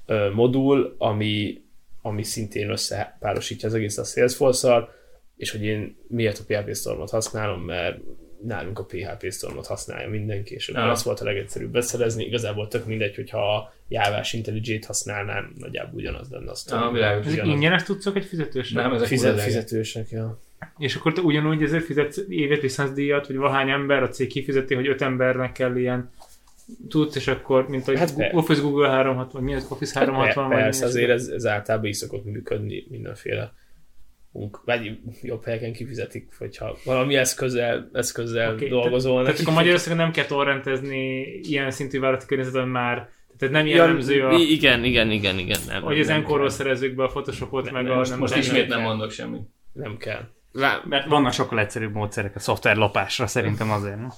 ö, 0.07 0.30
modul, 0.32 0.95
ami, 0.99 1.62
ami 2.03 2.22
szintén 2.22 2.70
összepárosítja 2.70 3.68
az 3.68 3.74
egész 3.74 3.99
a 3.99 4.05
Salesforce-szal, 4.05 5.03
és 5.37 5.51
hogy 5.51 5.64
én 5.64 5.97
miért 6.09 6.39
a 6.39 6.45
PHP 6.47 6.74
Stormot 6.74 7.11
használom, 7.11 7.61
mert 7.61 7.99
nálunk 8.45 8.78
a 8.78 8.85
PHP 8.85 9.32
Stormot 9.32 9.66
használja 9.66 10.09
mindenki, 10.09 10.55
és 10.55 10.68
akkor 10.68 10.89
az 10.89 11.05
volt 11.05 11.20
a 11.20 11.24
legegyszerűbb 11.24 11.70
beszerezni. 11.70 12.24
Igazából 12.24 12.68
tök 12.68 12.87
mindegy, 12.87 13.14
hogyha 13.14 13.55
a 13.55 13.74
jávás 13.89 14.32
IntelliJ-t 14.32 14.85
használnám, 14.85 15.53
nagyjából 15.59 15.95
ugyanaz 15.95 16.30
lenne 16.30 16.51
a 16.51 16.55
sztori. 16.55 16.82
Ah, 16.82 16.93
világos. 16.93 17.26
Ezek 17.26 17.47
ingyenes 17.47 17.82
tudszok 17.82 18.16
egy 18.16 18.24
fizetősre? 18.24 18.82
Nem, 18.82 18.93
ezek 18.93 19.07
Fizet, 19.07 19.32
Fizet, 19.32 19.47
fizetősek, 19.47 20.11
ja. 20.11 20.41
És 20.78 20.95
akkor 20.95 21.12
te 21.12 21.20
ugyanúgy 21.20 21.62
ezért 21.62 21.85
fizetsz 21.85 22.20
évet 22.28 22.62
licenzdíjat, 22.62 23.26
vagy 23.26 23.37
vahány 23.37 23.70
ember, 23.70 24.03
a 24.03 24.09
cég 24.09 24.28
kifizeti, 24.28 24.74
hogy 24.74 24.89
öt 24.89 25.03
embernek 25.03 25.53
kell 25.53 25.76
ilyen 25.76 26.11
tudsz, 26.89 27.16
és 27.16 27.26
akkor, 27.26 27.68
mint 27.68 27.89
a 27.89 27.99
Hát 27.99 28.11
hát 28.11 28.32
Office 28.35 28.61
Google 28.61 28.89
360, 28.89 29.43
mi 29.43 29.55
az 29.55 29.66
Office 29.68 29.99
360? 29.99 30.49
vagy 30.49 30.57
Persze, 30.57 30.85
azért 30.85 31.11
ez, 31.11 31.28
ez 31.28 31.47
általában 31.47 31.89
így 31.89 31.95
szokott 31.95 32.24
működni 32.24 32.87
mindenféle 32.89 33.53
vagy 34.64 34.99
jobb 35.22 35.45
helyeken 35.45 35.72
kifizetik, 35.72 36.28
hogyha 36.39 36.76
valami 36.85 37.16
eszközzel, 37.16 37.91
eszközzel 37.93 38.53
okay, 38.55 38.68
dolgozol. 38.68 39.12
Tehát 39.12 39.26
nekik. 39.26 39.41
akkor 39.43 39.55
Magyarországon 39.55 39.99
nem 39.99 40.11
kell 40.11 40.24
torrentezni 40.24 41.20
ilyen 41.43 41.70
szintű 41.70 42.01
vállalati 42.01 42.26
környezetben 42.26 42.68
már, 42.68 43.09
tehát 43.39 43.55
nem 43.55 43.66
Ja, 43.66 43.74
jellemző 43.76 44.26
a, 44.26 44.32
i- 44.32 44.53
Igen, 44.53 44.85
igen, 44.85 45.11
igen, 45.11 45.39
igen. 45.39 45.61
Nem, 45.66 45.82
hogy 45.82 46.01
az 46.01 46.07
kell. 46.07 46.49
szerezzük 46.49 46.95
be 46.95 47.05
a 47.05 47.07
Photoshopot, 47.07 47.64
Nem, 47.64 47.74
meg 47.74 47.82
nem, 47.82 47.93
a... 47.93 47.97
most- 47.97 48.11
nem 48.11 48.18
Most 48.18 48.37
ismét 48.37 48.68
nem 48.68 48.80
mondok 48.80 49.11
semmit. 49.11 49.43
Nem 49.72 49.97
kell. 49.97 50.28
Lá, 50.53 50.82
Mert 50.89 51.09
vannak 51.09 51.32
sokkal 51.32 51.59
egyszerűbb 51.59 51.95
módszerek 51.95 52.37
a 52.37 52.39
szoftver 52.39 52.76
lopásra, 52.76 53.26
szerintem 53.26 53.70
azért. 53.70 53.97
Nem? 53.97 54.12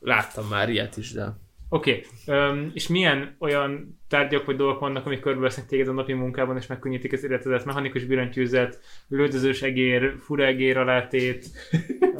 láttam 0.00 0.46
már 0.48 0.68
ilyet 0.68 0.96
is, 0.96 1.12
de 1.12 1.36
Oké, 1.74 2.04
okay. 2.26 2.70
és 2.72 2.88
milyen 2.88 3.36
olyan 3.38 4.00
tárgyak 4.08 4.44
vagy 4.44 4.56
dolgok 4.56 4.80
vannak, 4.80 5.06
amik 5.06 5.20
körbevesznek 5.20 5.66
téged 5.66 5.88
a 5.88 5.92
napi 5.92 6.12
munkában, 6.12 6.56
és 6.56 6.66
megkönnyítik 6.66 7.12
az 7.12 7.24
életedet? 7.24 7.64
Mechanikus 7.64 8.04
billentyűzet, 8.04 8.80
lődözős 9.08 9.62
egér, 9.62 10.14
fura 10.18 10.44
egér 10.44 10.76
alátét, 10.76 11.46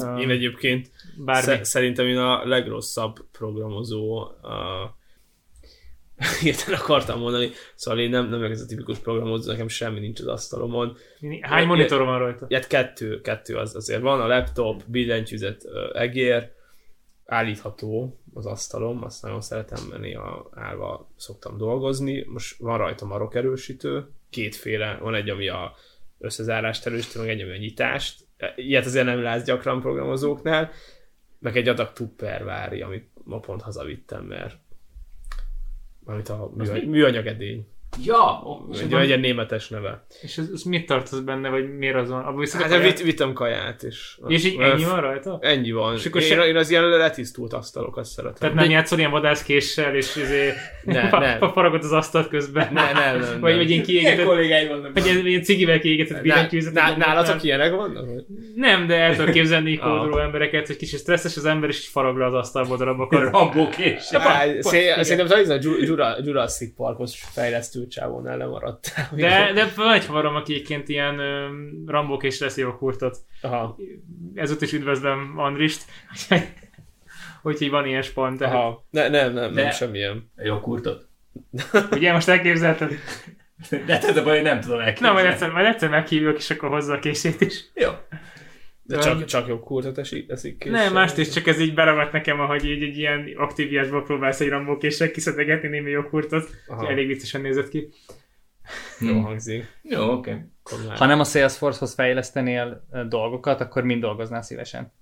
um, 0.02 0.16
én 0.22 0.30
egyébként 0.30 0.90
bármi. 1.24 1.42
sze- 1.42 1.64
szerintem 1.64 2.06
én 2.06 2.16
a 2.16 2.46
legrosszabb 2.46 3.24
programozó 3.32 4.18
a... 4.42 4.96
Ilyet 6.42 6.64
akartam 6.72 7.20
mondani, 7.20 7.50
szóval 7.74 8.00
én 8.00 8.10
nem, 8.10 8.28
nem 8.28 8.42
ez 8.42 8.60
a 8.60 8.66
tipikus 8.66 8.98
programozó, 8.98 9.50
nekem 9.50 9.68
semmi 9.68 10.00
nincs 10.00 10.20
az 10.20 10.26
asztalomon. 10.26 10.96
Hány 11.40 11.66
monitor 11.66 12.04
van 12.04 12.18
rajta? 12.18 12.46
Ilyet 12.48 12.66
kettő, 12.66 13.20
kettő 13.20 13.56
az 13.56 13.74
azért 13.74 14.00
van, 14.00 14.20
a 14.20 14.26
laptop, 14.26 14.82
billentyűzet, 14.86 15.64
egér, 15.92 16.52
állítható 17.26 18.20
az 18.34 18.46
asztalom, 18.46 19.04
azt 19.04 19.22
nagyon 19.22 19.40
szeretem, 19.40 19.84
mert 19.90 20.00
néha 20.00 20.50
állva 20.54 21.10
szoktam 21.16 21.56
dolgozni. 21.56 22.24
Most 22.28 22.58
van 22.58 22.78
rajta 22.78 23.06
marokerősítő, 23.06 24.08
kétféle, 24.30 24.98
van 25.00 25.14
egy, 25.14 25.28
ami 25.28 25.48
a 25.48 25.74
összezárást 26.18 26.86
erősíti, 26.86 27.18
meg 27.18 27.28
egy, 27.28 27.40
ami 27.40 27.50
a 27.50 27.56
nyitást. 27.56 28.26
Ilyet 28.56 28.86
azért 28.86 29.06
nem 29.06 29.22
látsz 29.22 29.44
gyakran 29.44 29.80
programozóknál, 29.80 30.70
meg 31.38 31.56
egy 31.56 31.68
adag 31.68 31.92
tuppervári, 31.92 32.82
amit 32.82 33.08
ma 33.24 33.38
pont 33.38 33.62
hazavittem, 33.62 34.24
mert 34.24 34.56
amit 36.04 36.28
a 36.28 36.50
műanyag, 36.54 36.88
műanyag 36.88 37.26
edény. 37.26 37.66
Ja, 38.04 38.42
Egy, 38.72 38.92
egy 38.94 39.06
ilyen 39.06 39.20
németes 39.20 39.68
neve. 39.68 40.06
És 40.22 40.38
ez, 40.38 40.48
ez 40.54 40.62
mit 40.62 40.86
tartasz 40.86 41.18
benne, 41.18 41.48
vagy 41.48 41.76
miért 41.76 41.96
az 41.96 42.08
van? 42.10 42.24
Abba 42.24 42.38
viszont 42.40 42.62
Hát 42.62 42.72
a 42.72 42.74
de 42.74 42.80
kaját- 42.80 42.96
vitt, 42.98 43.06
vittem 43.06 43.32
kaját, 43.32 43.82
és... 43.82 44.18
És 44.28 44.44
így 44.44 44.60
ennyi 44.60 44.84
van 44.84 45.00
rajta? 45.00 45.38
Ennyi 45.40 45.72
van. 45.72 45.94
És 45.94 46.06
akkor 46.06 46.20
én, 46.20 46.26
se- 46.28 46.46
én, 46.46 46.56
az 46.56 46.70
ilyen 46.70 46.84
letisztult 46.88 47.52
asztalokat 47.52 48.04
szeretem. 48.04 48.36
Tehát 48.38 48.54
nem 48.54 48.70
játszol 48.70 48.98
ilyen 48.98 49.10
vadászkéssel, 49.10 49.94
és 49.96 50.16
izé 50.16 50.52
Ne, 50.84 51.08
fa- 51.08 51.18
nem. 51.20 51.52
faragod 51.52 51.84
az 51.84 51.92
asztalt 51.92 52.28
közben. 52.28 52.72
Ne, 52.72 52.92
nem, 52.92 53.18
nem, 53.18 53.20
Vagy, 53.40 53.50
nem. 53.50 53.58
vagy 53.58 53.70
ilyen 53.70 53.82
kiégetett, 53.82 54.26
kollégáim 54.26 54.68
vannak. 54.68 54.92
vagy 54.92 55.04
ilyen, 55.06 55.26
ilyen 55.26 55.42
cigivel 55.42 55.78
kiégetett. 55.78 56.22
Ná, 56.22 56.48
nyomnak 56.50 56.96
nálatok 56.96 57.42
ilyenek 57.42 57.74
vannak? 57.74 58.06
Nem, 58.54 58.86
de 58.86 58.94
el 58.94 59.16
tudok 59.16 59.32
képzelni 59.32 59.76
Ah. 59.76 59.88
kódoló 59.98 60.18
embereket, 60.18 60.66
hogy 60.66 60.76
kicsit 60.76 60.98
stresszes 60.98 61.36
az 61.36 61.44
ember, 61.44 61.68
és 61.68 61.78
így 61.78 61.90
farag 61.90 62.16
le 62.16 62.26
az 62.26 62.34
asztalból 62.34 62.76
darabokat. 62.76 63.30
Rambó 63.30 63.68
kés. 63.68 64.02
Szé- 64.02 65.02
Szerintem 65.04 65.38
az 65.40 65.48
a 65.48 65.58
Jura- 65.80 66.18
Jurassic 66.24 66.74
Parkos 66.76 67.22
fejlesztő 67.32 67.83
csávónál 67.88 68.36
lemaradtál. 68.36 69.08
De, 69.16 69.52
de 69.52 69.72
van 69.76 69.92
egy 69.92 70.06
haverom, 70.06 70.34
aki 70.34 70.54
egyébként 70.54 70.88
ilyen 70.88 71.20
rambók 71.86 72.22
és 72.24 72.40
lesz 72.40 72.56
kurtot. 72.78 73.16
Aha, 73.42 73.76
Ezúttal 74.34 74.66
is 74.66 74.72
üdvözlöm 74.72 75.32
Andrist. 75.36 75.84
Úgyhogy- 77.42 77.70
van 77.70 77.86
ilyen 77.86 78.02
span, 78.02 78.36
tehát 78.36 78.54
aha. 78.54 78.86
Ne, 78.90 79.08
nem, 79.08 79.32
nem, 79.32 79.44
nem, 79.44 79.54
De- 79.54 79.70
semmilyen. 79.70 80.30
Jó 80.36 80.60
kurtot. 80.60 81.08
ugye 81.90 82.12
most 82.12 82.28
elképzelted? 82.28 82.92
De 83.70 83.98
te 83.98 84.20
a 84.20 84.22
baj, 84.22 84.42
nem 84.42 84.60
tudom 84.60 84.76
Na, 84.78 84.84
elképzelni. 84.84 85.14
majd 85.14 85.26
egyszer, 85.32 85.50
majd 85.50 85.66
egyszer 85.66 85.88
meghívjuk, 85.88 86.36
és 86.36 86.50
akkor 86.50 86.68
hozza 86.68 86.92
a 86.94 86.98
kését 86.98 87.40
is. 87.40 87.64
Jó. 87.74 87.90
De 88.86 88.98
csak, 88.98 89.24
csak 89.24 89.48
jobb 89.48 89.62
kurtot 89.62 89.98
esik, 89.98 90.30
eszik 90.30 90.58
ki. 90.58 90.68
Nem, 90.68 90.92
mást 90.92 91.18
is, 91.18 91.28
csak 91.28 91.46
ez 91.46 91.60
így 91.60 91.74
beragadt 91.74 92.12
nekem, 92.12 92.40
ahogy 92.40 92.64
így 92.64 92.82
egy 92.82 92.96
ilyen 92.98 93.32
aktíviásból 93.36 94.02
próbálsz 94.04 94.40
egy 94.40 94.48
rambókéssel 94.48 95.10
kiszedegetni 95.10 95.68
némi 95.68 95.90
joghurtot. 95.90 96.50
Elég 96.88 97.06
viccesen 97.06 97.40
nézett 97.40 97.68
ki. 97.68 97.88
Jó 99.00 99.20
hangzik. 99.20 99.64
Jó, 99.82 100.10
oké. 100.12 100.30
Már- 100.86 100.98
Ha 100.98 101.06
nem 101.06 101.20
a 101.20 101.24
Salesforce-hoz 101.24 101.94
fejlesztenél 101.94 102.86
dolgokat, 103.08 103.60
akkor 103.60 103.84
mind 103.84 104.00
dolgoznál 104.00 104.42
szívesen. 104.42 104.92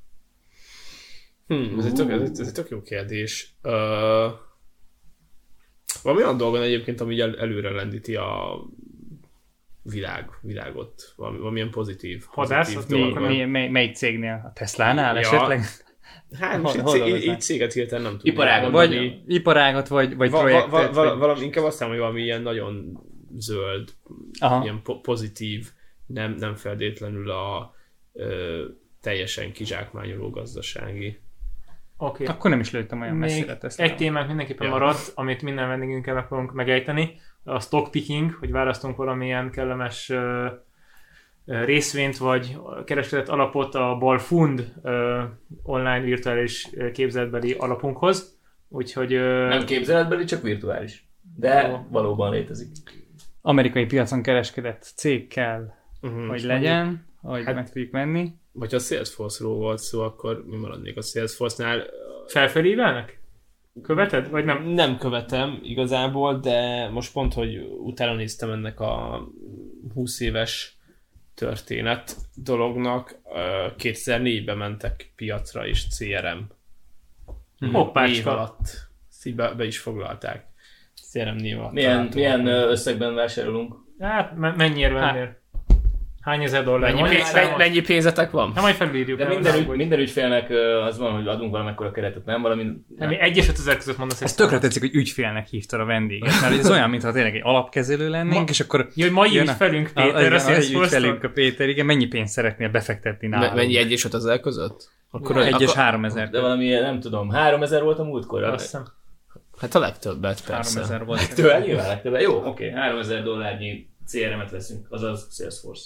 Hmm, 1.46 1.78
ez, 1.78 1.84
egy 1.84 1.92
tök, 1.94 2.10
ez, 2.10 2.20
egy, 2.20 2.40
ez 2.40 2.46
egy 2.46 2.52
tök 2.52 2.68
jó 2.68 2.82
kérdés. 2.82 3.54
Uh, 3.62 3.72
van 6.02 6.16
olyan 6.16 6.36
dolgon 6.36 6.62
egyébként, 6.62 7.00
ami 7.00 7.20
el, 7.20 7.38
előre 7.38 7.70
lendíti 7.70 8.14
a 8.16 8.54
világ, 9.82 10.30
világot. 10.40 11.12
Valami, 11.16 11.38
valamilyen 11.38 11.70
pozitív, 11.70 12.24
Hadászat? 12.28 12.74
pozitív 12.74 13.14
Mi-. 13.14 13.26
Mi, 13.26 13.44
mely, 13.44 13.68
melyik 13.68 13.94
cégnél? 13.94 14.42
A 14.44 14.52
Tesla-nál 14.52 15.14
Ja. 15.14 15.20
esetleg? 15.20 15.60
Hát 16.40 16.62
most 16.62 16.76
Hol- 16.76 17.06
így, 17.06 17.24
így, 17.24 17.40
céget 17.40 17.72
hirtelen 17.72 18.02
nem 18.02 18.16
tudom. 18.18 18.32
Iparágat 18.34 18.70
Vagy 18.70 19.22
iparágat, 19.26 19.88
vagy, 19.88 20.16
vagy 20.16 20.30
va, 20.30 20.36
va, 20.36 20.42
projektet? 20.42 20.70
va, 20.70 20.90
va, 20.92 21.08
vagy... 21.08 21.18
valami, 21.18 21.44
inkább 21.44 21.64
azt 21.64 21.72
hiszem, 21.72 21.88
hogy 21.88 21.98
valami 21.98 22.22
ilyen 22.22 22.42
nagyon 22.42 23.00
zöld, 23.36 23.88
Aha. 24.40 24.62
ilyen 24.62 24.80
po- 24.82 25.00
pozitív, 25.00 25.70
nem, 26.06 26.34
nem 26.38 26.54
feltétlenül 26.54 27.30
a 27.30 27.74
ö, 28.12 28.64
teljesen 29.00 29.52
kizsákmányoló 29.52 30.30
gazdasági. 30.30 31.20
Oké. 31.96 32.24
Akkor 32.24 32.50
nem 32.50 32.60
is 32.60 32.70
lőttem 32.70 33.00
olyan 33.00 33.16
Még 33.16 33.46
messzire 33.46 33.58
egy 33.76 33.96
témánk 33.96 34.26
mindenképpen 34.26 34.66
Ja. 34.66 34.72
maradt, 34.72 35.12
amit 35.14 35.42
minden 35.42 35.68
vendégünkkel 35.68 36.14
meg 36.14 36.26
fogunk 36.26 36.52
megejteni. 36.52 37.20
A 37.44 37.60
stock 37.60 37.90
picking, 37.90 38.32
hogy 38.32 38.50
választunk 38.50 38.96
valamilyen 38.96 39.50
kellemes 39.50 40.12
részvényt 41.44 42.16
vagy 42.16 42.56
kereskedett 42.84 43.28
alapot 43.28 43.74
a 43.74 43.96
Balfund 43.98 44.72
online 45.62 46.00
virtuális 46.00 46.68
képzeletbeli 46.92 47.52
alapunkhoz. 47.52 48.38
Úgyhogy 48.68 49.10
Nem 49.48 49.64
képzeletbeli, 49.64 50.24
csak 50.24 50.42
virtuális. 50.42 51.06
De 51.36 51.68
Jó. 51.68 51.86
valóban 51.90 52.30
létezik. 52.32 52.68
Amerikai 53.40 53.86
piacon 53.86 54.22
kereskedett 54.22 54.82
cég 54.96 55.28
kell, 55.28 55.72
Uh-huh. 56.04 56.26
hogy 56.26 56.42
legyen, 56.42 57.06
hogy 57.20 57.44
Hát- 57.44 57.54
meg 57.54 57.70
tudjuk 57.70 57.92
venni. 57.92 58.32
Vagy 58.52 58.72
ha 58.72 58.78
Salesforce-ról 58.78 59.54
volt 59.56 59.78
szó, 59.78 60.00
akkor 60.02 60.44
mi 60.46 60.56
maradnék 60.56 60.96
a 60.96 61.02
Salesforce-nál. 61.02 61.82
felfelévelnek? 62.26 63.20
Követed? 63.82 64.30
Vagy 64.30 64.44
nem? 64.44 64.62
Nem 64.62 64.96
követem 64.98 65.58
igazából, 65.62 66.38
de 66.38 66.88
most 66.88 67.12
pont, 67.12 67.34
hogy 67.34 67.56
utána 67.78 68.14
néztem 68.14 68.50
ennek 68.50 68.80
a 68.80 69.20
20 69.94 70.20
éves 70.20 70.76
történet 71.34 72.16
dolognak, 72.34 73.20
ö, 73.34 73.66
2004-ben 73.78 74.56
mentek 74.56 75.12
piacra 75.16 75.66
is 75.66 75.86
CRM 75.88 76.38
név 77.58 77.72
Hoppácska. 77.72 78.30
alatt. 78.30 78.60
Ezt 79.10 79.26
így 79.26 79.34
be, 79.34 79.54
be 79.54 79.64
is 79.64 79.78
foglalták. 79.78 80.46
CRM 81.12 81.36
név 81.36 81.58
alatt. 81.58 81.72
Milyen, 81.72 82.08
milyen 82.14 82.46
összegben 82.46 83.14
vásárolunk? 83.14 83.74
Hát 83.98 84.36
me- 84.36 84.56
mennyiért 84.56 84.92
vennél? 84.92 85.41
Hány 86.22 86.42
ezer 86.42 86.64
dollár? 86.64 86.94
Mennyi, 86.94 87.08
pénz, 87.08 87.32
mennyi, 87.32 87.56
mennyi 87.56 87.80
pénzetek 87.80 88.30
van? 88.30 88.52
Na 88.54 88.60
majd 88.60 88.74
felírjuk. 88.74 89.18
De 89.18 89.24
nem 89.24 89.34
minden, 89.34 89.58
ügy, 89.58 89.66
minden 89.66 89.98
ügyfélnek 89.98 90.50
az 90.86 90.98
van, 90.98 91.12
hogy 91.12 91.26
adunk 91.26 91.50
valamekkora 91.50 91.90
keretet, 91.90 92.24
nem 92.24 92.42
valami... 92.42 92.62
Nem, 92.98 93.08
mi 93.08 93.20
egy 93.20 93.36
és 93.36 93.48
öt 93.48 93.58
ezer 93.58 93.76
között 93.76 93.98
mondasz 93.98 94.22
Ez 94.22 94.34
tökre 94.34 94.58
tetszik, 94.58 94.82
hogy 94.82 94.94
ügyfélnek 94.94 95.46
hívtad 95.46 95.80
a 95.80 95.84
vendéget, 95.84 96.40
mert 96.40 96.58
ez 96.58 96.70
olyan, 96.70 96.90
mintha 96.90 97.12
tényleg 97.12 97.34
egy 97.34 97.40
alapkezelő 97.44 98.08
lennénk, 98.08 98.34
Ma- 98.34 98.48
és 98.48 98.60
akkor 98.60 98.88
Jó, 98.94 99.04
hogy 99.04 99.14
mai 99.14 99.38
ügyfelünk 99.38 99.90
Péter, 99.94 100.32
a 100.32 100.36
igen, 100.36 100.82
ügyfelünk 100.82 101.24
a 101.24 101.28
Péter, 101.28 101.68
igen, 101.68 101.86
mennyi 101.86 102.06
pénzt 102.06 102.32
szeretnél 102.32 102.68
befektetni? 102.68 103.26
Me- 103.26 103.54
mennyi 103.54 103.76
egy 103.76 103.90
és 103.90 104.04
öt 104.04 104.14
ezer 104.14 104.40
között? 104.40 104.90
Akkor, 105.10 105.38
Egy 105.38 105.60
és 105.60 105.72
három 105.72 106.04
ezer. 106.04 106.30
De 106.30 106.40
valami, 106.40 106.68
nem 106.68 107.00
tudom, 107.00 107.30
3000 107.30 107.82
volt 107.82 107.98
a 107.98 108.04
múltkor. 108.04 108.42
Azt 108.42 108.64
hiszem. 108.64 108.84
hát 109.60 109.74
a 109.74 109.78
legtöbbet 109.78 110.40
Három 110.40 110.60
persze. 110.60 110.80
ezer 110.80 111.04
volt. 111.04 111.34
Tőle 111.34 111.58
nyilván 111.58 111.88
legtöbb. 111.88 112.20
Jó, 112.20 112.36
oké, 112.36 112.68
okay. 112.68 112.80
3000 112.80 113.22
dollárnyi 113.22 113.88
CRM-et 114.06 114.50
veszünk, 114.50 114.86
azaz 114.90 115.28
Salesforce. 115.30 115.84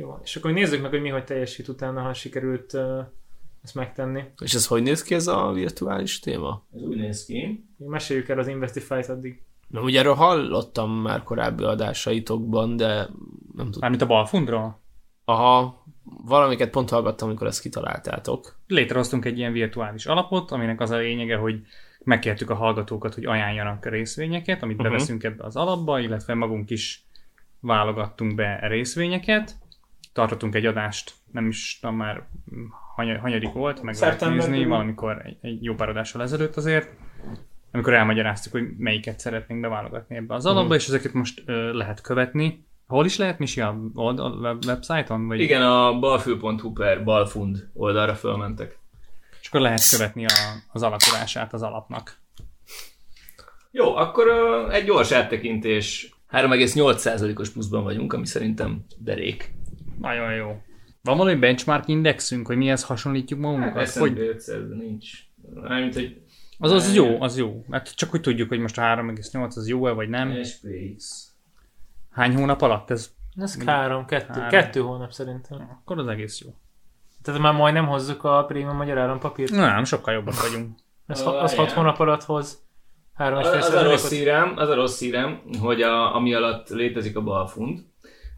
Jó, 0.00 0.18
és 0.22 0.36
akkor 0.36 0.52
nézzük 0.52 0.82
meg, 0.82 0.90
hogy 0.90 1.00
mi 1.00 1.08
hogy 1.08 1.24
teljesít 1.24 1.68
utána, 1.68 2.00
ha 2.00 2.14
sikerült 2.14 2.72
uh, 2.72 2.98
ezt 3.62 3.74
megtenni. 3.74 4.22
És 4.42 4.54
ez 4.54 4.66
hogy 4.66 4.82
néz 4.82 5.02
ki 5.02 5.14
ez 5.14 5.26
a 5.26 5.52
virtuális 5.52 6.18
téma? 6.18 6.62
Ez 6.74 6.82
úgy 6.82 6.96
néz 6.96 7.24
ki. 7.24 7.64
Meséljük 7.76 8.28
el 8.28 8.38
az 8.38 8.48
Investify-t 8.48 9.08
addig. 9.08 9.42
Na, 9.68 9.80
ugye 9.82 9.98
erről 9.98 10.14
hallottam 10.14 10.90
már 10.90 11.22
korábbi 11.22 11.64
adásaitokban, 11.64 12.76
de 12.76 12.94
nem 13.56 13.66
tudom. 13.66 13.80
Mármint 13.80 14.02
a 14.02 14.06
balfundról. 14.06 14.80
Aha, 15.24 15.84
valamiket 16.24 16.70
pont 16.70 16.90
hallgattam, 16.90 17.28
amikor 17.28 17.46
ezt 17.46 17.60
kitaláltátok. 17.60 18.58
Létrehoztunk 18.66 19.24
egy 19.24 19.38
ilyen 19.38 19.52
virtuális 19.52 20.06
alapot, 20.06 20.50
aminek 20.50 20.80
az 20.80 20.90
a 20.90 20.96
lényege, 20.96 21.36
hogy 21.36 21.60
megkértük 22.04 22.50
a 22.50 22.54
hallgatókat, 22.54 23.14
hogy 23.14 23.24
ajánljanak 23.24 23.86
részvényeket, 23.86 24.62
amit 24.62 24.76
Uh-huh. 24.76 24.92
beveszünk 24.92 25.22
ebbe 25.22 25.44
az 25.44 25.56
alapba, 25.56 26.00
illetve 26.00 26.34
magunk 26.34 26.70
is 26.70 27.04
válogattunk 27.60 28.34
be 28.34 28.58
részvényeket. 28.62 29.56
Tartottunk 30.12 30.54
egy 30.54 30.66
adást, 30.66 31.14
nem 31.32 31.48
is 31.48 31.78
tudom 31.80 31.96
már 31.96 32.26
mm, 32.54 32.64
hany- 32.96 33.18
hanyadik 33.18 33.52
volt, 33.52 33.82
meg 33.82 33.96
lehet 34.00 34.20
nézni, 34.20 34.64
valamikor 34.64 35.22
egy, 35.24 35.36
egy 35.40 35.64
jó 35.64 35.74
pár 35.74 35.88
adással 35.88 36.22
ezelőtt 36.22 36.56
azért, 36.56 36.92
amikor 37.72 37.94
elmagyaráztuk, 37.94 38.52
hogy 38.52 38.76
melyiket 38.78 39.18
szeretnénk 39.20 39.60
beválogatni 39.60 40.16
ebbe 40.16 40.34
az 40.34 40.46
alapba, 40.46 40.74
és 40.74 40.86
ezeket 40.88 41.12
most 41.12 41.42
ö, 41.46 41.72
lehet 41.72 42.00
követni. 42.00 42.66
Hol 42.86 43.04
is 43.04 43.16
lehet, 43.16 43.38
Misi, 43.38 43.60
a 43.60 43.76
oldal, 43.94 44.38
web, 44.40 44.64
websájton? 44.64 45.26
Vagy 45.26 45.40
Igen, 45.40 45.62
a 45.62 45.98
balfül.hu 45.98 46.72
per 46.72 47.04
balfund 47.04 47.68
oldalra 47.74 48.14
fölmentek. 48.14 48.78
És 49.40 49.48
akkor 49.48 49.60
lehet 49.60 49.88
követni 49.90 50.24
a, 50.24 50.32
az 50.72 50.82
alakulását 50.82 51.52
az 51.52 51.62
alapnak. 51.62 52.18
Jó, 53.70 53.96
akkor 53.96 54.26
ö, 54.26 54.70
egy 54.70 54.84
gyors 54.84 55.12
áttekintés. 55.12 56.14
3,8%-os 56.32 57.48
pluszban 57.48 57.82
vagyunk, 57.82 58.12
ami 58.12 58.26
szerintem 58.26 58.84
derék. 58.98 59.54
Nagyon 60.00 60.34
jó. 60.34 60.62
Van 61.02 61.16
valami 61.16 61.38
benchmark 61.38 61.88
indexünk, 61.88 62.46
hogy 62.46 62.56
mihez 62.56 62.84
hasonlítjuk 62.84 63.40
magunkat? 63.40 63.72
Hát, 63.72 63.88
hogy 63.88 64.08
hogy 64.08 64.18
500, 64.18 64.68
de 64.68 64.74
nincs. 64.74 65.10
Mármint, 65.54 65.94
hogy 65.94 66.22
az, 66.58 66.70
az 66.70 66.94
jó, 66.94 67.20
az 67.22 67.38
jó. 67.38 67.64
Hát 67.70 67.94
csak 67.94 68.10
hogy 68.10 68.20
tudjuk, 68.20 68.48
hogy 68.48 68.58
most 68.58 68.78
a 68.78 68.82
3,8 68.82 69.46
az 69.56 69.68
jó-e, 69.68 69.92
vagy 69.92 70.08
nem. 70.08 70.42
SPX. 70.42 71.28
Hány 72.10 72.34
hónap 72.34 72.60
alatt 72.60 72.90
ez? 72.90 73.10
Ez 73.36 73.64
három, 73.64 74.04
kettő, 74.06 74.40
Három. 74.40 74.48
kettő 74.48 74.80
hónap 74.80 75.12
szerintem. 75.12 75.78
Akkor 75.80 75.98
az 75.98 76.06
egész 76.06 76.40
jó. 76.44 76.54
Tehát 77.22 77.40
már 77.40 77.54
majdnem 77.54 77.86
hozzuk 77.86 78.24
a 78.24 78.44
prémium 78.44 78.76
magyar 78.76 78.98
állampapírt. 78.98 79.50
Nem, 79.50 79.84
sokkal 79.84 80.14
jobbak 80.14 80.48
vagyunk. 80.48 80.78
Ez, 81.06 81.22
ha- 81.22 81.38
az 81.38 81.52
igen. 81.52 81.64
hat 81.64 81.74
hónap 81.74 81.98
alatt 81.98 82.22
hoz 82.22 82.62
három 83.14 83.40
és 83.40 83.46
fél 83.48 83.58
Az 83.58 83.72
a 83.74 83.82
rossz 83.82 84.10
hírem, 84.10 84.52
az 84.56 84.68
a 84.68 84.74
rossz 84.74 85.00
hírem, 85.00 85.40
hogy 85.60 85.82
a, 85.82 86.14
ami 86.14 86.34
alatt 86.34 86.68
létezik 86.68 87.16
a 87.16 87.22
balfund, 87.22 87.84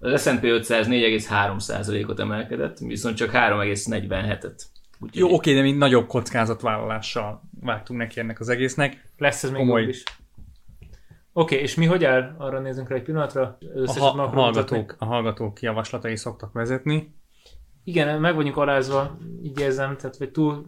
az 0.03 0.22
S&P 0.22 0.44
500 0.44 0.86
4,3%-ot 0.90 2.20
emelkedett, 2.20 2.78
viszont 2.78 3.16
csak 3.16 3.30
3,47-et. 3.32 4.62
Úgyhogy 5.00 5.20
Jó, 5.20 5.34
oké, 5.34 5.55
de 5.55 5.62
mi 5.62 5.72
nagyobb 5.72 6.07
kockázatvállalással 6.07 7.42
vágtunk 7.61 8.00
neki 8.00 8.20
ennek 8.20 8.40
az 8.40 8.48
egésznek. 8.48 9.05
Lesz 9.18 9.42
ez 9.42 9.50
még 9.50 9.59
Komoly. 9.59 9.82
is. 9.82 10.03
Oké, 11.32 11.57
és 11.57 11.74
mi 11.74 11.86
hogy 11.86 12.05
áll? 12.05 12.34
Arra 12.38 12.61
nézzünk 12.61 12.88
rá 12.88 12.96
egy 12.96 13.03
pillanatra. 13.03 13.59
A, 13.86 13.98
ha- 13.98 14.22
a, 14.22 14.26
hallgatók, 14.26 14.96
a 14.98 15.05
hallgatók 15.05 15.61
javaslatai 15.61 16.16
szoktak 16.16 16.53
vezetni. 16.53 17.14
Igen, 17.84 18.20
meg 18.20 18.34
vagyunk 18.34 18.57
alázva, 18.57 19.18
így 19.42 19.61
érzem, 19.61 19.96
tehát 19.96 20.16
vagy 20.16 20.30
túl, 20.30 20.66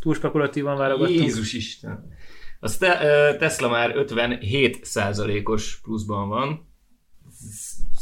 túl 0.00 0.14
spekulatívan 0.14 0.76
válogattunk. 0.76 1.20
Jézus 1.20 1.52
Isten! 1.52 2.14
A 2.60 2.78
Tesla 3.38 3.68
már 3.68 3.92
57%-os 3.96 5.80
pluszban 5.82 6.28
van. 6.28 6.65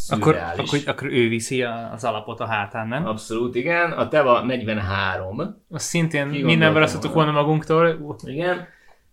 Akkor, 0.08 0.36
akkor, 0.56 0.78
akkor 0.86 1.12
ő 1.12 1.28
viszi 1.28 1.62
az 1.62 2.04
alapot 2.04 2.40
a 2.40 2.46
hátán, 2.46 2.88
nem? 2.88 3.06
Abszolút 3.06 3.54
igen. 3.54 3.92
A 3.92 4.08
Teva 4.08 4.40
43. 4.42 5.62
Azt 5.70 5.86
szintén 5.86 6.26
minden 6.26 6.72
választottuk 6.72 7.12
volna? 7.12 7.32
volna 7.32 7.46
magunktól. 7.46 8.16
Igen. 8.24 8.66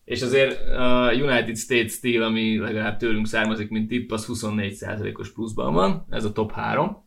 És 0.04 0.22
azért 0.22 0.68
a 0.68 1.12
United 1.14 1.58
States 1.58 1.92
Steel, 1.92 2.24
ami 2.24 2.58
legalább 2.58 2.98
tőlünk 2.98 3.28
származik, 3.28 3.70
mint 3.70 3.88
tipp, 3.88 4.12
az 4.12 4.26
24%-os 4.30 5.32
pluszban 5.32 5.74
van. 5.74 6.06
Ez 6.10 6.26
a 6.26 6.32
top 6.32 6.52
3. 6.52 7.06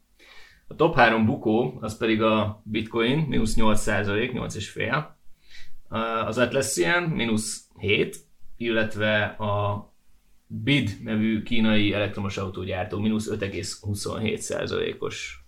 A 0.68 0.74
top 0.74 0.94
3 0.94 1.26
bukó, 1.26 1.78
az 1.80 1.96
pedig 1.96 2.22
a 2.22 2.62
Bitcoin, 2.64 3.18
mínusz 3.18 3.54
8%, 3.58 4.30
8,5. 4.32 6.26
Az 6.26 6.38
Atlassian, 6.38 7.02
mínusz 7.02 7.68
7, 7.78 8.16
illetve 8.56 9.22
a 9.24 9.93
BID 10.46 10.90
nevű 11.02 11.42
kínai 11.42 11.92
elektromos 11.92 12.36
autógyártó, 12.36 12.98
mínusz 12.98 13.30
5,27%-os 13.30 15.42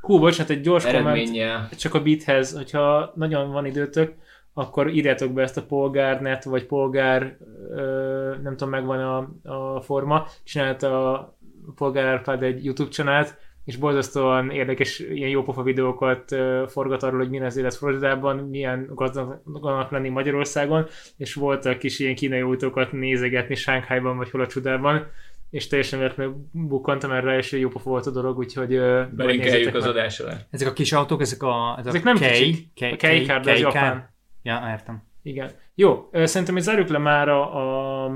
Hú, 0.00 0.18
bocsánat, 0.18 0.50
egy 0.50 0.60
gyors 0.60 0.84
komment. 0.84 1.06
eredménnyel. 1.06 1.68
csak 1.76 1.94
a 1.94 2.02
bithez, 2.02 2.52
hogyha 2.52 3.12
nagyon 3.14 3.50
van 3.50 3.66
időtök, 3.66 4.14
akkor 4.52 4.88
írjátok 4.88 5.32
be 5.32 5.42
ezt 5.42 5.56
a 5.56 5.66
polgárnet, 5.66 6.44
vagy 6.44 6.66
polgár, 6.66 7.36
ö, 7.70 8.34
nem 8.42 8.56
tudom, 8.56 8.68
megvan 8.68 9.00
a, 9.00 9.50
a 9.74 9.80
forma, 9.80 10.26
csinált 10.44 10.82
a 10.82 11.36
polgár 11.74 12.06
Árpád 12.06 12.42
egy 12.42 12.64
YouTube 12.64 12.90
csanált, 12.90 13.36
és 13.70 13.76
borzasztóan 13.76 14.50
érdekes 14.50 14.98
ilyen 14.98 15.28
jópofa 15.28 15.62
videókat 15.62 16.36
forgat 16.68 17.02
arról, 17.02 17.18
hogy 17.18 17.28
milyen 17.30 17.44
az 17.44 17.56
élet 17.56 17.74
Floridában, 17.74 18.36
milyen 18.36 18.90
gazdagnak 18.94 19.90
lenni 19.90 20.08
Magyarországon, 20.08 20.86
és 21.16 21.34
voltak 21.34 21.82
is 21.82 21.98
ilyen 21.98 22.14
kínai 22.14 22.40
autókat 22.40 22.92
nézegetni 22.92 23.54
Sánkhájban, 23.54 24.16
vagy 24.16 24.30
hol 24.30 24.40
a 24.40 24.46
csodában, 24.46 25.06
és 25.50 25.66
teljesen 25.66 25.98
véletlenül 25.98 26.36
bukkantam 26.52 27.10
erre, 27.10 27.36
és 27.36 27.52
jópofa 27.52 27.90
volt 27.90 28.06
a 28.06 28.10
dolog, 28.10 28.38
úgyhogy 28.38 28.80
Belinkeljük 29.10 29.74
az 29.74 29.82
meg. 29.82 29.90
adás 29.92 30.20
alá. 30.20 30.36
Ezek 30.50 30.68
a 30.68 30.72
kis 30.72 30.92
autók, 30.92 31.20
ezek 31.20 31.42
a... 31.42 31.76
Ez 31.78 31.86
Ezek 31.86 32.00
a 32.00 32.04
nem 32.04 32.16
Kei- 32.16 32.30
kicsik. 32.44 32.72
Kei- 32.74 32.92
A 32.92 32.96
Kei 32.96 33.16
Kei 33.16 33.26
Card. 33.26 33.58
japán. 33.58 34.14
Ja, 34.42 34.66
értem. 34.70 35.02
Igen. 35.22 35.50
Jó, 35.74 36.08
szerintem 36.12 36.54
hogy 36.54 36.62
zárjuk 36.62 36.88
le 36.88 36.98
már 36.98 37.28
a, 37.28 38.04
a, 38.04 38.12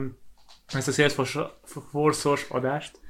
ezt 0.74 0.88
a 0.88 0.92
Salesforce-os 0.92 2.46
adást. 2.50 3.00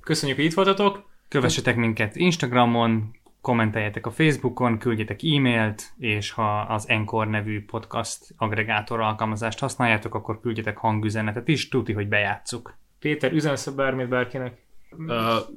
Köszönjük, 0.00 0.36
hogy 0.38 0.46
itt 0.46 0.54
voltatok. 0.54 1.08
Kövessetek 1.30 1.76
minket 1.76 2.16
Instagramon, 2.16 3.10
kommenteljetek 3.40 4.06
a 4.06 4.10
Facebookon, 4.10 4.78
küldjetek 4.78 5.20
e-mailt, 5.22 5.92
és 5.98 6.30
ha 6.30 6.60
az 6.60 6.88
Encore 6.88 7.30
nevű 7.30 7.64
podcast 7.64 8.18
agregátor 8.36 9.00
alkalmazást 9.00 9.58
használjátok, 9.58 10.14
akkor 10.14 10.40
küldjetek 10.40 10.76
hangüzenetet 10.76 11.48
is, 11.48 11.68
tuti, 11.68 11.92
hogy 11.92 12.08
bejátszuk. 12.08 12.76
Péter, 12.98 13.32
üzensz 13.32 13.66
bármit 13.66 14.08
bárkinek. 14.08 14.56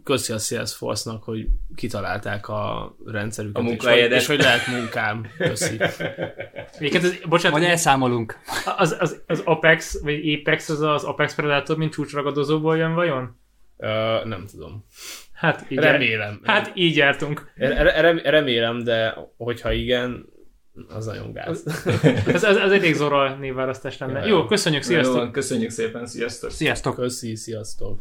Köszi 0.04 0.34
a 0.34 0.38
Salesforce-nak, 0.38 1.24
hogy 1.24 1.48
kitalálták 1.76 2.48
a 2.48 2.96
rendszerüket. 3.06 3.64
A 3.64 3.68
és 3.68 3.86
hogy-. 3.86 4.12
És 4.12 4.28
hogy 4.28 4.40
lehet 4.40 4.68
munkám. 4.68 5.28
Köszi. 5.38 5.78
Egyébként 6.78 7.04
ez, 7.04 7.20
bocsánat, 7.30 7.60
Vagy 7.60 7.68
elszámolunk. 7.68 8.40
az, 8.78 8.96
az, 9.00 9.22
az, 9.28 9.42
Apex, 9.46 10.02
vagy 10.02 10.34
Apex, 10.34 10.70
az 10.70 10.82
az 10.82 11.04
Apex 11.04 11.36
Predator, 11.36 11.78
mint 11.78 11.92
csúcsragadozóból 11.92 12.78
jön 12.78 12.94
vajon? 12.94 13.38
Ö, 13.78 14.22
nem 14.26 14.46
tudom. 14.52 14.86
Hát 15.44 15.66
így 15.70 15.78
Remélem. 15.78 16.40
Hát 16.44 16.72
így 16.74 16.96
jártunk. 16.96 17.52
Re- 17.56 18.02
rem- 18.02 18.22
remélem, 18.24 18.84
de 18.84 19.18
hogyha 19.38 19.72
igen, 19.72 20.26
az 20.88 21.06
nagyon 21.06 21.34
gáz. 21.34 21.64
Ez, 22.28 22.44
ez, 22.44 22.58
ez 22.58 22.72
elég 22.72 22.94
Zora 22.94 23.36
névválasztás 23.36 23.98
lenne. 23.98 24.20
Jó, 24.20 24.38
jó. 24.38 24.46
köszönjük, 24.46 24.82
Jó, 24.84 24.90
sziasztok! 24.90 25.16
van, 25.16 25.32
köszönjük 25.32 25.70
szépen, 25.70 26.06
sziasztok! 26.06 26.52
Sziasztok! 26.52 26.96
Köszi, 26.96 27.36
sziasztok. 27.36 28.00